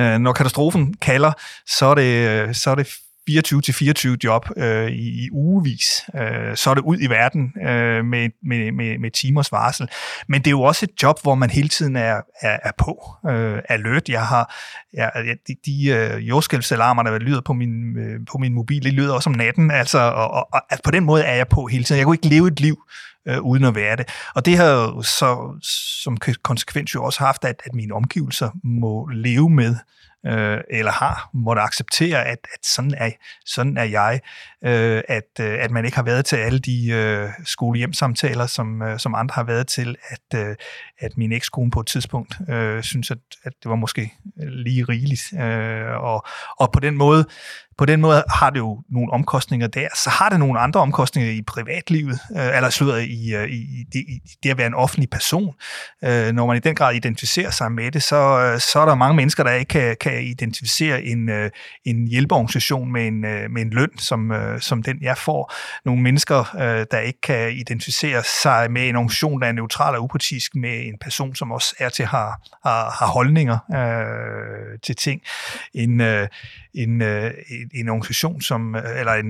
Øh, 0.05 0.19
når 0.19 0.33
katastrofen 0.33 0.95
kalder, 0.95 1.33
så 1.67 1.87
er 1.87 1.95
det, 1.95 2.29
øh, 2.29 2.55
så 2.55 2.71
er 2.71 2.75
det 2.75 2.89
24-24 3.31 4.17
job 4.25 4.49
øh, 4.57 4.91
i, 4.91 5.25
i 5.25 5.29
ugevis. 5.33 5.85
Øh, 6.15 6.57
så 6.57 6.71
er 6.71 6.75
det 6.75 6.83
ud 6.83 6.99
i 7.01 7.07
verden 7.07 7.53
øh, 7.63 8.05
med, 8.05 8.29
med, 8.43 8.73
med, 8.73 8.99
med 8.99 9.11
timers 9.11 9.53
varsel. 9.53 9.89
Men 10.29 10.41
det 10.41 10.47
er 10.47 10.51
jo 10.51 10.63
også 10.63 10.87
et 10.87 11.03
job, 11.03 11.23
hvor 11.23 11.35
man 11.35 11.51
hele 11.51 11.69
tiden 11.69 11.97
er, 11.97 12.21
er, 12.41 12.59
er 12.63 12.73
på, 12.79 13.15
øh, 13.31 13.59
alert. 13.69 14.09
Jeg 14.09 14.27
har 14.27 14.55
jeg, 14.93 15.11
de, 15.49 15.55
de 15.67 15.87
øh, 15.87 16.29
jordskælvsalarmer, 16.29 17.03
der 17.03 17.19
lyder 17.19 17.41
på 17.41 17.53
min, 17.53 17.99
øh, 17.99 18.21
på 18.33 18.39
min 18.39 18.55
mobil, 18.55 18.83
det 18.83 18.93
lyder 18.93 19.15
også 19.15 19.31
om 19.31 19.37
natten. 19.37 19.71
Altså, 19.71 19.99
og, 19.99 20.31
og, 20.31 20.49
og 20.53 20.63
på 20.85 20.91
den 20.91 21.05
måde 21.05 21.23
er 21.23 21.35
jeg 21.35 21.49
på 21.49 21.67
hele 21.67 21.85
tiden. 21.85 21.99
Jeg 21.99 22.07
kunne 22.07 22.17
ikke 22.17 22.29
leve 22.29 22.49
et 22.49 22.61
liv 22.61 22.83
øh, 23.29 23.41
uden 23.41 23.65
at 23.65 23.75
være 23.75 23.97
det. 23.97 24.09
Og 24.35 24.47
det 24.47 24.57
har 24.57 25.01
så 25.03 25.61
som 26.03 26.17
konsekvens 26.43 26.95
jo 26.95 27.05
også 27.05 27.19
haft, 27.19 27.45
at, 27.45 27.63
at 27.65 27.75
mine 27.75 27.95
omgivelser 27.95 28.51
må 28.65 29.07
leve 29.07 29.51
med 29.51 29.77
øh, 30.27 30.61
eller 30.71 30.93
har 30.93 31.31
måtte 31.35 31.63
acceptere, 31.63 32.25
at, 32.25 32.39
at 32.55 32.67
sådan, 32.67 32.95
er, 32.97 33.11
sådan 33.45 33.77
er 33.77 33.85
jeg, 33.85 34.21
øh, 34.65 35.03
at, 35.09 35.41
øh, 35.41 35.65
at 35.65 35.71
man 35.71 35.85
ikke 35.85 35.97
har 35.97 36.05
været 36.05 36.25
til 36.25 36.37
alle 36.37 36.59
de 36.59 36.89
øh, 36.91 37.29
skolehjemsamtaler, 37.45 38.47
som, 38.47 38.83
øh, 38.83 38.99
som 38.99 39.15
andre 39.15 39.33
har 39.35 39.45
været 39.45 39.67
til, 39.67 39.97
at, 40.09 40.41
øh, 40.41 40.57
at 40.99 41.17
min 41.17 41.33
ekskone 41.33 41.71
på 41.71 41.81
et 41.81 41.87
tidspunkt 41.87 42.35
øh, 42.49 42.83
synes, 42.83 43.11
at, 43.11 43.19
at 43.45 43.53
det 43.63 43.71
var 43.71 43.77
måske 43.77 44.13
lige 44.37 44.85
rigeligt. 44.85 45.33
Øh, 45.41 46.03
og, 46.03 46.27
og 46.59 46.73
på 46.73 46.81
den 46.81 46.97
måde 46.97 47.27
på 47.83 47.87
den 47.87 48.01
måde 48.01 48.25
har 48.31 48.51
det 48.51 48.59
jo 48.59 48.83
nogle 48.91 49.13
omkostninger 49.13 49.67
der. 49.67 49.89
Så 49.95 50.11
har 50.11 50.29
det 50.29 50.39
nogle 50.39 50.61
andre 50.61 50.81
omkostninger 50.81 51.33
i 51.33 51.43
privatlivet, 51.43 52.19
øh, 52.37 52.57
eller 52.57 52.71
slutter 52.71 52.97
i, 52.97 53.35
øh, 53.35 53.49
i, 53.49 53.85
det, 53.93 53.99
i 53.99 54.21
det 54.43 54.51
at 54.51 54.59
være 54.59 54.67
en 54.67 54.75
offentlig 54.75 55.11
person. 55.11 55.55
Øh, 56.05 56.33
når 56.33 56.47
man 56.47 56.57
i 56.57 56.61
den 56.61 56.75
grad 56.75 56.95
identificerer 56.95 57.51
sig 57.51 57.73
med 57.73 57.91
det, 57.91 58.03
så, 58.03 58.17
øh, 58.17 58.61
så 58.61 58.79
er 58.81 58.85
der 58.85 58.95
mange 58.95 59.17
mennesker, 59.17 59.45
der 59.45 59.53
ikke 59.53 59.69
kan, 59.69 59.97
kan 60.01 60.23
identificere 60.23 61.03
en, 61.03 61.29
øh, 61.29 61.51
en 61.85 62.09
hjælpeorganisation 62.09 62.93
med 62.93 63.07
en, 63.07 63.25
øh, 63.25 63.51
med 63.51 63.63
en 63.63 63.71
løn, 63.71 63.99
som, 63.99 64.33
øh, 64.33 64.61
som 64.61 64.83
den 64.83 65.03
jeg 65.03 65.19
får. 65.19 65.55
Nogle 65.85 66.03
mennesker, 66.03 66.57
øh, 66.57 66.87
der 66.91 66.99
ikke 66.99 67.21
kan 67.21 67.53
identificere 67.53 68.23
sig 68.43 68.71
med 68.71 68.89
en 68.89 68.97
organisation, 68.97 69.41
der 69.41 69.49
er 69.49 69.53
neutral 69.53 69.95
og 69.95 70.03
upartisk, 70.05 70.55
med 70.55 70.87
en 70.87 70.99
person, 71.01 71.35
som 71.35 71.53
også 71.53 71.75
er 71.79 71.89
til 71.89 72.03
at 72.03 72.09
have, 72.09 72.33
have, 72.65 72.91
have 72.99 73.09
holdninger 73.09 73.59
øh, 73.75 74.79
til 74.83 74.97
ting. 74.97 75.21
En, 75.75 76.01
øh, 76.01 76.29
en, 76.75 77.03
øh, 77.03 77.31
en, 77.51 77.71
en 77.75 77.89
organisation, 77.89 78.41
som, 78.41 78.75
eller 78.75 79.13
en, 79.13 79.27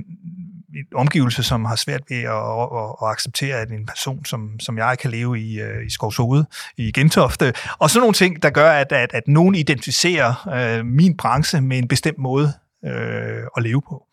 en 0.75 0.87
omgivelse, 0.95 1.43
som 1.43 1.65
har 1.65 1.77
svært 1.77 2.03
ved 2.09 2.17
at, 2.17 2.33
at, 2.33 2.95
at 3.03 3.11
acceptere, 3.11 3.57
at 3.57 3.71
en 3.71 3.87
person, 3.87 4.25
som, 4.25 4.61
som 4.61 4.79
jeg 4.79 4.99
kan 4.99 5.11
leve 5.11 5.41
i, 5.41 5.61
øh, 5.61 5.87
i 5.87 5.91
Skovshoved, 5.91 6.45
i 6.77 6.93
Gentofte, 6.93 7.53
og 7.79 7.91
sådan 7.91 8.01
nogle 8.01 8.15
ting, 8.15 8.43
der 8.43 8.51
gør, 8.51 8.71
at, 8.71 8.93
at, 8.93 9.11
at 9.15 9.29
nogen 9.29 9.55
identificerer 9.55 10.49
øh, 10.55 10.87
min 10.87 11.17
branche 11.17 11.61
med 11.61 11.79
en 11.79 11.89
bestemt 11.89 12.19
måde 12.19 12.53
øh, 12.85 13.43
at 13.57 13.63
leve 13.63 13.83
på. 13.83 14.07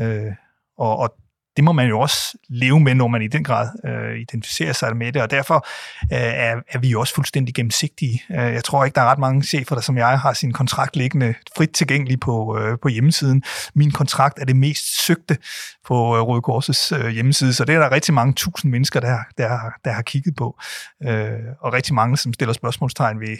Øh, 0.00 0.32
og, 0.78 0.98
og 0.98 1.14
det 1.56 1.64
må 1.64 1.72
man 1.72 1.88
jo 1.88 2.00
også 2.00 2.38
leve 2.48 2.80
med, 2.80 2.94
når 2.94 3.08
man 3.08 3.22
i 3.22 3.28
den 3.28 3.44
grad 3.44 3.68
øh, 3.84 4.20
identificerer 4.20 4.72
sig 4.72 4.96
med 4.96 5.12
det, 5.12 5.22
og 5.22 5.30
derfor 5.30 5.66
øh, 6.02 6.18
er, 6.18 6.56
er 6.68 6.78
vi 6.78 6.94
også 6.94 7.14
fuldstændig 7.14 7.54
gennemsigtige. 7.54 8.22
Øh, 8.30 8.36
jeg 8.36 8.64
tror 8.64 8.84
ikke, 8.84 8.94
der 8.94 9.00
er 9.00 9.06
ret 9.06 9.18
mange 9.18 9.42
chefer, 9.42 9.74
der 9.74 9.82
som 9.82 9.96
jeg 9.96 10.20
har 10.20 10.32
sin 10.32 10.52
kontrakt 10.52 10.96
liggende 10.96 11.34
frit 11.56 11.70
tilgængelig 11.70 12.20
på, 12.20 12.58
øh, 12.58 12.78
på 12.82 12.88
hjemmesiden. 12.88 13.42
Min 13.74 13.90
kontrakt 13.90 14.38
er 14.38 14.44
det 14.44 14.56
mest 14.56 15.06
søgte 15.06 15.38
på 15.86 16.16
øh, 16.16 16.22
Røde 16.22 16.42
Korsets 16.42 16.92
øh, 16.92 17.08
hjemmeside, 17.08 17.54
så 17.54 17.64
det 17.64 17.74
er 17.74 17.78
der 17.78 17.92
rigtig 17.92 18.14
mange 18.14 18.32
tusind 18.32 18.70
mennesker, 18.70 19.00
der, 19.00 19.18
der, 19.38 19.58
der 19.84 19.92
har 19.92 20.02
kigget 20.02 20.36
på, 20.36 20.58
øh, 21.02 21.38
og 21.60 21.72
rigtig 21.72 21.94
mange, 21.94 22.16
som 22.16 22.32
stiller 22.32 22.52
spørgsmålstegn 22.52 23.20
ved 23.20 23.36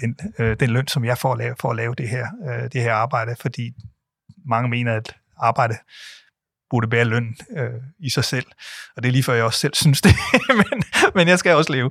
den, 0.00 0.16
øh, 0.38 0.56
den 0.60 0.70
løn, 0.70 0.88
som 0.88 1.04
jeg 1.04 1.18
får 1.18 1.32
at 1.32 1.38
lave, 1.38 1.54
for 1.60 1.70
at 1.70 1.76
lave 1.76 1.94
det 1.94 2.08
her, 2.08 2.26
øh, 2.48 2.70
det 2.72 2.82
her 2.82 2.94
arbejde, 2.94 3.36
fordi 3.40 3.72
mange 4.46 4.68
mener, 4.68 4.94
at 4.94 5.16
arbejde 5.38 5.74
burde 6.70 6.88
bære 6.88 7.04
løn 7.04 7.36
øh, 7.56 7.70
i 7.98 8.10
sig 8.10 8.24
selv. 8.24 8.46
Og 8.96 9.02
det 9.02 9.08
er 9.08 9.12
lige 9.12 9.22
før 9.22 9.34
jeg 9.34 9.44
også 9.44 9.58
selv 9.58 9.74
synes 9.74 10.00
det, 10.00 10.14
men, 10.60 10.82
men 11.14 11.28
jeg 11.28 11.38
skal 11.38 11.54
også 11.54 11.72
leve. 11.72 11.90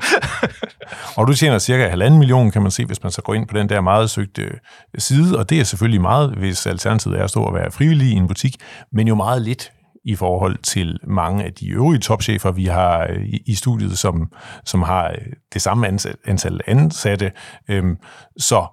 og 1.17 1.27
du 1.27 1.33
tjener 1.33 1.59
cirka 1.59 1.87
halvanden 1.87 2.19
million, 2.19 2.51
kan 2.51 2.61
man 2.61 2.71
se, 2.71 2.85
hvis 2.85 3.03
man 3.03 3.11
så 3.11 3.21
går 3.21 3.33
ind 3.33 3.47
på 3.47 3.57
den 3.57 3.69
der 3.69 3.81
meget 3.81 4.09
søgte 4.09 4.41
øh, 4.41 4.51
side, 4.97 5.37
og 5.37 5.49
det 5.49 5.59
er 5.59 5.63
selvfølgelig 5.63 6.01
meget, 6.01 6.31
hvis 6.31 6.65
alternativet 6.65 7.19
er 7.19 7.23
at 7.23 7.29
stå 7.29 7.43
og 7.43 7.53
være 7.53 7.71
frivillig 7.71 8.07
i 8.07 8.11
en 8.11 8.27
butik, 8.27 8.55
men 8.91 9.07
jo 9.07 9.15
meget 9.15 9.41
lidt 9.41 9.71
i 10.05 10.15
forhold 10.15 10.57
til 10.57 10.99
mange 11.07 11.43
af 11.43 11.53
de 11.53 11.69
øvrige 11.69 11.99
topchefer, 11.99 12.51
vi 12.51 12.65
har 12.65 13.07
øh, 13.09 13.25
i, 13.25 13.41
i 13.45 13.55
studiet, 13.55 13.97
som, 13.97 14.31
som 14.65 14.81
har 14.81 15.07
øh, 15.09 15.33
det 15.53 15.61
samme 15.61 15.87
antal 16.25 16.61
ansatte. 16.67 17.31
Øhm, 17.69 17.97
så 18.37 18.65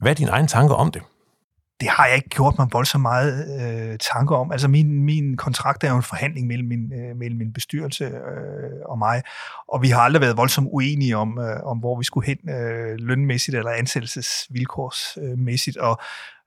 hvad 0.00 0.10
er 0.10 0.14
din 0.14 0.28
egen 0.28 0.46
tanke 0.46 0.74
om 0.74 0.92
det? 0.92 1.02
Det 1.80 1.88
har 1.88 2.06
jeg 2.06 2.16
ikke 2.16 2.28
gjort 2.28 2.54
mig 2.58 2.68
voldsomt 2.72 3.02
meget 3.02 3.60
øh, 3.60 3.98
tanker 3.98 4.36
om. 4.36 4.52
Altså 4.52 4.68
min, 4.68 5.04
min 5.04 5.36
kontrakt 5.36 5.84
er 5.84 5.90
jo 5.90 5.96
en 5.96 6.02
forhandling 6.02 6.46
mellem 6.46 6.68
min, 6.68 6.92
øh, 6.92 7.16
mellem 7.16 7.38
min 7.38 7.52
bestyrelse 7.52 8.04
øh, 8.04 8.80
og 8.84 8.98
mig, 8.98 9.22
og 9.68 9.82
vi 9.82 9.88
har 9.88 10.00
aldrig 10.00 10.20
været 10.20 10.36
voldsomt 10.36 10.68
uenige 10.72 11.16
om, 11.16 11.38
øh, 11.38 11.62
om 11.62 11.78
hvor 11.78 11.98
vi 11.98 12.04
skulle 12.04 12.26
hen 12.26 12.50
øh, 12.50 12.94
lønmæssigt 12.98 13.56
eller 13.56 13.70
ansættelsesvilkårsmæssigt. 13.70 15.76
Og, 15.76 16.00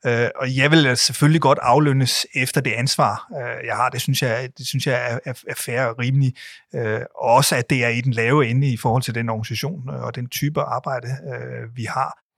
øh, 0.06 0.30
og 0.36 0.58
jeg 0.58 0.72
vil 0.72 0.98
selvfølgelig 0.98 1.42
godt 1.42 1.60
aflønnes 1.62 2.26
efter 2.36 2.62
det 2.62 2.72
ansvar, 2.72 3.28
øh, 3.42 3.68
jeg 3.68 3.76
har. 3.76 3.90
Det 3.90 4.02
synes 4.02 4.22
jeg, 4.22 4.50
det 4.58 4.68
synes 4.68 4.88
jeg 4.88 5.12
er, 5.12 5.20
er, 5.26 5.34
er 5.48 5.56
fair 5.56 5.82
og 5.82 6.00
rimelig. 6.00 6.34
Øh, 6.76 7.02
også 7.22 7.56
at 7.56 7.70
det 7.70 7.84
er 7.84 7.90
i 7.90 8.02
den 8.02 8.14
lave 8.14 8.48
ende 8.48 8.68
i 8.68 8.78
forhold 8.78 9.04
til 9.04 9.16
den 9.16 9.30
organisation 9.30 9.90
øh, 9.90 10.02
og 10.02 10.16
den 10.16 10.30
type 10.30 10.62
arbejde, 10.62 11.08
øh, 11.08 11.76
vi 11.76 11.84
har. 11.84 12.29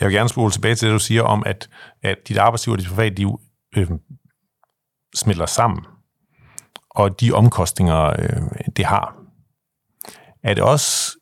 Jeg 0.00 0.08
vil 0.08 0.14
gerne 0.14 0.28
spole 0.28 0.52
tilbage 0.52 0.74
til 0.74 0.88
det, 0.88 0.94
du 0.94 0.98
siger 0.98 1.22
om, 1.22 1.42
at, 1.46 1.68
at 2.02 2.18
dit 2.28 2.36
arbejdsliv 2.38 2.72
og 2.72 2.78
dit 2.78 2.88
privat, 2.88 3.12
liv 3.12 3.40
øh, 3.76 3.90
smelter 5.14 5.46
sammen, 5.46 5.84
og 6.90 7.20
de 7.20 7.32
omkostninger, 7.32 8.06
øh, 8.18 8.66
det 8.76 8.84
har. 8.84 9.16
Er 10.42 10.54
det 10.54 10.64
også 10.64 11.18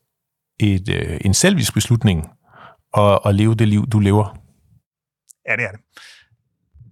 et, 0.61 0.89
øh, 0.89 1.21
en 1.25 1.35
selvisk 1.35 1.75
beslutning 1.75 2.29
at, 2.97 3.19
at 3.25 3.35
leve 3.35 3.55
det 3.55 3.69
liv, 3.69 3.87
du 3.87 3.99
lever? 3.99 4.39
Ja, 5.49 5.57
det 5.57 5.65
er 5.65 5.71
det. 5.71 5.81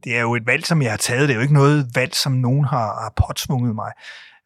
Det 0.04 0.16
er 0.16 0.20
jo 0.20 0.34
et 0.34 0.46
valg, 0.46 0.66
som 0.66 0.82
jeg 0.82 0.92
har 0.92 0.96
taget. 0.96 1.28
Det 1.28 1.34
er 1.34 1.36
jo 1.36 1.42
ikke 1.42 1.54
noget 1.54 1.86
valg, 1.94 2.14
som 2.14 2.32
nogen 2.32 2.64
har, 2.64 3.02
har 3.02 3.12
påtvunget 3.26 3.74
mig. 3.74 3.92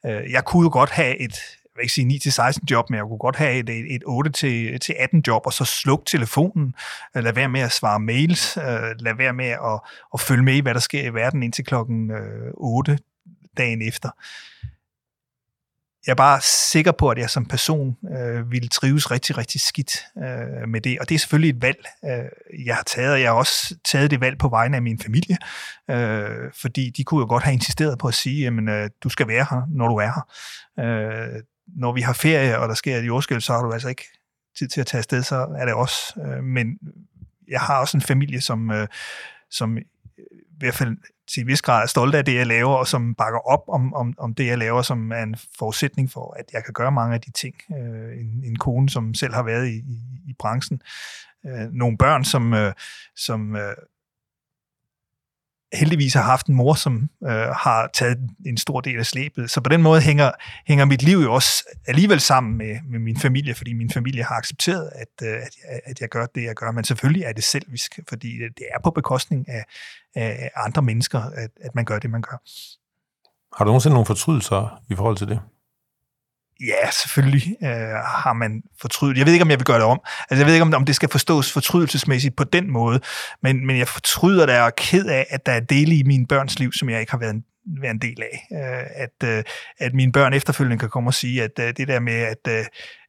Øh, 0.06 0.30
jeg 0.30 0.44
kunne 0.44 0.62
jo 0.62 0.70
godt 0.72 0.90
have 0.90 1.20
et, 1.20 1.34
vil 1.80 1.84
ikke 1.84 2.22
sige 2.22 2.50
9-16 2.52 2.58
job, 2.70 2.90
men 2.90 2.96
jeg 2.96 3.04
kunne 3.04 3.18
godt 3.18 3.36
have 3.36 3.54
et, 3.58 3.94
et 3.94 4.02
8-18 5.14 5.20
job, 5.26 5.42
og 5.46 5.52
så 5.52 5.64
slukke 5.64 6.04
telefonen, 6.04 6.74
øh, 7.16 7.24
lad 7.24 7.32
være 7.32 7.48
med 7.48 7.60
at 7.60 7.72
svare 7.72 8.00
mails, 8.00 8.56
øh, 8.56 8.64
lad 8.98 9.16
være 9.16 9.32
med 9.32 9.48
at, 9.48 9.80
at 10.14 10.20
følge 10.20 10.42
med 10.42 10.54
i, 10.54 10.60
hvad 10.60 10.74
der 10.74 10.80
sker 10.80 11.02
i 11.02 11.14
verden 11.14 11.42
indtil 11.42 11.64
klokken 11.64 12.10
øh, 12.10 12.52
8 12.54 12.98
dagen 13.56 13.82
efter. 13.82 14.10
Jeg 16.06 16.12
er 16.12 16.16
bare 16.16 16.40
sikker 16.70 16.92
på, 16.92 17.08
at 17.08 17.18
jeg 17.18 17.30
som 17.30 17.46
person 17.46 17.96
øh, 18.18 18.50
ville 18.50 18.68
trives 18.68 19.10
rigtig, 19.10 19.38
rigtig 19.38 19.60
skidt 19.60 19.96
øh, 20.18 20.68
med 20.68 20.80
det. 20.80 20.98
Og 20.98 21.08
det 21.08 21.14
er 21.14 21.18
selvfølgelig 21.18 21.56
et 21.56 21.62
valg, 21.62 21.84
øh, 22.04 22.66
jeg 22.66 22.76
har 22.76 22.82
taget, 22.82 23.12
og 23.12 23.20
jeg 23.20 23.30
har 23.30 23.36
også 23.36 23.76
taget 23.84 24.10
det 24.10 24.20
valg 24.20 24.38
på 24.38 24.48
vegne 24.48 24.76
af 24.76 24.82
min 24.82 24.98
familie, 24.98 25.36
øh, 25.90 26.52
fordi 26.60 26.90
de 26.90 27.04
kunne 27.04 27.20
jo 27.20 27.26
godt 27.28 27.42
have 27.42 27.54
insisteret 27.54 27.98
på 27.98 28.08
at 28.08 28.14
sige, 28.14 28.46
at 28.68 28.90
du 29.04 29.08
skal 29.08 29.28
være 29.28 29.46
her, 29.50 29.62
når 29.68 29.88
du 29.88 29.96
er 29.96 30.12
her. 30.16 30.26
Øh, 30.84 31.42
når 31.76 31.92
vi 31.92 32.00
har 32.00 32.12
ferie, 32.12 32.58
og 32.58 32.68
der 32.68 32.74
sker 32.74 32.96
et 32.96 33.06
jordskælv, 33.06 33.40
så 33.40 33.52
har 33.52 33.62
du 33.62 33.72
altså 33.72 33.88
ikke 33.88 34.04
tid 34.58 34.68
til 34.68 34.80
at 34.80 34.86
tage 34.86 34.98
afsted, 34.98 35.22
så 35.22 35.36
er 35.58 35.64
det 35.64 35.74
også. 35.74 36.20
Øh, 36.20 36.44
men 36.44 36.78
jeg 37.48 37.60
har 37.60 37.80
også 37.80 37.96
en 37.96 38.02
familie, 38.02 38.40
som, 38.40 38.70
øh, 38.70 38.88
som 39.50 39.78
hvert 40.60 40.74
fald 40.74 40.96
til 41.28 41.40
en 41.40 41.46
vis 41.46 41.62
grad 41.62 41.82
er 41.82 41.86
stolte 41.86 42.18
af 42.18 42.24
det, 42.24 42.34
jeg 42.34 42.46
laver, 42.46 42.74
og 42.74 42.86
som 42.86 43.14
bakker 43.14 43.38
op 43.38 43.64
om, 43.68 43.94
om, 43.94 44.14
om 44.18 44.34
det, 44.34 44.46
jeg 44.46 44.58
laver, 44.58 44.82
som 44.82 45.12
er 45.12 45.22
en 45.22 45.36
forudsætning 45.58 46.10
for, 46.10 46.36
at 46.38 46.44
jeg 46.52 46.64
kan 46.64 46.74
gøre 46.74 46.92
mange 46.92 47.14
af 47.14 47.20
de 47.20 47.30
ting. 47.30 47.54
Øh, 47.78 48.20
en, 48.20 48.42
en 48.44 48.56
kone, 48.56 48.90
som 48.90 49.14
selv 49.14 49.34
har 49.34 49.42
været 49.42 49.68
i, 49.68 49.76
i, 49.76 49.98
i 50.26 50.34
branchen. 50.38 50.82
Øh, 51.46 51.72
nogle 51.72 51.98
børn, 51.98 52.24
som, 52.24 52.54
øh, 52.54 52.72
som 53.16 53.56
øh, 53.56 53.74
heldigvis 55.72 56.14
har 56.14 56.22
haft 56.22 56.46
en 56.46 56.54
mor, 56.54 56.74
som 56.74 57.10
øh, 57.24 57.30
har 57.32 57.90
taget 57.92 58.18
en 58.46 58.56
stor 58.56 58.80
del 58.80 58.98
af 58.98 59.06
slæbet. 59.06 59.50
Så 59.50 59.60
på 59.60 59.68
den 59.68 59.82
måde 59.82 60.00
hænger, 60.00 60.30
hænger 60.66 60.84
mit 60.84 61.02
liv 61.02 61.18
jo 61.18 61.34
også 61.34 61.64
alligevel 61.86 62.20
sammen 62.20 62.58
med, 62.58 62.78
med 62.88 62.98
min 62.98 63.16
familie, 63.16 63.54
fordi 63.54 63.72
min 63.72 63.90
familie 63.90 64.22
har 64.22 64.34
accepteret, 64.34 64.90
at, 64.94 65.26
øh, 65.26 65.34
at, 65.34 65.56
jeg, 65.64 65.80
at 65.84 66.00
jeg 66.00 66.08
gør 66.08 66.26
det, 66.26 66.42
jeg 66.42 66.54
gør. 66.54 66.70
Men 66.70 66.84
selvfølgelig 66.84 67.24
er 67.24 67.32
det 67.32 67.44
selvisk, 67.44 67.98
fordi 68.08 68.38
det 68.38 68.66
er 68.74 68.80
på 68.84 68.90
bekostning 68.90 69.48
af, 69.48 69.64
af 70.14 70.50
andre 70.56 70.82
mennesker, 70.82 71.20
at, 71.20 71.50
at 71.60 71.74
man 71.74 71.84
gør 71.84 71.98
det, 71.98 72.10
man 72.10 72.22
gør. 72.22 72.36
Har 73.56 73.64
du 73.64 73.68
nogensinde 73.68 73.94
nogle 73.94 74.06
fortrydelser 74.06 74.82
i 74.90 74.94
forhold 74.94 75.16
til 75.16 75.28
det? 75.28 75.40
Ja, 76.66 76.90
selvfølgelig 76.90 77.56
øh, 77.62 77.68
har 78.22 78.32
man 78.32 78.62
fortrydet. 78.80 79.18
Jeg 79.18 79.26
ved 79.26 79.32
ikke, 79.32 79.42
om 79.42 79.50
jeg 79.50 79.58
vil 79.58 79.64
gøre 79.64 79.78
det 79.78 79.86
om. 79.86 80.00
Altså, 80.30 80.36
jeg 80.42 80.46
ved 80.46 80.54
ikke, 80.54 80.62
om, 80.62 80.74
om 80.74 80.84
det 80.84 80.96
skal 80.96 81.08
forstås 81.08 81.52
fortrydelsesmæssigt 81.52 82.36
på 82.36 82.44
den 82.44 82.70
måde, 82.70 83.00
men, 83.42 83.66
men 83.66 83.78
jeg 83.78 83.88
fortryder 83.88 84.46
det 84.46 84.60
og 84.60 84.66
er 84.66 84.70
ked 84.76 85.06
af, 85.06 85.26
at 85.30 85.46
der 85.46 85.52
er 85.52 85.60
dele 85.60 85.94
i 85.94 86.02
mine 86.02 86.26
børns 86.26 86.58
liv, 86.58 86.72
som 86.72 86.90
jeg 86.90 87.00
ikke 87.00 87.12
har 87.12 87.18
været 87.18 87.34
en, 87.34 87.44
været 87.80 87.94
en 87.94 88.00
del 88.00 88.22
af. 88.22 88.46
Øh, 88.52 88.86
at, 88.94 89.28
øh, 89.28 89.44
at 89.78 89.94
mine 89.94 90.12
børn 90.12 90.32
efterfølgende 90.32 90.78
kan 90.78 90.88
komme 90.88 91.10
og 91.10 91.14
sige, 91.14 91.42
at 91.42 91.58
øh, 91.60 91.76
det 91.76 91.88
der 91.88 92.00
med, 92.00 92.14
at 92.14 92.48
øh, 92.48 92.64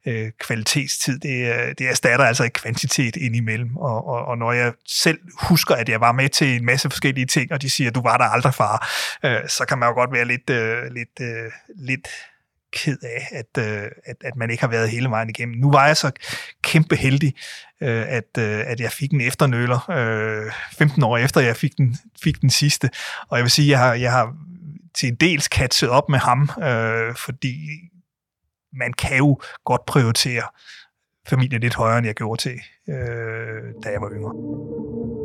øh 0.06 0.30
kvalitetstid, 0.40 1.18
det, 1.18 1.54
øh, 1.54 1.74
det 1.78 1.88
erstatter 1.88 2.26
altså 2.26 2.44
ikke 2.44 2.60
kvantitet 2.60 3.16
indimellem. 3.16 3.76
Og, 3.76 4.08
og, 4.08 4.24
og 4.24 4.38
når 4.38 4.52
jeg 4.52 4.72
selv 4.88 5.18
husker, 5.42 5.74
at 5.74 5.88
jeg 5.88 6.00
var 6.00 6.12
med 6.12 6.28
til 6.28 6.56
en 6.56 6.64
masse 6.64 6.90
forskellige 6.90 7.26
ting, 7.26 7.52
og 7.52 7.62
de 7.62 7.70
siger, 7.70 7.90
at 7.90 7.94
du 7.94 8.02
var 8.02 8.18
der 8.18 8.24
aldrig, 8.24 8.54
far, 8.54 8.88
øh, 9.24 9.48
så 9.48 9.64
kan 9.68 9.78
man 9.78 9.88
jo 9.88 9.94
godt 9.94 10.12
være 10.12 10.24
lidt, 10.24 10.50
øh, 10.50 10.82
lidt, 10.90 11.20
øh, 11.20 11.50
lidt 11.76 12.08
ked 12.72 12.98
af, 13.02 13.28
at, 13.30 13.64
øh, 13.64 13.90
at, 14.04 14.16
at 14.24 14.36
man 14.36 14.50
ikke 14.50 14.62
har 14.62 14.70
været 14.70 14.90
hele 14.90 15.10
vejen 15.10 15.28
igennem. 15.28 15.56
Nu 15.56 15.70
var 15.70 15.86
jeg 15.86 15.96
så 15.96 16.10
kæmpe 16.62 16.96
heldig, 16.96 17.34
øh, 17.80 18.04
at, 18.08 18.38
øh, 18.38 18.62
at 18.66 18.80
jeg 18.80 18.92
fik 18.92 19.12
en 19.12 19.20
efternøler 19.20 19.90
øh, 19.90 20.52
15 20.72 21.02
år 21.02 21.18
efter, 21.18 21.40
jeg 21.40 21.56
fik 21.56 21.76
den, 21.78 21.96
fik 22.22 22.40
den 22.40 22.50
sidste. 22.50 22.90
Og 23.28 23.38
jeg 23.38 23.44
vil 23.44 23.50
sige, 23.50 23.66
at 23.66 23.70
jeg 23.70 23.78
har, 23.78 23.94
jeg 23.94 24.12
har 24.12 24.36
til 24.94 25.08
en 25.08 25.14
dels 25.14 25.48
katset 25.48 25.88
op 25.88 26.08
med 26.08 26.18
ham, 26.18 26.50
øh, 26.62 27.14
fordi 27.16 27.54
man 28.72 28.92
kan 28.92 29.16
jo 29.16 29.40
godt 29.64 29.86
prioritere 29.86 30.42
familien 31.28 31.60
lidt 31.60 31.74
højere, 31.74 31.98
end 31.98 32.06
jeg 32.06 32.14
gjorde 32.14 32.42
til, 32.42 32.60
øh, 32.88 33.74
da 33.84 33.88
jeg 33.88 34.00
var 34.00 34.10
yngre. 34.10 35.21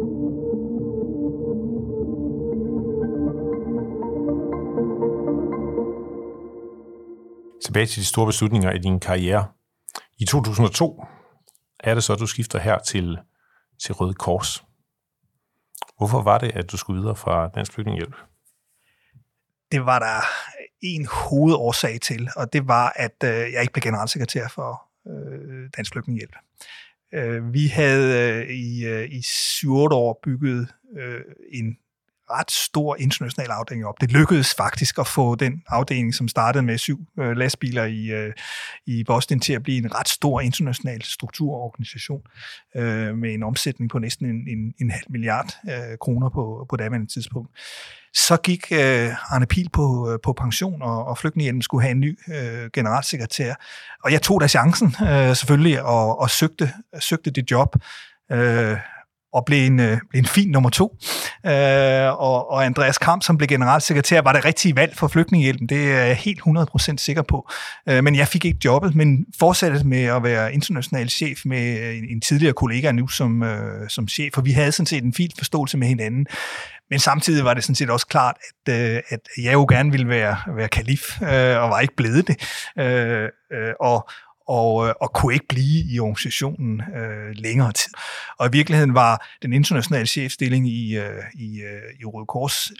Tilbage 7.67 7.85
til 7.85 8.01
de 8.01 8.05
store 8.05 8.25
beslutninger 8.25 8.71
i 8.71 8.77
din 8.77 8.99
karriere. 8.99 9.47
I 10.17 10.25
2002 10.25 11.03
er 11.79 11.93
det 11.93 12.03
så, 12.03 12.13
at 12.13 12.19
du 12.19 12.27
skifter 12.27 12.59
her 12.59 12.79
til, 12.79 13.19
til 13.83 13.93
Røde 13.93 14.13
Kors. 14.13 14.63
Hvorfor 15.97 16.21
var 16.21 16.37
det, 16.37 16.51
at 16.55 16.71
du 16.71 16.77
skulle 16.77 16.99
videre 17.01 17.15
fra 17.15 17.47
Dansk 17.55 17.73
Flygtningehjælp? 17.73 18.15
Det 19.71 19.85
var 19.85 19.99
der 19.99 20.21
en 20.81 21.05
hovedårsag 21.05 22.01
til, 22.01 22.29
og 22.35 22.53
det 22.53 22.67
var, 22.67 22.93
at 22.95 23.23
øh, 23.23 23.53
jeg 23.53 23.61
ikke 23.61 23.73
blev 23.73 23.81
generalsekretær 23.81 24.47
for 24.47 24.81
øh, 25.07 25.69
Dansk 25.77 25.91
Flygtningehjælp. 25.91 26.35
Øh, 27.13 27.53
vi 27.53 27.67
havde 27.67 28.31
øh, 28.31 28.49
i, 28.49 28.85
øh, 28.85 29.09
i 29.09 29.19
7-8 29.19 29.67
år 29.93 30.19
bygget 30.23 30.73
øh, 30.97 31.21
en 31.51 31.77
ret 32.31 32.51
stor 32.51 32.95
international 32.99 33.51
afdeling 33.51 33.85
op. 33.85 34.01
Det 34.01 34.11
lykkedes 34.11 34.55
faktisk 34.57 34.99
at 34.99 35.07
få 35.07 35.35
den 35.35 35.63
afdeling, 35.67 36.15
som 36.15 36.27
startede 36.27 36.63
med 36.63 36.77
syv 36.77 36.99
øh, 37.19 37.37
lastbiler 37.37 37.85
i, 37.85 38.05
øh, 38.05 38.33
i 38.85 39.03
Boston, 39.03 39.39
til 39.39 39.53
at 39.53 39.63
blive 39.63 39.77
en 39.77 39.95
ret 39.95 40.09
stor 40.09 40.41
international 40.41 41.03
strukturorganisation 41.03 42.21
øh, 42.75 43.17
med 43.17 43.33
en 43.33 43.43
omsætning 43.43 43.89
på 43.89 43.99
næsten 43.99 44.25
en, 44.25 44.47
en, 44.47 44.73
en 44.81 44.91
halv 44.91 45.05
milliard 45.09 45.57
øh, 45.69 45.97
kroner 46.01 46.29
på, 46.29 46.65
på 46.69 46.75
daværende 46.75 47.13
tidspunkt. 47.13 47.49
Så 48.13 48.37
gik 48.37 48.71
øh, 48.71 49.33
Arne 49.33 49.45
Pil 49.45 49.69
på, 49.69 50.11
øh, 50.11 50.19
på 50.23 50.33
pension, 50.33 50.81
og, 50.81 51.05
og 51.05 51.17
flygtningehjælpen 51.17 51.61
skulle 51.61 51.81
have 51.81 51.91
en 51.91 51.99
ny 51.99 52.19
øh, 52.27 52.69
generalsekretær. 52.73 53.53
Og 54.03 54.11
jeg 54.11 54.21
tog 54.21 54.41
da 54.41 54.47
chancen 54.47 54.95
øh, 55.07 55.35
selvfølgelig 55.35 55.81
og, 55.83 56.19
og 56.19 56.29
søgte, 56.29 56.71
søgte 56.99 57.31
det 57.31 57.51
job. 57.51 57.75
Øh, 58.31 58.77
og 59.33 59.45
blev 59.45 59.65
en, 59.65 59.79
øh, 59.79 59.97
blev 60.09 60.19
en 60.19 60.25
fin 60.25 60.51
nummer 60.51 60.69
to. 60.69 60.97
Øh, 61.45 61.51
og, 62.19 62.51
og 62.51 62.65
Andreas 62.65 62.97
Kram, 62.97 63.21
som 63.21 63.37
blev 63.37 63.47
generalsekretær, 63.47 64.21
var 64.21 64.33
det 64.33 64.45
rigtige 64.45 64.75
valg 64.75 64.97
for 64.97 65.07
flygtningehjælpen. 65.07 65.69
Det 65.69 65.91
er 65.91 66.05
jeg 66.05 66.15
helt 66.15 66.39
100% 66.47 66.97
sikker 66.97 67.21
på. 67.21 67.49
Øh, 67.89 68.03
men 68.03 68.15
jeg 68.15 68.27
fik 68.27 68.45
ikke 68.45 68.59
jobbet, 68.65 68.95
men 68.95 69.25
fortsatte 69.39 69.83
med 69.83 70.03
at 70.03 70.23
være 70.23 70.53
international 70.53 71.09
chef 71.09 71.41
med 71.45 71.93
en, 71.97 72.03
en 72.09 72.21
tidligere 72.21 72.53
kollega 72.53 72.91
nu 72.91 73.07
som, 73.07 73.43
øh, 73.43 73.89
som 73.89 74.07
chef, 74.07 74.37
og 74.37 74.45
vi 74.45 74.51
havde 74.51 74.71
sådan 74.71 74.85
set 74.85 75.03
en 75.03 75.13
fin 75.13 75.31
forståelse 75.37 75.77
med 75.77 75.87
hinanden. 75.87 76.27
Men 76.89 76.99
samtidig 76.99 77.45
var 77.45 77.53
det 77.53 77.63
sådan 77.63 77.75
set 77.75 77.89
også 77.89 78.07
klart, 78.07 78.35
at, 78.67 78.73
øh, 78.73 79.01
at 79.09 79.19
jeg 79.43 79.53
jo 79.53 79.65
gerne 79.69 79.91
ville 79.91 80.07
være, 80.07 80.37
være 80.55 80.67
kalif, 80.67 81.21
øh, 81.21 81.63
og 81.63 81.69
var 81.69 81.79
ikke 81.79 81.95
blevet 81.95 82.27
det. 82.27 82.37
Øh, 82.79 83.29
øh, 83.53 83.73
og, 83.79 84.09
og, 84.47 84.87
øh, 84.87 84.93
og 85.01 85.13
kunne 85.13 85.33
ikke 85.33 85.47
blive 85.47 85.93
i 85.93 85.99
organisationen 85.99 86.81
øh, 86.81 87.35
længere 87.35 87.71
tid. 87.71 87.91
Og 88.39 88.47
i 88.47 88.51
virkeligheden 88.51 88.93
var 88.93 89.27
den 89.41 89.53
internationale 89.53 90.07
chefstilling 90.07 90.67
i, 90.67 90.97
øh, 90.97 91.23
i, 91.33 91.61
øh, 91.61 91.99
i 91.99 92.05
Røde 92.05 92.25
Kors 92.25 92.71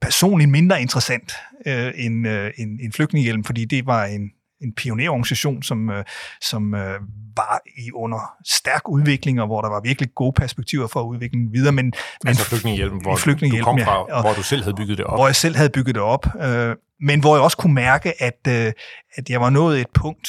personligt 0.00 0.50
mindre 0.50 0.80
interessant 0.80 1.32
øh, 1.66 1.92
end, 1.96 2.28
øh, 2.28 2.50
end, 2.56 2.80
end 2.80 2.92
flygtningehjælpen, 2.92 3.44
fordi 3.44 3.64
det 3.64 3.86
var 3.86 4.04
en, 4.04 4.30
en 4.62 4.74
pionerorganisation, 4.74 5.62
som, 5.62 5.90
øh, 5.90 6.04
som 6.40 6.74
øh, 6.74 7.00
var 7.36 7.60
i 7.78 7.92
under 7.92 8.32
stærk 8.46 8.88
udvikling, 8.88 9.40
og 9.40 9.46
hvor 9.46 9.60
der 9.60 9.68
var 9.68 9.80
virkelig 9.80 10.14
gode 10.14 10.32
perspektiver 10.32 10.86
for 10.86 11.00
at 11.00 11.04
udvikle 11.04 11.40
den 11.40 11.52
videre. 11.52 11.72
Men, 11.72 11.92
altså 12.26 12.44
flygtningehjelpen, 12.44 13.02
hvor 13.02 13.16
flygtningehjelm, 13.16 13.64
du 13.64 13.70
kom 13.70 13.80
fra, 13.80 14.06
ja, 14.08 14.14
og, 14.14 14.22
hvor 14.22 14.32
du 14.32 14.42
selv 14.42 14.62
havde 14.62 14.76
bygget 14.76 14.98
det 14.98 15.06
op. 15.06 15.18
Hvor 15.18 15.26
jeg 15.26 15.36
selv 15.36 15.56
havde 15.56 15.70
bygget 15.70 15.94
det 15.94 16.02
op. 16.02 16.26
Øh, 16.40 16.76
men 17.00 17.20
hvor 17.20 17.36
jeg 17.36 17.42
også 17.42 17.56
kunne 17.56 17.74
mærke, 17.74 18.22
at, 18.22 18.38
øh, 18.48 18.72
at 19.14 19.30
jeg 19.30 19.40
var 19.40 19.50
nået 19.50 19.80
et 19.80 19.86
punkt, 19.94 20.28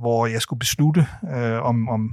hvor 0.00 0.26
jeg 0.26 0.42
skulle 0.42 0.60
beslutte, 0.60 1.06
øh, 1.34 1.62
om, 1.62 1.88
om, 1.88 2.10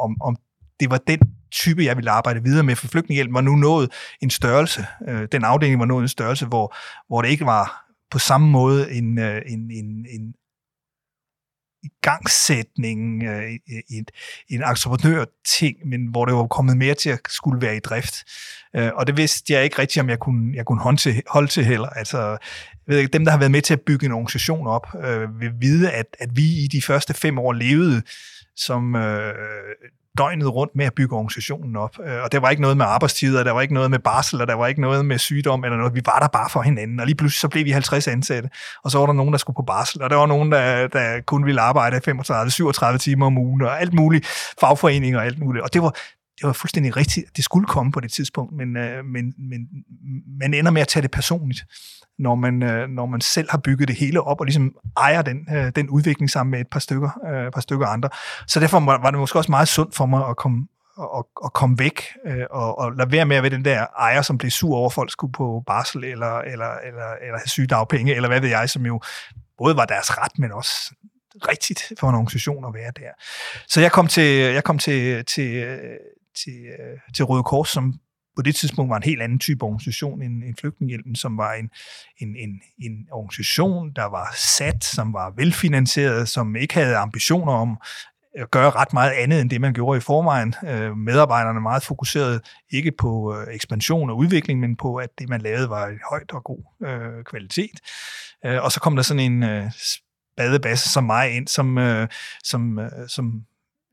om, 0.00 0.16
om 0.20 0.36
det 0.80 0.90
var 0.90 0.98
den 1.06 1.20
type, 1.52 1.84
jeg 1.84 1.96
ville 1.96 2.10
arbejde 2.10 2.42
videre 2.42 2.62
med, 2.62 2.76
for 2.76 2.88
flygtningehjælp 2.88 3.34
var 3.34 3.40
nu 3.40 3.56
nået 3.56 3.92
en 4.22 4.30
størrelse. 4.30 4.86
Øh, 5.08 5.28
den 5.32 5.44
afdeling 5.44 5.80
var 5.80 5.86
nået 5.86 6.02
en 6.02 6.08
størrelse, 6.08 6.46
hvor, 6.46 6.76
hvor 7.08 7.22
det 7.22 7.28
ikke 7.28 7.46
var 7.46 7.86
på 8.10 8.18
samme 8.18 8.50
måde 8.50 8.92
en, 8.92 9.18
øh, 9.18 9.42
en, 9.46 9.70
en, 9.70 10.06
en 10.10 10.34
igangsætning, 11.82 13.22
øh, 13.22 13.52
en, 13.90 14.06
en 14.48 14.62
entreprenør-ting, 14.62 15.76
men 15.86 16.06
hvor 16.06 16.24
det 16.24 16.34
var 16.34 16.46
kommet 16.46 16.76
mere 16.76 16.94
til 16.94 17.10
at 17.10 17.20
skulle 17.28 17.66
være 17.66 17.76
i 17.76 17.80
drift. 17.80 18.14
Øh, 18.76 18.90
og 18.94 19.06
det 19.06 19.16
vidste 19.16 19.52
jeg 19.52 19.64
ikke 19.64 19.78
rigtigt, 19.78 20.02
om 20.02 20.08
jeg 20.08 20.18
kunne, 20.18 20.56
jeg 20.56 20.64
kunne 20.64 20.80
holde, 20.80 20.98
til, 20.98 21.22
holde 21.26 21.48
til 21.48 21.64
heller. 21.64 21.88
Altså, 21.88 22.18
jeg 22.18 22.38
ved 22.86 22.98
ikke, 22.98 23.12
dem, 23.12 23.24
der 23.24 23.32
har 23.32 23.38
været 23.38 23.52
med 23.52 23.62
til 23.62 23.74
at 23.74 23.80
bygge 23.80 24.06
en 24.06 24.12
organisation 24.12 24.66
op, 24.66 24.86
øh, 25.04 25.40
vil 25.40 25.52
vide, 25.60 25.90
at, 25.90 26.06
at 26.18 26.28
vi 26.36 26.64
i 26.64 26.68
de 26.72 26.82
første 26.82 27.14
fem 27.14 27.38
år 27.38 27.52
levede 27.52 28.02
som 28.56 28.96
øh, 28.96 29.34
døgnet 30.18 30.54
rundt 30.54 30.76
med 30.76 30.84
at 30.84 30.94
bygge 30.94 31.16
organisationen 31.16 31.76
op. 31.76 31.98
Øh, 32.06 32.22
og 32.24 32.32
der 32.32 32.40
var 32.40 32.50
ikke 32.50 32.62
noget 32.62 32.76
med 32.76 32.86
arbejdstider, 32.86 33.44
der 33.44 33.50
var 33.50 33.60
ikke 33.60 33.74
noget 33.74 33.90
med 33.90 33.98
barsel, 33.98 34.40
og 34.40 34.46
der 34.46 34.54
var 34.54 34.66
ikke 34.66 34.80
noget 34.80 35.06
med 35.06 35.18
sygdom 35.18 35.64
eller 35.64 35.76
noget. 35.76 35.94
Vi 35.94 36.02
var 36.06 36.18
der 36.18 36.28
bare 36.28 36.50
for 36.50 36.62
hinanden, 36.62 37.00
og 37.00 37.06
lige 37.06 37.16
pludselig 37.16 37.40
så 37.40 37.48
blev 37.48 37.64
vi 37.64 37.70
50 37.70 38.08
ansatte, 38.08 38.48
og 38.84 38.90
så 38.90 38.98
var 38.98 39.06
der 39.06 39.12
nogen, 39.12 39.32
der 39.32 39.38
skulle 39.38 39.56
på 39.56 39.62
barsel, 39.62 40.02
og 40.02 40.10
der 40.10 40.16
var 40.16 40.26
nogen, 40.26 40.52
der, 40.52 40.88
der 40.88 41.20
kun 41.20 41.46
ville 41.46 41.60
arbejde 41.60 41.96
35-37 42.94 42.98
timer 42.98 43.26
om 43.26 43.38
ugen, 43.38 43.62
og 43.62 43.80
alt 43.80 43.92
muligt, 43.94 44.26
fagforeninger 44.60 45.18
og 45.18 45.24
alt 45.24 45.38
muligt. 45.38 45.64
Og 45.64 45.72
det 45.72 45.82
var, 45.82 45.90
det 46.38 46.46
var 46.46 46.52
fuldstændig 46.52 46.96
rigtigt, 46.96 47.26
at 47.28 47.36
det 47.36 47.44
skulle 47.44 47.66
komme 47.66 47.92
på 47.92 48.00
det 48.00 48.12
tidspunkt, 48.12 48.52
men, 48.56 48.76
øh, 48.76 49.04
men, 49.04 49.34
men 49.38 49.68
man 50.40 50.54
ender 50.54 50.70
med 50.70 50.82
at 50.82 50.88
tage 50.88 51.02
det 51.02 51.10
personligt 51.10 51.64
når 52.22 52.34
man, 52.34 52.62
øh, 52.62 52.88
når 52.88 53.06
man 53.06 53.20
selv 53.20 53.50
har 53.50 53.58
bygget 53.58 53.88
det 53.88 53.96
hele 53.96 54.20
op 54.20 54.40
og 54.40 54.44
ligesom 54.46 54.74
ejer 54.96 55.22
den, 55.22 55.48
øh, 55.54 55.72
den 55.76 55.88
udvikling 55.88 56.30
sammen 56.30 56.50
med 56.50 56.60
et 56.60 56.68
par 56.70 56.80
stykker, 56.80 57.10
øh, 57.28 57.46
et 57.46 57.54
par 57.54 57.60
stykker 57.60 57.86
andre. 57.86 58.08
Så 58.46 58.60
derfor 58.60 58.80
var 58.80 59.10
det 59.10 59.20
måske 59.20 59.38
også 59.38 59.50
meget 59.50 59.68
sundt 59.68 59.94
for 59.94 60.06
mig 60.06 60.28
at 60.28 60.36
komme, 60.36 60.66
at, 61.00 61.24
at 61.44 61.52
komme 61.52 61.78
væk 61.78 62.02
øh, 62.26 62.46
og, 62.50 62.78
og 62.78 62.92
lade 62.92 63.12
være 63.12 63.24
med 63.24 63.36
at 63.36 63.42
være 63.42 63.50
den 63.52 63.64
der 63.64 63.86
ejer, 63.98 64.22
som 64.22 64.38
blev 64.38 64.50
sur 64.50 64.76
over, 64.76 64.86
at 64.86 64.92
folk 64.92 65.10
skulle 65.10 65.32
på 65.32 65.62
barsel 65.66 66.04
eller, 66.04 66.38
eller, 66.38 66.70
eller, 66.86 67.10
eller 67.22 67.38
have 67.38 67.48
sygedagpenge, 67.48 68.14
eller 68.14 68.28
hvad 68.28 68.40
ved 68.40 68.48
jeg, 68.48 68.70
som 68.70 68.86
jo 68.86 69.00
både 69.58 69.76
var 69.76 69.84
deres 69.84 70.18
ret, 70.18 70.38
men 70.38 70.52
også 70.52 70.94
rigtigt 71.48 71.92
for 72.00 72.08
en 72.08 72.14
organisation 72.14 72.64
at 72.64 72.74
være 72.74 72.92
der. 72.96 73.10
Så 73.68 73.80
jeg 73.80 73.92
kom 73.92 74.06
til, 74.06 74.52
jeg 74.52 74.64
kom 74.64 74.78
til, 74.78 75.24
til, 75.24 75.54
øh, 75.54 75.96
til, 76.44 76.54
øh, 76.78 76.98
til 77.14 77.24
Røde 77.24 77.42
Kors 77.42 77.68
som 77.68 77.94
på 78.36 78.42
det 78.42 78.54
tidspunkt 78.54 78.90
var 78.90 78.96
en 78.96 79.02
helt 79.02 79.22
anden 79.22 79.38
type 79.38 79.64
organisation 79.64 80.22
end, 80.22 80.44
end 80.44 80.54
Flygtningehjælpen, 80.60 81.16
som 81.16 81.36
var 81.36 81.52
en, 81.52 81.70
en, 82.18 82.36
en, 82.36 82.60
en 82.78 83.06
organisation, 83.10 83.92
der 83.96 84.04
var 84.04 84.34
sat, 84.36 84.84
som 84.84 85.12
var 85.12 85.32
velfinansieret, 85.36 86.28
som 86.28 86.56
ikke 86.56 86.74
havde 86.74 86.96
ambitioner 86.96 87.52
om 87.52 87.76
at 88.38 88.50
gøre 88.50 88.70
ret 88.70 88.92
meget 88.92 89.10
andet 89.10 89.40
end 89.40 89.50
det, 89.50 89.60
man 89.60 89.74
gjorde 89.74 89.98
i 89.98 90.00
forvejen. 90.00 90.54
Øh, 90.64 90.96
medarbejderne 90.96 91.56
er 91.56 91.62
meget 91.62 91.82
fokuseret 91.82 92.40
ikke 92.70 92.92
på 92.98 93.36
øh, 93.36 93.54
ekspansion 93.54 94.10
og 94.10 94.16
udvikling, 94.16 94.60
men 94.60 94.76
på, 94.76 94.96
at 94.96 95.08
det, 95.18 95.28
man 95.28 95.40
lavede, 95.40 95.70
var 95.70 95.88
i 95.88 95.96
højt 96.10 96.32
og 96.32 96.44
god 96.44 96.86
øh, 96.86 97.24
kvalitet. 97.24 97.80
Øh, 98.46 98.64
og 98.64 98.72
så 98.72 98.80
kom 98.80 98.96
der 98.96 99.02
sådan 99.02 99.32
en 99.32 99.42
øh, 99.42 99.70
badebasse 100.36 100.88
som 100.88 101.04
mig 101.04 101.30
ind, 101.30 101.48
som, 101.48 101.78
øh, 101.78 102.08
som, 102.44 102.78
øh, 102.78 103.08
som 103.08 103.42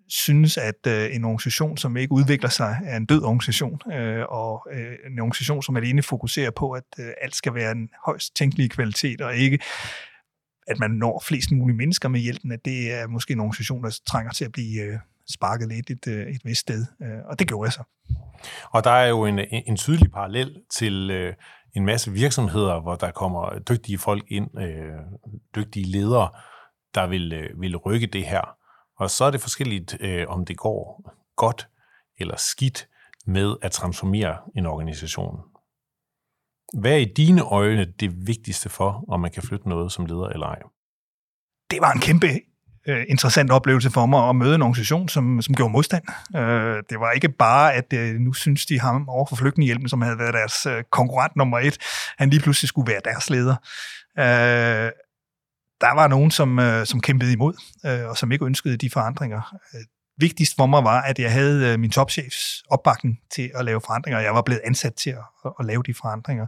synes, 0.09 0.57
at 0.57 0.87
øh, 0.87 1.15
en 1.15 1.23
organisation, 1.23 1.77
som 1.77 1.97
ikke 1.97 2.11
udvikler 2.11 2.49
sig, 2.49 2.79
er 2.85 2.97
en 2.97 3.05
død 3.05 3.23
organisation, 3.23 3.81
øh, 3.93 4.25
og 4.29 4.67
øh, 4.73 4.95
en 5.11 5.19
organisation, 5.19 5.63
som 5.63 5.77
alene 5.77 6.03
fokuserer 6.03 6.51
på, 6.51 6.71
at 6.71 6.83
øh, 6.99 7.11
alt 7.21 7.35
skal 7.35 7.53
være 7.53 7.71
en 7.71 7.89
højst 8.05 8.35
tænkelig 8.35 8.71
kvalitet, 8.71 9.21
og 9.21 9.35
ikke 9.35 9.59
at 10.67 10.79
man 10.79 10.91
når 10.91 11.23
flest 11.25 11.51
mulige 11.51 11.77
mennesker 11.77 12.09
med 12.09 12.19
hjælpen, 12.19 12.51
at 12.51 12.65
det 12.65 12.93
er 12.93 13.07
måske 13.07 13.33
en 13.33 13.39
organisation, 13.39 13.83
der 13.83 13.99
trænger 14.07 14.31
til 14.31 14.45
at 14.45 14.51
blive 14.51 14.81
øh, 14.81 14.99
sparket 15.29 15.67
lidt 15.67 15.89
et, 15.89 16.07
øh, 16.07 16.27
et 16.27 16.41
vist 16.43 16.61
sted. 16.61 16.85
Øh, 17.01 17.19
og 17.25 17.39
det 17.39 17.47
gjorde 17.47 17.67
jeg 17.67 17.73
så. 17.73 17.83
Og 18.71 18.83
der 18.83 18.91
er 18.91 19.07
jo 19.07 19.25
en, 19.25 19.39
en 19.39 19.77
tydelig 19.77 20.11
parallel 20.11 20.61
til 20.71 21.11
øh, 21.11 21.33
en 21.75 21.85
masse 21.85 22.11
virksomheder, 22.11 22.81
hvor 22.81 22.95
der 22.95 23.11
kommer 23.11 23.59
dygtige 23.59 23.97
folk 23.97 24.23
ind, 24.27 24.59
øh, 24.59 24.99
dygtige 25.55 25.85
ledere, 25.85 26.29
der 26.95 27.07
vil, 27.07 27.33
øh, 27.33 27.61
vil 27.61 27.77
rykke 27.77 28.07
det 28.07 28.25
her. 28.25 28.58
Og 28.99 29.09
så 29.09 29.25
er 29.25 29.31
det 29.31 29.41
forskelligt, 29.41 29.97
øh, 29.99 30.25
om 30.27 30.45
det 30.45 30.57
går 30.57 31.11
godt 31.35 31.67
eller 32.19 32.35
skidt 32.37 32.87
med 33.25 33.55
at 33.61 33.71
transformere 33.71 34.37
en 34.55 34.65
organisation. 34.65 35.39
Hvad 36.73 36.91
er 36.91 36.97
i 36.97 37.13
dine 37.17 37.41
øjne 37.41 37.93
det 37.99 38.27
vigtigste 38.27 38.69
for, 38.69 39.05
om 39.07 39.19
man 39.19 39.31
kan 39.31 39.43
flytte 39.43 39.69
noget 39.69 39.91
som 39.91 40.05
leder 40.05 40.27
eller 40.27 40.47
ej? 40.47 40.59
Det 41.71 41.81
var 41.81 41.91
en 41.91 41.99
kæmpe 41.99 42.27
øh, 42.87 43.05
interessant 43.09 43.51
oplevelse 43.51 43.89
for 43.89 44.05
mig 44.05 44.29
at 44.29 44.35
møde 44.35 44.55
en 44.55 44.61
organisation, 44.61 45.09
som, 45.09 45.41
som 45.41 45.55
gjorde 45.55 45.71
modstand. 45.71 46.03
Øh, 46.35 46.83
det 46.89 46.99
var 46.99 47.11
ikke 47.11 47.29
bare, 47.29 47.73
at 47.73 47.93
øh, 47.93 48.15
nu 48.15 48.33
synes 48.33 48.65
de 48.65 48.79
ham 48.79 49.09
over 49.09 49.25
for 49.25 49.35
flygtningehjælpen, 49.35 49.89
som 49.89 50.01
havde 50.01 50.19
været 50.19 50.33
deres 50.33 50.65
øh, 50.65 50.83
konkurrent 50.91 51.35
nummer 51.35 51.59
et, 51.59 51.77
han 52.17 52.29
lige 52.29 52.41
pludselig 52.41 52.69
skulle 52.69 52.91
være 52.91 53.01
deres 53.05 53.29
leder. 53.29 53.55
Øh, 54.19 54.91
der 55.81 55.93
var 55.95 56.07
nogen, 56.07 56.31
som, 56.31 56.59
øh, 56.59 56.85
som 56.85 57.01
kæmpede 57.01 57.33
imod, 57.33 57.53
øh, 57.85 58.09
og 58.09 58.17
som 58.17 58.31
ikke 58.31 58.45
ønskede 58.45 58.77
de 58.77 58.89
forandringer. 58.89 59.55
Øh, 59.73 59.81
vigtigst 60.17 60.55
for 60.55 60.65
mig 60.65 60.83
var, 60.83 61.01
at 61.01 61.19
jeg 61.19 61.31
havde 61.31 61.67
øh, 61.67 61.79
min 61.79 61.89
topchefs 61.89 62.63
opbakning 62.69 63.19
til 63.31 63.51
at 63.55 63.65
lave 63.65 63.81
forandringer, 63.81 64.17
og 64.17 64.23
jeg 64.23 64.33
var 64.33 64.41
blevet 64.41 64.61
ansat 64.65 64.93
til 64.93 65.09
at, 65.09 65.23
at, 65.45 65.51
at 65.59 65.65
lave 65.65 65.83
de 65.83 65.93
forandringer. 65.93 66.45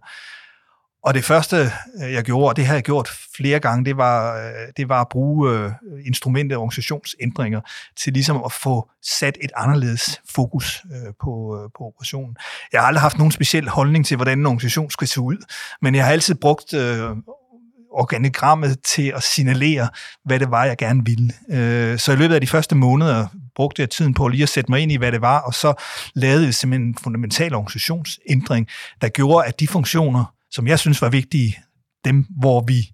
Og 1.04 1.14
det 1.14 1.24
første, 1.24 1.72
øh, 2.04 2.14
jeg 2.14 2.24
gjorde, 2.24 2.50
og 2.50 2.56
det 2.56 2.66
har 2.66 2.74
jeg 2.74 2.84
gjort 2.84 3.10
flere 3.36 3.60
gange, 3.60 3.86
det 3.86 3.98
var, 3.98 4.38
øh, 4.38 4.68
det 4.78 4.90
var 4.90 5.02
at 5.02 5.08
bruge 5.10 5.52
øh, 5.52 5.72
instrumentet 6.06 6.58
organisationsændringer 6.58 7.62
til 7.98 8.14
ligesom 8.14 8.44
at 8.46 8.52
få 8.52 8.90
sat 9.04 9.38
et 9.42 9.52
anderledes 9.56 10.22
fokus 10.30 10.84
øh, 10.94 11.14
på, 11.24 11.32
på 11.78 11.84
operationen. 11.84 12.36
Jeg 12.74 12.82
har 12.82 12.88
aldrig 12.88 13.02
haft 13.02 13.18
nogen 13.18 13.32
speciel 13.32 13.70
holdning 13.70 14.06
til, 14.06 14.16
hvordan 14.16 14.40
en 14.40 14.46
organisation 14.46 14.92
skal 14.92 15.08
se 15.08 15.22
ud, 15.22 15.38
men 15.82 15.96
jeg 15.96 16.06
har 16.06 16.12
altid 16.12 16.36
brugt 16.36 16.74
organigrammet 17.92 18.82
til 18.84 19.14
at 19.16 19.24
signalere, 19.24 19.90
hvad 20.26 20.40
det 20.40 20.52
var, 20.52 20.66
jeg 20.66 20.78
gerne 20.78 21.06
ville. 21.06 21.34
Øh, 21.50 22.00
så 22.00 22.12
i 22.12 22.16
løbet 22.16 22.36
af 22.36 22.42
de 22.42 22.48
første 22.48 22.76
måneder 22.76 23.28
brugte 23.56 23.82
jeg 23.82 23.90
tiden 23.90 24.14
på 24.14 24.28
lige 24.28 24.44
at 24.44 24.50
sætte 24.50 24.72
mig 24.72 24.80
ind 24.80 24.92
i, 24.92 24.96
hvad 24.96 25.12
det 25.12 25.22
var, 25.22 25.40
og 25.40 25.54
så 25.54 25.74
lavede 26.14 26.46
jeg 26.46 26.54
simpelthen 26.54 26.88
en 26.88 26.98
fundamental 27.04 27.54
organisationsændring, 27.54 28.68
der 29.02 29.10
gjorde, 29.10 29.48
at 29.48 29.60
de 29.60 29.68
funktioner, 29.68 30.34
som 30.52 30.68
jeg 30.68 30.80
synes 30.80 31.02
var 31.02 31.10
vigtige, 31.10 31.60
dem 32.06 32.26
hvor 32.40 32.62
vi 32.62 32.92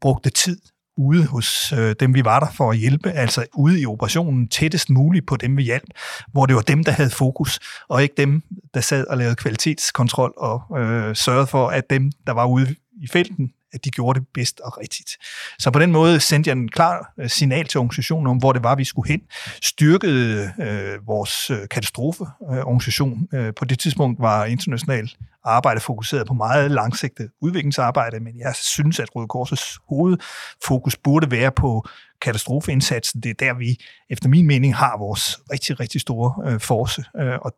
brugte 0.00 0.30
tid 0.30 0.58
ude 0.96 1.26
hos 1.26 1.72
øh, 1.72 1.94
dem, 2.00 2.14
vi 2.14 2.24
var 2.24 2.40
der 2.40 2.50
for 2.50 2.70
at 2.70 2.78
hjælpe, 2.78 3.10
altså 3.10 3.46
ude 3.54 3.80
i 3.80 3.86
operationen 3.86 4.48
tættest 4.48 4.90
muligt 4.90 5.26
på 5.26 5.36
dem, 5.36 5.56
vi 5.56 5.62
hjalp, 5.62 5.90
hvor 6.32 6.46
det 6.46 6.56
var 6.56 6.62
dem, 6.62 6.84
der 6.84 6.92
havde 6.92 7.10
fokus, 7.10 7.60
og 7.88 8.02
ikke 8.02 8.14
dem, 8.16 8.42
der 8.74 8.80
sad 8.80 9.06
og 9.06 9.16
lavede 9.16 9.36
kvalitetskontrol 9.36 10.34
og 10.36 10.80
øh, 10.80 11.16
sørgede 11.16 11.46
for, 11.46 11.68
at 11.68 11.90
dem, 11.90 12.12
der 12.26 12.32
var 12.32 12.46
ude 12.46 12.74
i 13.02 13.06
felten, 13.12 13.52
at 13.72 13.84
de 13.84 13.90
gjorde 13.90 14.20
det 14.20 14.28
bedst 14.34 14.60
og 14.60 14.78
rigtigt. 14.78 15.10
Så 15.58 15.70
på 15.70 15.78
den 15.78 15.92
måde 15.92 16.20
sendte 16.20 16.48
jeg 16.48 16.56
en 16.56 16.68
klar 16.68 17.12
øh, 17.20 17.30
signal 17.30 17.66
til 17.66 17.80
organisationen 17.80 18.26
om, 18.26 18.36
hvor 18.36 18.52
det 18.52 18.62
var, 18.62 18.74
vi 18.74 18.84
skulle 18.84 19.08
hen. 19.08 19.20
Styrkede 19.62 20.52
øh, 20.60 21.06
vores 21.06 21.50
øh, 21.50 21.68
katastrofeorganisation. 21.70 23.28
Øh, 23.34 23.54
på 23.54 23.64
det 23.64 23.78
tidspunkt 23.78 24.20
var 24.20 24.44
international 24.44 25.10
arbejde 25.44 25.80
fokuseret 25.80 26.26
på 26.26 26.34
meget 26.34 26.70
langsigtet 26.70 27.30
udviklingsarbejde, 27.40 28.20
men 28.20 28.38
jeg 28.38 28.54
synes, 28.54 29.00
at 29.00 29.16
Røde 29.16 29.28
Korsets 29.28 29.78
hovedfokus 29.88 30.96
burde 30.96 31.30
være 31.30 31.52
på 31.52 31.86
katastrofeindsatsen. 32.22 33.20
Det 33.20 33.30
er 33.30 33.34
der, 33.34 33.54
vi 33.54 33.76
efter 34.10 34.28
min 34.28 34.46
mening 34.46 34.76
har 34.76 34.98
vores 34.98 35.38
rigtig, 35.52 35.80
rigtig 35.80 36.00
store 36.00 36.52
øh, 36.52 36.60
force. 36.60 37.04
Øh, 37.20 37.38
og 37.42 37.52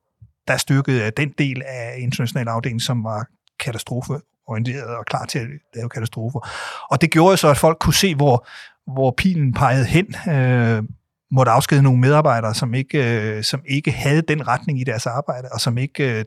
der 0.48 0.56
styrkede 0.56 1.02
jeg 1.02 1.16
den 1.16 1.32
del 1.38 1.62
af 1.66 1.96
international 1.98 2.48
afdeling, 2.48 2.82
som 2.82 3.04
var 3.04 3.26
katastrofe 3.60 4.20
orienteret 4.47 4.97
og 4.97 5.05
klar 5.07 5.24
til 5.24 5.38
at 5.38 5.47
lave 5.74 5.88
katastrofer. 5.88 6.49
Og 6.90 7.01
det 7.01 7.11
gjorde 7.11 7.36
så, 7.36 7.49
at 7.49 7.57
folk 7.57 7.78
kunne 7.80 7.95
se, 7.95 8.14
hvor, 8.14 8.47
hvor 8.86 9.14
pilen 9.16 9.53
pegede 9.53 9.84
hen. 9.84 10.14
Øh, 10.28 10.82
måtte 11.30 11.53
afskede 11.53 11.82
nogle 11.82 12.01
medarbejdere, 12.01 12.55
som 12.55 12.74
ikke, 12.74 13.20
øh, 13.20 13.42
som 13.42 13.62
ikke 13.66 13.92
havde 13.92 14.22
den 14.22 14.49
retning 14.49 14.80
i 14.80 14.84
deres 14.84 15.07
arbejde, 15.07 15.49
og 15.53 15.61
som 15.61 15.78
ikke 15.78 16.18
øh, 16.18 16.24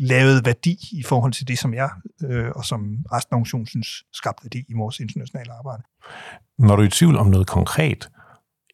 lavede 0.00 0.44
værdi 0.44 0.78
i 0.92 1.02
forhold 1.02 1.32
til 1.32 1.48
det, 1.48 1.58
som 1.58 1.74
jeg 1.74 1.90
øh, 2.24 2.50
og 2.54 2.64
som 2.64 2.96
resten 3.12 3.34
af 3.34 3.36
organisationen 3.36 3.66
synes 3.66 4.04
skabte 4.12 4.44
værdi 4.44 4.58
i 4.68 4.72
vores 4.76 5.00
internationale 5.00 5.52
arbejde. 5.52 5.82
Når 6.58 6.76
du 6.76 6.82
er 6.82 6.86
i 6.86 6.90
tvivl 6.90 7.16
om 7.16 7.26
noget 7.26 7.46
konkret, 7.46 8.10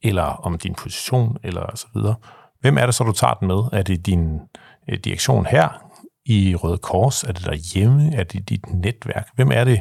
eller 0.03 0.22
om 0.22 0.59
din 0.59 0.74
position, 0.74 1.36
eller 1.42 1.76
så 1.76 1.86
videre, 1.94 2.14
hvem 2.61 2.78
er 2.78 2.86
det 2.86 2.94
så, 2.94 3.05
du 3.05 3.12
tager 3.12 3.34
den 3.34 3.49
med? 3.49 3.62
Er 3.72 3.82
det 3.82 4.07
din 4.07 4.40
øh, 4.88 4.99
direktion 4.99 5.47
her? 5.47 5.86
I 6.27 6.55
Røde 6.55 6.79
Kors? 6.79 7.24
Er 7.24 7.33
det 7.33 7.45
derhjemme? 7.45 8.14
Er 8.14 8.24
det 8.24 8.49
dit 8.49 8.66
netværk? 8.74 9.29
Hvem 9.35 9.51
er 9.53 9.64
det, 9.64 9.81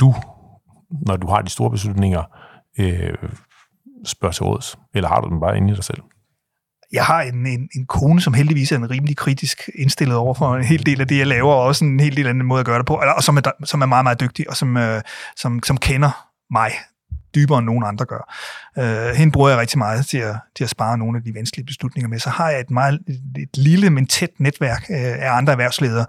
du, 0.00 0.14
når 1.06 1.16
du 1.16 1.26
har 1.26 1.42
de 1.42 1.50
store 1.50 1.70
beslutninger, 1.70 2.22
øh, 2.78 3.14
spørger 4.04 4.32
til 4.32 4.44
råds? 4.44 4.78
Eller 4.94 5.08
har 5.08 5.20
du 5.20 5.28
dem 5.28 5.40
bare 5.40 5.56
inde 5.56 5.72
i 5.72 5.76
dig 5.76 5.84
selv? 5.84 6.02
jeg 6.92 7.04
har 7.04 7.22
en, 7.22 7.46
en, 7.46 7.68
en 7.76 7.86
kone, 7.86 8.20
som 8.20 8.34
heldigvis 8.34 8.72
er 8.72 8.76
en 8.76 8.90
rimelig 8.90 9.16
kritisk 9.16 9.70
indstillet 9.74 10.16
over 10.16 10.34
for 10.34 10.56
en 10.56 10.64
hel 10.64 10.86
del 10.86 11.00
af 11.00 11.08
det, 11.08 11.18
jeg 11.18 11.26
laver, 11.26 11.52
og 11.52 11.62
også 11.62 11.84
en 11.84 12.00
hel 12.00 12.16
del 12.16 12.26
anden 12.26 12.46
måde 12.46 12.60
at 12.60 12.66
gøre 12.66 12.78
det 12.78 12.86
på, 12.86 13.02
og 13.16 13.22
som 13.22 13.36
er, 13.36 13.40
som 13.64 13.82
er 13.82 13.86
meget, 13.86 14.04
meget 14.04 14.20
dygtig, 14.20 14.50
og 14.50 14.56
som, 14.56 14.76
øh, 14.76 15.02
som, 15.36 15.62
som 15.62 15.76
kender 15.76 16.28
mig 16.50 16.72
dybere 17.34 17.58
end 17.58 17.66
nogen 17.66 17.84
andre 17.84 18.04
gør. 18.04 18.34
Øh, 18.78 19.14
hende 19.14 19.32
bruger 19.32 19.48
jeg 19.48 19.58
rigtig 19.58 19.78
meget 19.78 20.06
til 20.06 20.18
at, 20.18 20.36
til 20.56 20.64
at 20.64 20.70
spare 20.70 20.98
nogle 20.98 21.18
af 21.18 21.24
de 21.24 21.34
vanskelige 21.34 21.66
beslutninger 21.66 22.08
med. 22.08 22.18
Så 22.18 22.30
har 22.30 22.50
jeg 22.50 22.60
et 22.60 22.70
meget 22.70 23.00
et 23.38 23.56
lille, 23.56 23.90
men 23.90 24.06
tæt 24.06 24.30
netværk 24.38 24.86
øh, 24.90 24.96
af 24.96 25.36
andre 25.36 25.52
erhvervsledere, 25.52 26.06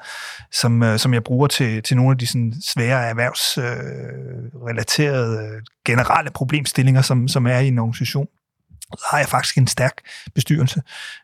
som, 0.51 0.84
øh, 0.84 0.99
som 0.99 1.13
jeg 1.13 1.24
bruger 1.24 1.47
til, 1.47 1.84
til 1.84 1.97
nogle 1.97 2.11
af 2.11 2.17
de 2.17 2.28
sådan, 2.28 2.53
svære 2.61 3.09
erhvervsrelaterede 3.09 5.38
øh, 5.38 5.43
øh, 5.55 5.61
generelle 5.86 6.32
problemstillinger, 6.32 7.01
som, 7.01 7.28
som 7.28 7.47
er 7.47 7.57
i 7.57 7.67
en 7.67 7.80
organisation 7.80 8.28
så 8.97 9.05
har 9.11 9.17
jeg 9.17 9.27
faktisk 9.27 9.57
en 9.57 9.67
stærk 9.67 10.01
bestyrelse. 10.35 10.81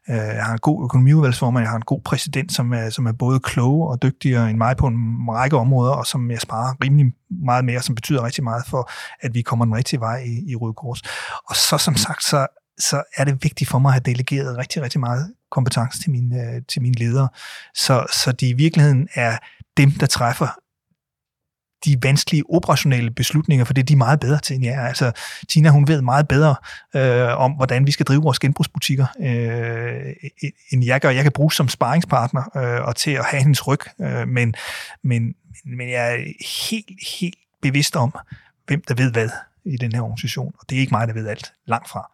Øh, 0.10 0.16
jeg 0.16 0.46
har 0.46 0.54
en 0.54 0.60
god 0.60 0.84
økonomiudvalgsformand, 0.84 1.64
jeg 1.64 1.70
har 1.70 1.78
en 1.78 1.82
god 1.82 2.02
præsident, 2.02 2.54
som 2.54 2.74
er, 2.74 2.90
som 2.90 3.06
er 3.06 3.12
både 3.12 3.40
klog 3.40 3.88
og 3.88 4.02
dygtigere 4.02 4.50
end 4.50 4.58
mig 4.58 4.78
på 4.78 4.88
en 4.88 4.96
række 5.30 5.58
områder, 5.58 5.92
og 5.92 6.06
som 6.06 6.32
jeg 6.32 6.42
sparer 6.42 6.74
rimelig 6.84 7.14
meget 7.30 7.66
mere, 7.66 7.82
som 7.82 7.96
betyder 7.96 8.26
rigtig 8.26 8.44
meget 8.44 8.64
for, 8.68 8.92
at 9.22 9.34
vi 9.34 9.42
kommer 9.42 9.66
den 9.66 9.76
rigtige 9.76 10.00
vej 10.00 10.18
i, 10.18 10.52
i 10.52 10.56
Røde 10.56 10.74
Kors. 10.74 11.02
Og 11.50 11.56
så 11.56 11.78
som 11.78 11.96
sagt, 11.96 12.24
så, 12.24 12.48
så 12.80 13.04
er 13.18 13.24
det 13.24 13.44
vigtigt 13.44 13.70
for 13.70 13.80
mig 13.80 13.90
at 13.90 13.94
have 13.94 14.14
delegeret 14.14 14.58
rigtig, 14.58 14.82
rigtig 14.82 15.00
meget 15.00 15.34
kompetence 15.52 16.02
til 16.02 16.12
mine, 16.12 16.36
øh, 16.36 16.62
til 16.70 16.82
mine 16.82 16.96
ledere, 16.96 17.30
så, 17.76 18.06
så 18.24 18.32
de 18.32 18.50
i 18.50 18.54
virkeligheden 18.54 19.08
er 19.14 19.38
dem, 19.78 19.92
der 19.92 20.06
træffer 20.06 20.48
de 21.86 21.98
vanskelige 22.04 22.44
operationelle 22.50 23.12
beslutninger, 23.12 23.66
for 23.66 23.74
det 23.74 23.82
er 23.82 23.86
de 23.86 23.96
meget 23.96 24.20
bedre 24.20 24.40
til 24.40 24.56
end 24.56 24.66
jeg 24.66 24.74
er. 24.74 24.88
Altså, 24.88 25.12
Tina, 25.50 25.70
hun 25.70 25.88
ved 25.88 26.02
meget 26.02 26.28
bedre 26.28 26.56
øh, 26.96 27.38
om, 27.38 27.52
hvordan 27.52 27.88
vi 27.88 27.92
skal 27.92 28.06
drive 28.06 28.22
vores 28.22 28.40
genbrugsbutikker, 28.40 29.06
øh, 29.20 30.14
end 30.72 30.86
jeg 30.86 31.02
gør. 31.02 31.10
Jeg 31.10 31.24
kan 31.24 31.32
bruge 31.32 31.54
som 31.54 31.70
sparringspartner 31.70 32.58
øh, 32.58 32.88
og 32.88 32.96
til 32.96 33.12
at 33.12 33.26
have 33.26 33.44
hendes 33.44 33.68
ryg, 33.68 33.80
øh, 34.02 34.28
men, 34.28 34.54
men, 35.04 35.34
men 35.66 35.90
jeg 35.90 36.14
er 36.14 36.18
helt, 36.70 36.88
helt 37.20 37.38
bevidst 37.62 37.96
om, 37.96 38.16
hvem 38.68 38.84
der 38.88 38.94
ved 38.94 39.12
hvad 39.12 39.30
i 39.66 39.78
den 39.78 39.92
her 39.92 40.02
organisation, 40.02 40.54
og 40.60 40.70
det 40.70 40.76
er 40.76 40.80
ikke 40.80 40.94
mig, 40.94 41.08
der 41.08 41.14
ved 41.14 41.28
alt. 41.28 41.54
Langt 41.68 41.90
fra. 41.90 42.12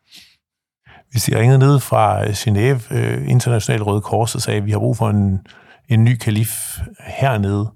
Hvis 1.12 1.24
de 1.24 1.40
ringede 1.40 1.60
ned 1.60 1.80
fra 1.80 2.24
øh, 2.24 2.30
Genève, 2.30 2.94
øh, 2.96 3.30
International 3.30 3.84
Røde 3.84 4.02
Kors, 4.02 4.36
og 4.36 4.42
sagde, 4.42 4.58
at 4.58 4.66
vi 4.66 4.72
har 4.72 4.80
brug 4.80 4.98
for 4.98 5.10
en, 5.10 5.48
en 5.90 6.04
ny 6.04 6.16
kalif 6.16 6.78
hernede, 7.08 7.72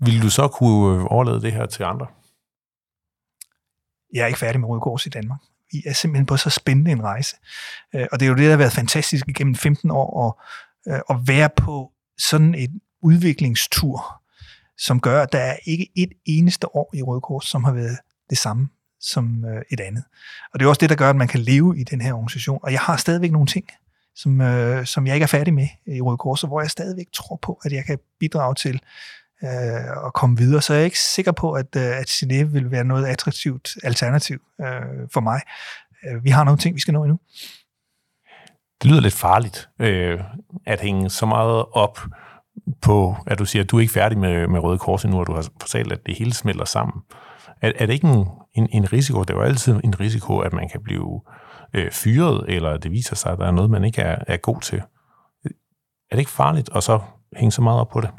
vil 0.00 0.22
du 0.22 0.30
så 0.30 0.48
kunne 0.48 1.00
øh, 1.00 1.06
overlade 1.10 1.42
det 1.42 1.52
her 1.52 1.66
til 1.66 1.82
andre? 1.82 2.06
Jeg 4.12 4.22
er 4.22 4.26
ikke 4.26 4.38
færdig 4.38 4.60
med 4.60 4.68
Røde 4.68 4.80
Kors 4.80 5.06
i 5.06 5.08
Danmark. 5.08 5.40
Vi 5.72 5.82
er 5.86 5.92
simpelthen 5.92 6.26
på 6.26 6.36
så 6.36 6.50
spændende 6.50 6.90
en 6.90 7.02
rejse. 7.02 7.36
Øh, 7.94 8.06
og 8.12 8.20
det 8.20 8.26
er 8.26 8.30
jo 8.30 8.36
det, 8.36 8.44
der 8.44 8.50
har 8.50 8.56
været 8.56 8.72
fantastisk 8.72 9.28
igennem 9.28 9.54
15 9.54 9.90
år, 9.90 10.44
at, 10.86 10.94
øh, 10.94 11.00
at 11.10 11.16
være 11.26 11.50
på 11.56 11.92
sådan 12.18 12.54
en 12.54 12.80
udviklingstur, 13.02 14.22
som 14.78 15.00
gør, 15.00 15.22
at 15.22 15.32
der 15.32 15.38
er 15.38 15.56
ikke 15.64 15.90
et 15.96 16.12
eneste 16.24 16.76
år 16.76 16.90
i 16.94 17.02
Røde 17.02 17.20
Kors, 17.20 17.44
som 17.44 17.64
har 17.64 17.72
været 17.72 17.98
det 18.30 18.38
samme 18.38 18.68
som 19.00 19.44
et 19.70 19.80
andet. 19.80 20.04
Og 20.52 20.60
det 20.60 20.64
er 20.64 20.68
også 20.68 20.80
det, 20.80 20.90
der 20.90 20.96
gør, 20.96 21.10
at 21.10 21.16
man 21.16 21.28
kan 21.28 21.40
leve 21.40 21.80
i 21.80 21.84
den 21.84 22.00
her 22.00 22.12
organisation. 22.12 22.58
Og 22.62 22.72
jeg 22.72 22.80
har 22.80 22.96
stadigvæk 22.96 23.32
nogle 23.32 23.46
ting, 23.46 23.70
som, 24.14 24.40
øh, 24.40 24.86
som 24.86 25.06
jeg 25.06 25.14
ikke 25.14 25.24
er 25.24 25.28
færdig 25.28 25.54
med 25.54 25.68
i 25.86 26.00
Røde 26.00 26.16
Kors, 26.16 26.42
hvor 26.42 26.60
jeg 26.60 26.70
stadigvæk 26.70 27.06
tror 27.12 27.38
på, 27.42 27.60
at 27.64 27.72
jeg 27.72 27.84
kan 27.84 27.98
bidrage 28.18 28.54
til 28.54 28.80
øh, 29.44 30.06
at 30.06 30.12
komme 30.14 30.36
videre. 30.36 30.62
Så 30.62 30.72
jeg 30.72 30.80
er 30.80 30.84
ikke 30.84 30.98
sikker 30.98 31.32
på, 31.32 31.52
at, 31.52 31.76
øh, 31.76 31.82
at 31.82 32.06
Genève 32.06 32.44
vil 32.44 32.70
være 32.70 32.84
noget 32.84 33.06
attraktivt 33.06 33.76
alternativ 33.82 34.38
øh, 34.60 35.08
for 35.12 35.20
mig. 35.20 35.40
Øh, 36.04 36.24
vi 36.24 36.30
har 36.30 36.44
nogle 36.44 36.58
ting, 36.58 36.74
vi 36.74 36.80
skal 36.80 36.94
nå 36.94 37.04
endnu. 37.04 37.18
Det 38.82 38.90
lyder 38.90 39.00
lidt 39.00 39.14
farligt, 39.14 39.68
øh, 39.78 40.20
at 40.66 40.80
hænge 40.80 41.10
så 41.10 41.26
meget 41.26 41.64
op 41.72 42.00
på, 42.82 43.16
at 43.26 43.38
du 43.38 43.44
siger, 43.44 43.62
at 43.62 43.70
du 43.70 43.76
er 43.76 43.80
ikke 43.80 43.92
færdig 43.92 44.18
med, 44.18 44.48
med 44.48 44.60
Røde 44.60 44.78
Kors 44.78 45.04
endnu, 45.04 45.20
og 45.20 45.26
du 45.26 45.32
har 45.32 45.48
fortalt, 45.60 45.92
at 45.92 46.06
det 46.06 46.18
hele 46.18 46.34
smelter 46.34 46.64
sammen. 46.64 47.02
Er, 47.62 47.72
er 47.78 47.86
det 47.86 47.92
ikke 47.92 48.06
en, 48.06 48.26
en, 48.54 48.68
en 48.72 48.92
risiko? 48.92 49.20
Det 49.20 49.30
er 49.30 49.34
jo 49.34 49.42
altid 49.42 49.80
en 49.84 50.00
risiko, 50.00 50.38
at 50.38 50.52
man 50.52 50.68
kan 50.68 50.82
blive 50.82 51.20
øh, 51.74 51.90
fyret, 51.90 52.44
eller 52.48 52.76
det 52.76 52.90
viser 52.90 53.16
sig, 53.16 53.32
at 53.32 53.38
der 53.38 53.46
er 53.46 53.50
noget, 53.50 53.70
man 53.70 53.84
ikke 53.84 54.02
er, 54.02 54.18
er 54.26 54.36
god 54.36 54.60
til. 54.60 54.82
Er 56.10 56.16
det 56.16 56.18
ikke 56.18 56.30
farligt 56.30 56.70
at 56.74 56.82
så 56.82 57.00
hænge 57.36 57.52
så 57.52 57.62
meget 57.62 57.80
op 57.80 57.88
på 57.88 58.00
det? 58.00 58.10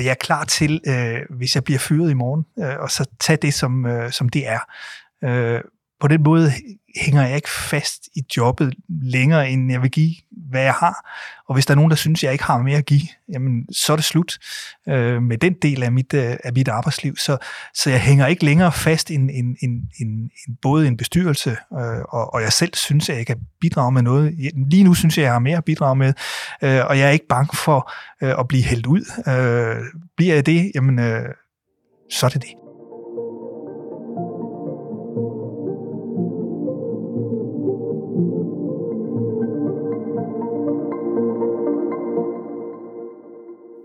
Jeg 0.00 0.10
er 0.10 0.14
klar 0.14 0.44
til, 0.44 0.80
øh, 0.86 1.20
hvis 1.30 1.54
jeg 1.54 1.64
bliver 1.64 1.78
fyret 1.78 2.10
i 2.10 2.14
morgen, 2.14 2.44
øh, 2.58 2.78
og 2.78 2.90
så 2.90 3.06
tage 3.20 3.36
det, 3.36 3.54
som, 3.54 3.86
øh, 3.86 4.12
som 4.12 4.28
det 4.28 4.48
er. 4.48 4.60
Øh, 5.24 5.60
på 6.00 6.08
den 6.08 6.22
måde 6.22 6.50
hænger 6.96 7.26
jeg 7.26 7.36
ikke 7.36 7.50
fast 7.50 8.08
i 8.16 8.20
jobbet 8.36 8.74
længere, 8.88 9.50
end 9.50 9.72
jeg 9.72 9.82
vil 9.82 9.90
give, 9.90 10.14
hvad 10.50 10.62
jeg 10.62 10.72
har. 10.72 11.10
Og 11.48 11.54
hvis 11.54 11.66
der 11.66 11.74
er 11.74 11.76
nogen, 11.76 11.90
der 11.90 11.96
synes, 11.96 12.24
jeg 12.24 12.32
ikke 12.32 12.44
har 12.44 12.58
mere 12.58 12.78
at 12.78 12.86
give, 12.86 13.00
jamen, 13.32 13.66
så 13.72 13.92
er 13.92 13.96
det 13.96 14.04
slut 14.04 14.38
øh, 14.88 15.22
med 15.22 15.38
den 15.38 15.54
del 15.62 15.82
af 15.82 15.92
mit, 15.92 16.14
øh, 16.14 16.36
af 16.44 16.52
mit 16.52 16.68
arbejdsliv. 16.68 17.16
Så, 17.16 17.36
så 17.74 17.90
jeg 17.90 18.00
hænger 18.00 18.26
ikke 18.26 18.44
længere 18.44 18.72
fast 18.72 19.10
i 19.10 19.14
en, 19.14 19.30
en, 19.30 19.56
en, 19.62 19.70
en, 20.00 20.08
en, 20.48 20.56
både 20.62 20.88
en 20.88 20.96
bestyrelse, 20.96 21.50
øh, 21.50 22.02
og, 22.08 22.34
og 22.34 22.42
jeg 22.42 22.52
selv 22.52 22.74
synes, 22.74 23.08
at 23.08 23.16
jeg 23.16 23.26
kan 23.26 23.40
bidrage 23.60 23.92
med 23.92 24.02
noget. 24.02 24.34
Lige 24.70 24.84
nu 24.84 24.94
synes 24.94 25.18
jeg, 25.18 25.22
at 25.22 25.26
jeg 25.26 25.32
har 25.32 25.38
mere 25.38 25.56
at 25.56 25.64
bidrage 25.64 25.96
med, 25.96 26.12
øh, 26.62 26.86
og 26.86 26.98
jeg 26.98 27.06
er 27.06 27.10
ikke 27.10 27.28
bange 27.28 27.56
for 27.56 27.92
øh, 28.22 28.38
at 28.38 28.48
blive 28.48 28.64
hældt 28.64 28.86
ud. 28.86 29.00
Øh, 29.28 29.84
bliver 30.16 30.34
jeg 30.34 30.46
det, 30.46 30.72
jamen, 30.74 30.98
øh, 30.98 31.28
så 32.10 32.26
er 32.26 32.30
det 32.30 32.42
det. 32.42 32.63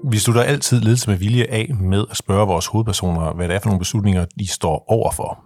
Vi 0.10 0.20
slutter 0.20 0.44
altid 0.44 0.82
ledelse 0.82 1.10
med 1.10 1.18
vilje 1.18 1.46
af 1.50 1.70
med 1.80 2.06
at 2.12 2.18
spørge 2.18 2.48
vores 2.48 2.66
hovedpersoner, 2.66 3.34
hvad 3.34 3.48
det 3.48 3.56
er 3.56 3.60
for 3.60 3.70
nogle 3.70 3.80
beslutninger, 3.80 4.26
de 4.40 4.48
står 4.48 4.86
overfor. 4.88 5.44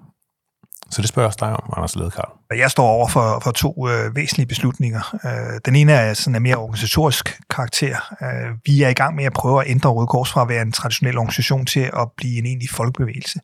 Så 0.92 1.02
det 1.02 1.10
spørger 1.10 1.30
jeg 1.30 1.40
dig 1.40 1.50
om, 1.50 1.74
Anders 1.78 1.96
Ledekarl. 1.96 2.32
Jeg 2.58 2.72
står 2.72 2.88
over 2.88 3.08
for, 3.08 3.40
for 3.44 3.52
to 3.52 3.90
øh, 3.90 4.16
væsentlige 4.16 4.48
beslutninger. 4.48 5.16
Øh, 5.26 5.60
den 5.66 5.76
ene 5.76 5.92
er 5.92 6.14
sådan 6.14 6.36
en 6.36 6.44
mere 6.44 6.56
organisatorisk 6.56 7.42
karakter. 7.50 7.96
Øh, 8.22 8.58
vi 8.66 8.84
er 8.84 8.90
i 8.90 8.94
gang 8.94 9.16
med 9.16 9.26
at 9.26 9.34
prøve 9.34 9.62
at 9.62 9.70
ændre 9.70 9.90
Røde 9.90 10.08
Kors 10.08 10.32
fra 10.32 10.42
at 10.42 10.50
være 10.50 10.62
en 10.62 10.72
traditionel 10.72 11.18
organisation 11.18 11.66
til 11.66 11.80
at 11.80 12.08
blive 12.18 12.38
en 12.38 12.46
egentlig 12.46 12.70
folkebevægelse. 12.70 13.40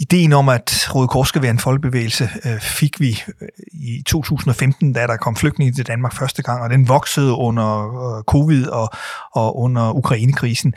Ideen 0.00 0.32
om, 0.32 0.48
at 0.48 0.94
Røde 0.94 1.08
Kors 1.08 1.28
skal 1.28 1.42
være 1.42 1.50
en 1.50 1.58
folkebevægelse, 1.58 2.30
øh, 2.44 2.60
fik 2.60 3.00
vi 3.00 3.22
øh, 3.40 3.48
i 3.72 4.02
2015, 4.06 4.92
da 4.92 5.06
der 5.06 5.16
kom 5.16 5.36
flygtninge 5.36 5.72
til 5.72 5.86
Danmark 5.86 6.14
første 6.14 6.42
gang, 6.42 6.62
og 6.62 6.70
den 6.70 6.88
voksede 6.88 7.32
under 7.32 7.68
øh, 8.16 8.24
covid 8.24 8.66
og, 8.66 8.90
og 9.32 9.58
under 9.58 9.92
Ukrainekrisen. 9.92 10.74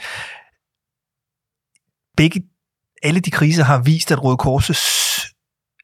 Begge, 2.17 2.43
alle 3.03 3.19
de 3.19 3.31
kriser 3.31 3.63
har 3.63 3.79
vist, 3.79 4.11
at 4.11 4.23
Røde 4.23 4.37
Kors' 4.41 5.31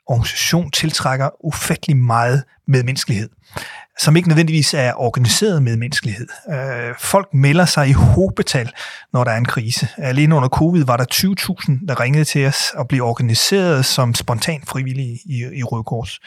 organisation 0.08 0.72
tiltrækker 0.72 1.46
ufattelig 1.46 1.98
meget 1.98 2.44
medmenneskelighed 2.68 3.30
som 4.00 4.16
ikke 4.16 4.30
nødvendigvis 4.30 4.74
er 4.74 4.94
organiseret 4.94 5.64
med 5.64 5.78
menneskelighed. 5.78 6.28
Øh, 6.52 6.96
folk 7.00 7.34
melder 7.34 7.66
sig 7.66 7.90
i 7.90 7.92
hobetal, 7.92 8.72
når 9.14 9.24
der 9.24 9.32
er 9.32 9.38
en 9.38 9.46
krise. 9.46 9.88
Alene 9.98 10.36
under 10.36 10.50
covid 10.50 10.86
var 10.86 10.98
der 10.98 11.06
20.000, 11.14 11.86
der 11.88 12.00
ringede 12.00 12.26
til 12.26 12.46
os 12.46 12.72
og 12.76 12.88
blev 12.88 13.04
organiseret 13.04 13.86
som 13.86 14.16
spontan 14.16 14.62
frivillige 14.68 15.20
i, 15.26 15.46
i 15.54 15.64
Røde 15.64 15.84
Kors. 15.84 16.20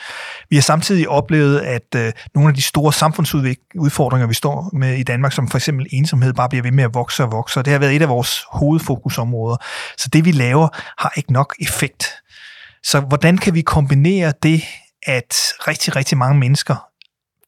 Vi 0.51 0.57
har 0.57 0.63
samtidig 0.63 1.09
oplevet, 1.09 1.61
at 1.61 1.95
øh, 1.97 2.13
nogle 2.35 2.49
af 2.49 2.55
de 2.55 2.63
store 2.63 2.93
samfundsudfordringer, 2.93 4.27
vi 4.27 4.35
står 4.35 4.71
med 4.73 4.95
i 4.95 5.03
Danmark, 5.03 5.33
som 5.33 5.49
for 5.49 5.59
eksempel 5.59 5.87
ensomhed, 5.91 6.33
bare 6.33 6.49
bliver 6.49 6.63
ved 6.63 6.73
med 6.73 6.85
at 6.85 6.95
vokse 6.95 7.23
og 7.23 7.33
vokse, 7.33 7.61
og 7.61 7.65
det 7.65 7.73
har 7.73 7.81
været 7.81 7.97
et 7.97 8.03
af 8.03 8.09
vores 8.09 8.41
hovedfokusområder. 8.53 9.57
Så 9.99 10.09
det, 10.13 10.25
vi 10.25 10.33
laver, 10.33 10.69
har 10.99 11.13
ikke 11.17 11.33
nok 11.33 11.55
effekt. 11.61 12.05
Så 12.83 13.01
hvordan 13.01 13.39
kan 13.39 13.55
vi 13.55 13.61
kombinere 13.61 14.33
det, 14.43 14.63
at 15.03 15.37
rigtig, 15.69 15.97
rigtig 15.97 16.19
mange 16.19 16.39
mennesker 16.39 16.90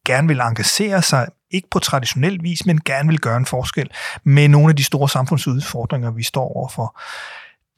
gerne 0.06 0.28
vil 0.28 0.40
engagere 0.40 1.02
sig, 1.02 1.28
ikke 1.50 1.68
på 1.70 1.78
traditionel 1.78 2.42
vis, 2.42 2.66
men 2.66 2.80
gerne 2.80 3.08
vil 3.08 3.20
gøre 3.20 3.36
en 3.36 3.46
forskel 3.46 3.90
med 4.24 4.48
nogle 4.48 4.68
af 4.68 4.76
de 4.76 4.84
store 4.84 5.08
samfundsudfordringer, 5.08 6.10
vi 6.10 6.22
står 6.22 6.56
overfor. 6.56 7.00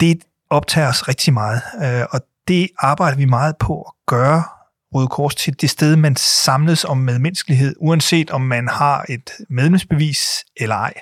Det 0.01 0.23
optager 0.51 0.89
os 0.89 1.09
rigtig 1.09 1.35
meget, 1.35 1.63
øh, 1.83 2.07
og 2.11 2.21
det 2.49 2.69
arbejder 2.79 3.17
vi 3.17 3.25
meget 3.25 3.57
på 3.57 3.83
at 3.83 3.93
gøre 4.07 4.45
Røde 4.95 5.09
Kors 5.09 5.35
til 5.35 5.61
det 5.61 5.71
sted, 5.71 5.97
man 5.97 6.17
samles 6.17 6.85
om 6.85 6.97
medmenneskelighed, 6.97 7.75
uanset 7.79 8.31
om 8.31 8.41
man 8.41 8.69
har 8.69 9.05
et 9.09 9.31
medlemsbevis 9.51 10.45
eller 10.57 10.75
ej. 10.75 10.95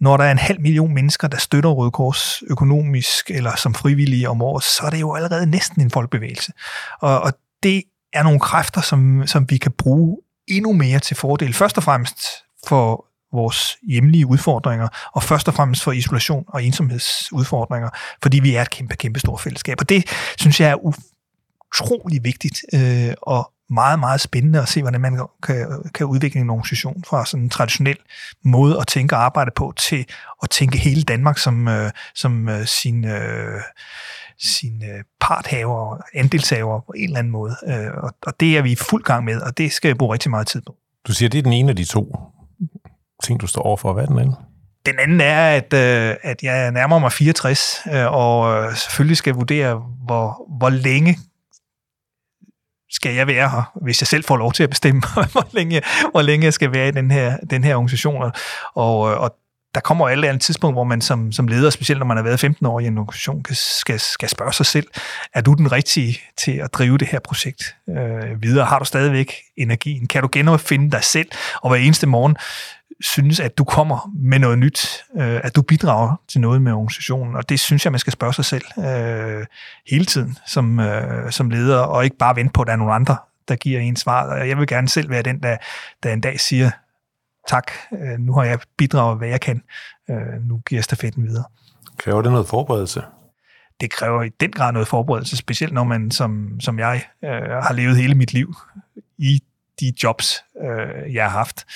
Når 0.00 0.16
der 0.16 0.24
er 0.24 0.32
en 0.32 0.38
halv 0.38 0.60
million 0.60 0.94
mennesker, 0.94 1.28
der 1.28 1.36
støtter 1.36 1.70
Røde 1.70 1.90
Kors 1.90 2.42
økonomisk 2.50 3.30
eller 3.30 3.56
som 3.56 3.74
frivillige 3.74 4.30
om 4.30 4.42
året, 4.42 4.64
så 4.64 4.82
er 4.86 4.90
det 4.90 5.00
jo 5.00 5.14
allerede 5.14 5.46
næsten 5.46 5.82
en 5.82 5.90
folkebevægelse. 5.90 6.52
Og, 7.00 7.20
og 7.20 7.32
det 7.62 7.82
er 8.12 8.22
nogle 8.22 8.40
kræfter, 8.40 8.80
som, 8.80 9.26
som 9.26 9.50
vi 9.50 9.56
kan 9.56 9.72
bruge 9.72 10.18
endnu 10.50 10.72
mere 10.72 10.98
til 10.98 11.16
fordel. 11.16 11.54
Først 11.54 11.76
og 11.76 11.82
fremmest 11.82 12.18
for 12.68 13.04
vores 13.32 13.76
hjemlige 13.88 14.26
udfordringer, 14.26 14.88
og 15.14 15.22
først 15.22 15.48
og 15.48 15.54
fremmest 15.54 15.82
for 15.82 15.92
isolation 15.92 16.44
og 16.48 16.64
ensomhedsudfordringer, 16.64 17.88
fordi 18.22 18.40
vi 18.40 18.54
er 18.54 18.62
et 18.62 18.70
kæmpe, 18.70 18.96
kæmpe 18.96 19.20
stort 19.20 19.40
fællesskab. 19.40 19.76
Og 19.80 19.88
det 19.88 20.04
synes 20.38 20.60
jeg 20.60 20.70
er 20.70 20.76
utrolig 20.84 22.24
vigtigt, 22.24 22.60
øh, 22.74 23.14
og 23.22 23.52
meget, 23.70 23.98
meget 23.98 24.20
spændende 24.20 24.62
at 24.62 24.68
se, 24.68 24.82
hvordan 24.82 25.00
man 25.00 25.26
kan, 25.42 25.82
kan 25.94 26.06
udvikle 26.06 26.40
en 26.40 26.50
organisation 26.50 27.04
fra 27.08 27.26
sådan 27.26 27.44
en 27.44 27.50
traditionel 27.50 27.98
måde 28.44 28.80
at 28.80 28.86
tænke 28.86 29.16
og 29.16 29.24
arbejde 29.24 29.50
på, 29.56 29.72
til 29.76 30.06
at 30.42 30.50
tænke 30.50 30.78
hele 30.78 31.02
Danmark 31.02 31.38
som, 31.38 31.68
øh, 31.68 31.90
som 32.14 32.48
øh, 32.48 32.66
sin... 32.66 33.04
Øh, 33.04 33.60
sine 34.40 34.86
øh, 34.86 35.04
parthaver, 35.20 35.96
andelshaver 36.14 36.80
på 36.80 36.92
en 36.96 37.04
eller 37.04 37.18
anden 37.18 37.32
måde. 37.32 37.56
Øh, 37.66 37.90
og, 38.02 38.12
og 38.22 38.40
det 38.40 38.58
er 38.58 38.62
vi 38.62 38.72
i 38.72 38.76
fuld 38.76 39.04
gang 39.04 39.24
med, 39.24 39.40
og 39.40 39.58
det 39.58 39.72
skal 39.72 39.88
jeg 39.88 39.98
bruge 39.98 40.12
rigtig 40.12 40.30
meget 40.30 40.46
tid 40.46 40.62
på. 40.66 40.76
Du 41.06 41.12
siger, 41.12 41.28
det 41.28 41.38
er 41.38 41.42
den 41.42 41.52
ene 41.52 41.70
af 41.70 41.76
de 41.76 41.84
to 41.84 42.16
ting, 43.24 43.40
du 43.40 43.46
står 43.46 43.62
overfor. 43.62 43.92
Hvad 43.92 44.04
er 44.04 44.08
den 44.08 44.18
anden? 44.18 44.34
Den 44.86 44.98
anden 44.98 45.20
er, 45.20 45.56
at, 45.56 45.72
øh, 45.72 46.16
at 46.22 46.42
jeg 46.42 46.72
nærmer 46.72 46.98
mig 46.98 47.12
64, 47.12 47.80
og 48.06 48.66
selvfølgelig 48.76 49.16
skal 49.16 49.34
vurdere, 49.34 49.82
hvor, 50.06 50.56
hvor 50.58 50.70
længe 50.70 51.16
skal 52.90 53.14
jeg 53.14 53.26
være 53.26 53.50
her, 53.50 53.72
hvis 53.82 54.02
jeg 54.02 54.08
selv 54.08 54.24
får 54.24 54.36
lov 54.36 54.52
til 54.52 54.62
at 54.62 54.70
bestemme, 54.70 55.02
hvor, 55.32 55.48
længe, 55.52 55.82
hvor 56.10 56.22
længe 56.22 56.44
jeg 56.44 56.52
skal 56.52 56.72
være 56.72 56.88
i 56.88 56.90
den 56.90 57.10
her, 57.10 57.36
den 57.50 57.64
her 57.64 57.74
organisation. 57.74 58.32
Og, 58.74 59.02
og 59.02 59.36
der 59.74 59.80
kommer 59.80 60.08
alle 60.08 60.30
et 60.30 60.40
tidspunkt, 60.40 60.74
hvor 60.74 60.84
man 60.84 61.00
som, 61.00 61.32
som 61.32 61.48
leder, 61.48 61.70
specielt 61.70 61.98
når 61.98 62.06
man 62.06 62.16
har 62.16 62.24
været 62.24 62.40
15 62.40 62.66
år 62.66 62.80
i 62.80 62.86
en 62.86 62.98
organisation, 62.98 63.42
kan, 63.42 63.56
skal, 63.56 64.00
skal 64.00 64.28
spørge 64.28 64.52
sig 64.52 64.66
selv, 64.66 64.86
er 65.34 65.40
du 65.40 65.54
den 65.54 65.72
rigtige 65.72 66.20
til 66.36 66.52
at 66.52 66.74
drive 66.74 66.98
det 66.98 67.08
her 67.08 67.18
projekt 67.18 67.76
øh, 67.88 68.42
videre? 68.42 68.66
Har 68.66 68.78
du 68.78 68.84
stadigvæk 68.84 69.34
energien? 69.56 70.06
Kan 70.06 70.22
du 70.22 70.28
genopfinde 70.32 70.90
dig 70.90 71.04
selv, 71.04 71.28
og 71.62 71.70
hver 71.70 71.78
eneste 71.78 72.06
morgen 72.06 72.36
synes, 73.00 73.40
at 73.40 73.58
du 73.58 73.64
kommer 73.64 74.10
med 74.14 74.38
noget 74.38 74.58
nyt, 74.58 75.04
øh, 75.16 75.40
at 75.44 75.56
du 75.56 75.62
bidrager 75.62 76.20
til 76.28 76.40
noget 76.40 76.62
med 76.62 76.72
organisationen, 76.72 77.36
og 77.36 77.48
det 77.48 77.60
synes 77.60 77.84
jeg, 77.84 77.92
man 77.92 77.98
skal 77.98 78.12
spørge 78.12 78.34
sig 78.34 78.44
selv 78.44 78.64
øh, 78.78 79.46
hele 79.90 80.04
tiden 80.04 80.38
som, 80.46 80.80
øh, 80.80 81.32
som 81.32 81.50
leder, 81.50 81.78
og 81.78 82.04
ikke 82.04 82.16
bare 82.16 82.36
vente 82.36 82.52
på, 82.52 82.62
at 82.62 82.66
der 82.66 82.72
er 82.72 82.76
nogle 82.76 82.94
andre, 82.94 83.16
der 83.48 83.56
giver 83.56 83.80
en 83.80 83.96
svar. 83.96 84.36
Jeg 84.36 84.58
vil 84.58 84.66
gerne 84.66 84.88
selv 84.88 85.10
være 85.10 85.22
den, 85.22 85.42
der, 85.42 85.56
der 86.02 86.12
en 86.12 86.20
dag 86.20 86.40
siger, 86.40 86.70
tak, 87.48 87.72
øh, 87.92 88.18
nu 88.18 88.32
har 88.32 88.44
jeg 88.44 88.58
bidraget, 88.76 89.18
hvad 89.18 89.28
jeg 89.28 89.40
kan. 89.40 89.62
Øh, 90.10 90.42
nu 90.42 90.58
giver 90.58 90.82
stafetten 90.82 91.26
videre. 91.28 91.44
Kræver 91.96 92.22
det 92.22 92.32
noget 92.32 92.48
forberedelse? 92.48 93.02
Det 93.80 93.90
kræver 93.90 94.22
i 94.22 94.28
den 94.28 94.52
grad 94.52 94.72
noget 94.72 94.88
forberedelse, 94.88 95.36
specielt 95.36 95.72
når 95.72 95.84
man, 95.84 96.10
som, 96.10 96.60
som 96.60 96.78
jeg, 96.78 97.04
øh, 97.24 97.30
har 97.30 97.72
levet 97.72 97.96
hele 97.96 98.14
mit 98.14 98.32
liv 98.32 98.54
i 99.18 99.42
de 99.80 99.92
jobs, 100.02 100.44
øh, 100.62 101.14
jeg 101.14 101.24
har 101.24 101.38
haft. 101.38 101.66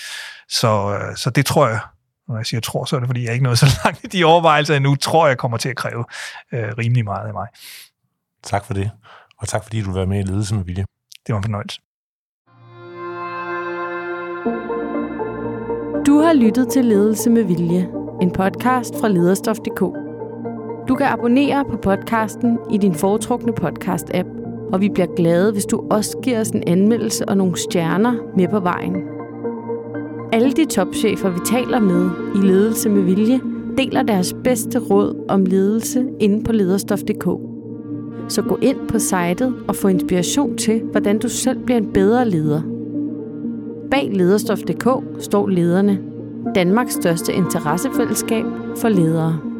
Så, 0.48 0.98
øh, 0.98 1.16
så 1.16 1.30
det 1.30 1.46
tror 1.46 1.68
jeg, 1.68 1.80
når 2.28 2.36
jeg 2.36 2.46
siger 2.46 2.60
tror, 2.60 2.84
så 2.84 2.96
er 2.96 3.00
det, 3.00 3.08
fordi 3.08 3.24
jeg 3.24 3.32
ikke 3.32 3.44
nået 3.44 3.58
så 3.58 3.66
langt 3.84 4.04
i 4.04 4.06
de 4.06 4.24
overvejelser 4.24 4.76
endnu, 4.76 4.94
tror 4.94 5.28
jeg 5.28 5.38
kommer 5.38 5.58
til 5.58 5.68
at 5.68 5.76
kræve 5.76 6.04
øh, 6.52 6.72
rimelig 6.78 7.04
meget 7.04 7.26
af 7.26 7.32
mig. 7.32 7.46
Tak 8.42 8.64
for 8.64 8.74
det, 8.74 8.90
og 9.38 9.48
tak 9.48 9.62
fordi 9.62 9.82
du 9.82 9.92
var 9.92 10.06
med 10.06 10.18
i 10.18 10.22
Ledelse 10.22 10.54
med 10.54 10.64
Vilje. 10.64 10.84
Det 11.26 11.32
var 11.32 11.36
en 11.36 11.44
fornøjelse. 11.44 11.80
Du 16.06 16.18
har 16.18 16.32
lyttet 16.32 16.68
til 16.68 16.84
Ledelse 16.84 17.30
med 17.30 17.42
Vilje, 17.42 17.88
en 18.22 18.30
podcast 18.30 19.00
fra 19.00 19.08
lederstof.dk. 19.08 19.80
Du 20.88 20.94
kan 20.94 21.06
abonnere 21.06 21.64
på 21.64 21.76
podcasten 21.76 22.58
i 22.70 22.78
din 22.78 22.94
foretrukne 22.94 23.52
podcast-app, 23.60 24.28
og 24.72 24.80
vi 24.80 24.88
bliver 24.88 25.14
glade, 25.16 25.52
hvis 25.52 25.66
du 25.66 25.84
også 25.90 26.18
giver 26.22 26.40
os 26.40 26.48
en 26.48 26.62
anmeldelse 26.66 27.28
og 27.28 27.36
nogle 27.36 27.56
stjerner 27.56 28.14
med 28.36 28.48
på 28.48 28.60
vejen. 28.60 28.96
Alle 30.32 30.52
de 30.52 30.64
topchefer, 30.64 31.30
vi 31.30 31.40
taler 31.46 31.80
med 31.80 32.10
i 32.34 32.46
Ledelse 32.46 32.88
med 32.88 33.02
Vilje, 33.02 33.40
deler 33.78 34.02
deres 34.02 34.34
bedste 34.44 34.78
råd 34.78 35.24
om 35.28 35.44
ledelse 35.44 36.06
inde 36.20 36.44
på 36.44 36.52
lederstof.dk. 36.52 37.28
Så 38.28 38.42
gå 38.42 38.58
ind 38.62 38.88
på 38.88 38.98
sitet 38.98 39.54
og 39.68 39.76
få 39.76 39.88
inspiration 39.88 40.56
til, 40.56 40.82
hvordan 40.82 41.18
du 41.18 41.28
selv 41.28 41.58
bliver 41.64 41.78
en 41.78 41.92
bedre 41.92 42.28
leder. 42.28 42.71
Bag 43.92 44.10
lederstof.dk 44.12 44.88
står 45.20 45.48
lederne. 45.48 45.98
Danmarks 46.54 46.94
største 46.94 47.32
interessefællesskab 47.32 48.44
for 48.76 48.88
ledere. 48.88 49.51